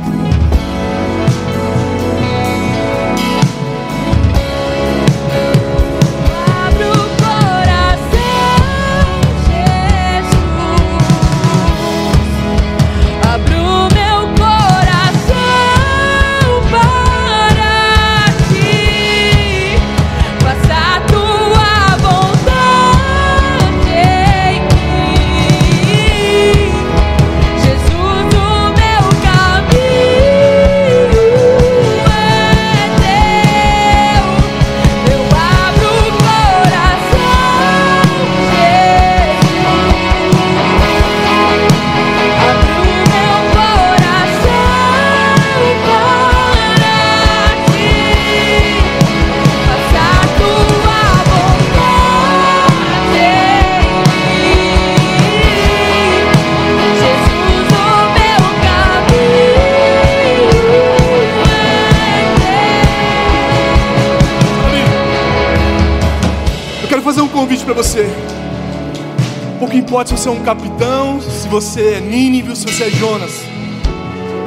Você 70.25 70.29
é 70.29 70.31
um 70.31 70.43
capitão, 70.43 71.21
se 71.21 71.47
você 71.47 71.93
é 71.93 71.99
Nínive, 71.99 72.55
se 72.55 72.65
você 72.65 72.85
é 72.85 72.89
Jonas. 72.89 73.31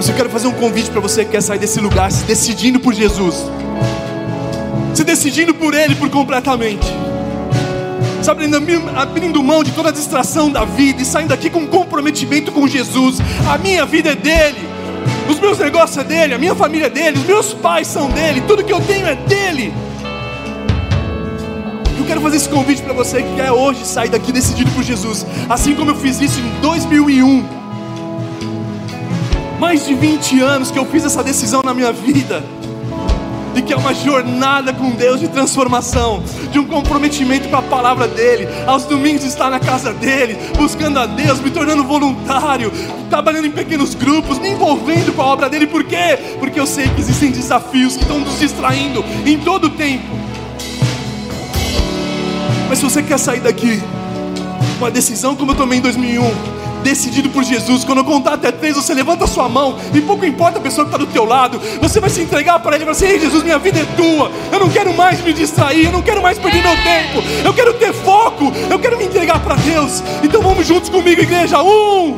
Eu 0.08 0.14
quero 0.14 0.28
fazer 0.28 0.48
um 0.48 0.52
convite 0.52 0.90
para 0.90 1.00
você 1.00 1.24
que 1.24 1.30
quer 1.30 1.40
sair 1.40 1.60
desse 1.60 1.78
lugar 1.78 2.10
se 2.10 2.24
decidindo 2.24 2.80
por 2.80 2.92
Jesus. 2.92 3.46
Se 4.92 5.04
decidindo 5.04 5.54
por 5.54 5.74
Ele 5.74 5.94
por 5.94 6.10
completamente. 6.10 6.84
Sabe, 8.24 8.50
abrindo 8.96 9.40
mão 9.40 9.62
de 9.62 9.70
toda 9.70 9.90
a 9.90 9.92
distração 9.92 10.50
da 10.50 10.64
vida 10.64 11.00
e 11.00 11.04
saindo 11.04 11.32
aqui 11.32 11.48
com 11.48 11.60
um 11.60 11.66
comprometimento 11.68 12.50
com 12.50 12.66
Jesus. 12.66 13.18
A 13.48 13.56
minha 13.56 13.86
vida 13.86 14.10
é 14.10 14.16
dele. 14.16 14.58
Os 15.30 15.38
meus 15.38 15.58
negócios 15.58 15.96
é 15.96 16.02
dele, 16.02 16.34
a 16.34 16.38
minha 16.38 16.56
família 16.56 16.86
é 16.86 16.90
dele, 16.90 17.18
os 17.18 17.24
meus 17.24 17.54
pais 17.54 17.86
são 17.86 18.10
dele, 18.10 18.42
tudo 18.48 18.64
que 18.64 18.72
eu 18.72 18.80
tenho 18.80 19.06
é 19.06 19.14
dele. 19.14 19.72
Eu 21.98 22.04
quero 22.06 22.20
fazer 22.20 22.36
esse 22.36 22.48
convite 22.48 22.80
para 22.80 22.92
você 22.92 23.22
que 23.22 23.34
quer 23.34 23.50
hoje 23.50 23.84
sair 23.84 24.08
daqui 24.08 24.30
decidido 24.30 24.70
por 24.70 24.84
Jesus, 24.84 25.26
assim 25.48 25.74
como 25.74 25.90
eu 25.90 25.96
fiz 25.96 26.20
isso 26.20 26.38
em 26.38 26.60
2001. 26.60 27.44
Mais 29.58 29.84
de 29.84 29.94
20 29.94 30.40
anos 30.40 30.70
que 30.70 30.78
eu 30.78 30.86
fiz 30.86 31.04
essa 31.04 31.24
decisão 31.24 31.60
na 31.64 31.74
minha 31.74 31.92
vida 31.92 32.42
e 33.56 33.62
que 33.62 33.72
é 33.72 33.76
uma 33.76 33.92
jornada 33.92 34.72
com 34.72 34.90
Deus 34.90 35.18
de 35.18 35.26
transformação, 35.26 36.22
de 36.52 36.60
um 36.60 36.64
comprometimento 36.64 37.48
com 37.48 37.56
a 37.56 37.62
palavra 37.62 38.06
dEle. 38.06 38.46
Aos 38.64 38.84
domingos 38.84 39.24
estar 39.24 39.50
na 39.50 39.58
casa 39.58 39.92
dEle, 39.92 40.38
buscando 40.56 41.00
a 41.00 41.06
Deus, 41.06 41.40
me 41.40 41.50
tornando 41.50 41.82
voluntário, 41.82 42.70
trabalhando 43.10 43.46
em 43.46 43.50
pequenos 43.50 43.94
grupos, 43.94 44.38
me 44.38 44.50
envolvendo 44.50 45.12
com 45.12 45.22
a 45.22 45.26
obra 45.26 45.50
dEle. 45.50 45.66
Por 45.66 45.82
quê? 45.82 46.16
Porque 46.38 46.60
eu 46.60 46.66
sei 46.66 46.88
que 46.88 47.00
existem 47.00 47.32
desafios 47.32 47.96
que 47.96 48.02
estão 48.02 48.20
nos 48.20 48.38
distraindo 48.38 49.04
em 49.26 49.36
todo 49.38 49.64
o 49.64 49.70
tempo. 49.70 50.16
Se 52.78 52.84
você 52.84 53.02
quer 53.02 53.18
sair 53.18 53.40
daqui, 53.40 53.82
uma 54.78 54.88
decisão 54.88 55.34
como 55.34 55.50
eu 55.50 55.56
tomei 55.56 55.80
em 55.80 55.82
2001, 55.82 56.22
decidido 56.84 57.28
por 57.28 57.42
Jesus. 57.42 57.82
Quando 57.82 57.98
eu 57.98 58.04
contar 58.04 58.34
até 58.34 58.52
três, 58.52 58.76
você 58.76 58.94
levanta 58.94 59.24
a 59.24 59.26
sua 59.26 59.48
mão 59.48 59.76
e 59.92 60.00
pouco 60.00 60.24
importa 60.24 60.60
a 60.60 60.62
pessoa 60.62 60.84
que 60.84 60.94
está 60.94 61.04
do 61.04 61.10
teu 61.10 61.24
lado, 61.24 61.60
você 61.80 61.98
vai 61.98 62.08
se 62.08 62.20
entregar 62.20 62.60
para 62.60 62.76
Ele 62.76 62.84
e 62.84 62.86
vai 62.86 62.92
assim: 62.92 63.06
Ei, 63.06 63.18
Jesus, 63.18 63.42
minha 63.42 63.58
vida 63.58 63.80
é 63.80 63.84
tua. 63.96 64.30
Eu 64.52 64.60
não 64.60 64.68
quero 64.68 64.94
mais 64.94 65.20
me 65.24 65.32
distrair, 65.32 65.86
eu 65.86 65.90
não 65.90 66.02
quero 66.02 66.22
mais 66.22 66.38
perder 66.38 66.62
meu 66.62 66.76
tempo. 66.76 67.20
Eu 67.44 67.52
quero 67.52 67.74
ter 67.74 67.92
foco, 67.92 68.52
eu 68.70 68.78
quero 68.78 68.96
me 68.96 69.06
entregar 69.06 69.40
para 69.40 69.56
Deus. 69.56 70.00
Então 70.22 70.40
vamos 70.40 70.64
juntos 70.64 70.88
comigo, 70.88 71.20
igreja. 71.20 71.60
Um, 71.60 72.16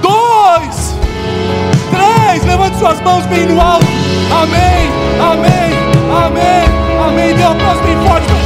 dois, 0.00 0.94
três. 1.90 2.42
Levante 2.46 2.78
suas 2.78 2.98
mãos 3.02 3.26
bem 3.26 3.44
no 3.44 3.60
alto. 3.60 3.84
Amém, 4.32 4.88
amém, 5.20 6.26
amém, 6.26 7.06
amém. 7.06 7.36
Dê 7.36 7.42
um 7.42 7.52
aplauso 7.52 7.82
bem 7.82 7.96
forte. 8.08 8.41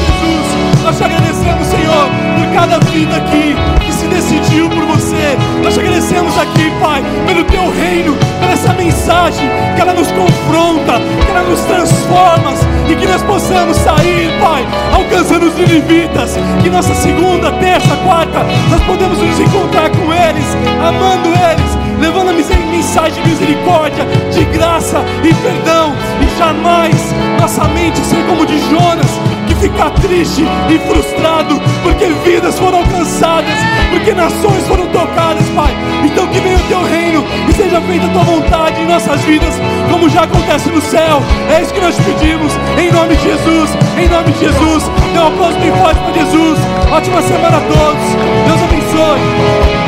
Nós 0.86 0.98
te 0.98 1.02
agradecemos, 1.02 1.66
Senhor, 1.66 2.08
por 2.38 2.54
cada 2.54 2.78
vida 2.78 3.16
aqui 3.16 3.56
se 3.90 4.06
decidiu 4.06 4.70
por 4.70 4.84
você. 4.84 5.36
Nós 5.60 5.74
te 5.74 5.80
agradecemos 5.80 6.38
aqui, 6.38 6.70
Pai, 6.80 7.02
pelo 7.26 7.42
teu 7.42 7.72
reino, 7.72 8.16
por 8.38 8.48
essa 8.48 8.72
mensagem, 8.74 9.48
que 9.74 9.80
ela 9.80 9.92
nos 9.92 10.12
confronta, 10.12 11.00
que 11.24 11.30
ela 11.30 11.42
nos 11.42 11.60
transforma 11.62 12.54
e 12.88 12.94
que 12.94 13.04
nós 13.04 13.20
possamos 13.22 13.76
sair, 13.78 14.30
Pai, 14.40 14.64
alcançando 14.94 15.46
os 15.46 15.56
ninivitas, 15.56 16.36
que 16.62 16.70
nossa 16.70 16.94
segunda, 16.94 17.50
terça, 17.52 17.96
quarta, 18.04 18.46
nós 18.70 18.80
podemos 18.84 19.18
nos 19.18 19.40
encontrar 19.40 19.90
com 19.90 20.12
eles, 20.12 20.46
amando 20.86 21.30
eles, 21.30 21.98
levando 22.00 22.30
a 22.30 22.32
mensagem 22.70 23.22
de 23.24 23.28
misericórdia, 23.28 24.04
de 24.32 24.44
graça 24.56 25.02
e 25.24 25.34
perdão, 25.34 25.92
e 26.20 26.38
jamais 26.38 27.14
nossa 27.40 27.64
mente 27.64 27.98
ser 27.98 28.24
como 28.26 28.46
de 28.46 28.58
Jonas 28.70 29.35
ficar 29.56 29.90
triste 29.90 30.44
e 30.68 30.78
frustrado, 30.78 31.60
porque 31.82 32.06
vidas 32.24 32.58
foram 32.58 32.78
alcançadas, 32.78 33.54
porque 33.90 34.12
nações 34.12 34.66
foram 34.66 34.86
tocadas, 34.88 35.46
Pai. 35.50 35.74
Então 36.04 36.26
que 36.28 36.40
venha 36.40 36.56
o 36.56 36.62
teu 36.68 36.82
reino 36.84 37.24
e 37.48 37.52
seja 37.52 37.80
feita 37.80 38.06
a 38.06 38.10
tua 38.10 38.22
vontade 38.24 38.80
em 38.80 38.86
nossas 38.86 39.20
vidas, 39.22 39.54
como 39.90 40.08
já 40.08 40.22
acontece 40.22 40.68
no 40.70 40.80
céu. 40.80 41.22
É 41.50 41.62
isso 41.62 41.72
que 41.72 41.80
nós 41.80 41.96
pedimos, 41.96 42.52
em 42.78 42.92
nome 42.92 43.16
de 43.16 43.22
Jesus, 43.22 43.70
em 43.98 44.08
nome 44.08 44.32
de 44.32 44.40
Jesus. 44.40 44.90
Dê 45.12 45.18
um 45.18 45.26
aplauso 45.26 45.58
bem 45.58 45.72
forte 45.72 46.00
para 46.00 46.12
Jesus. 46.12 46.58
Ótima 46.90 47.22
semana 47.22 47.56
a 47.56 47.60
todos. 47.60 48.04
Deus 48.46 48.62
abençoe. 48.62 49.85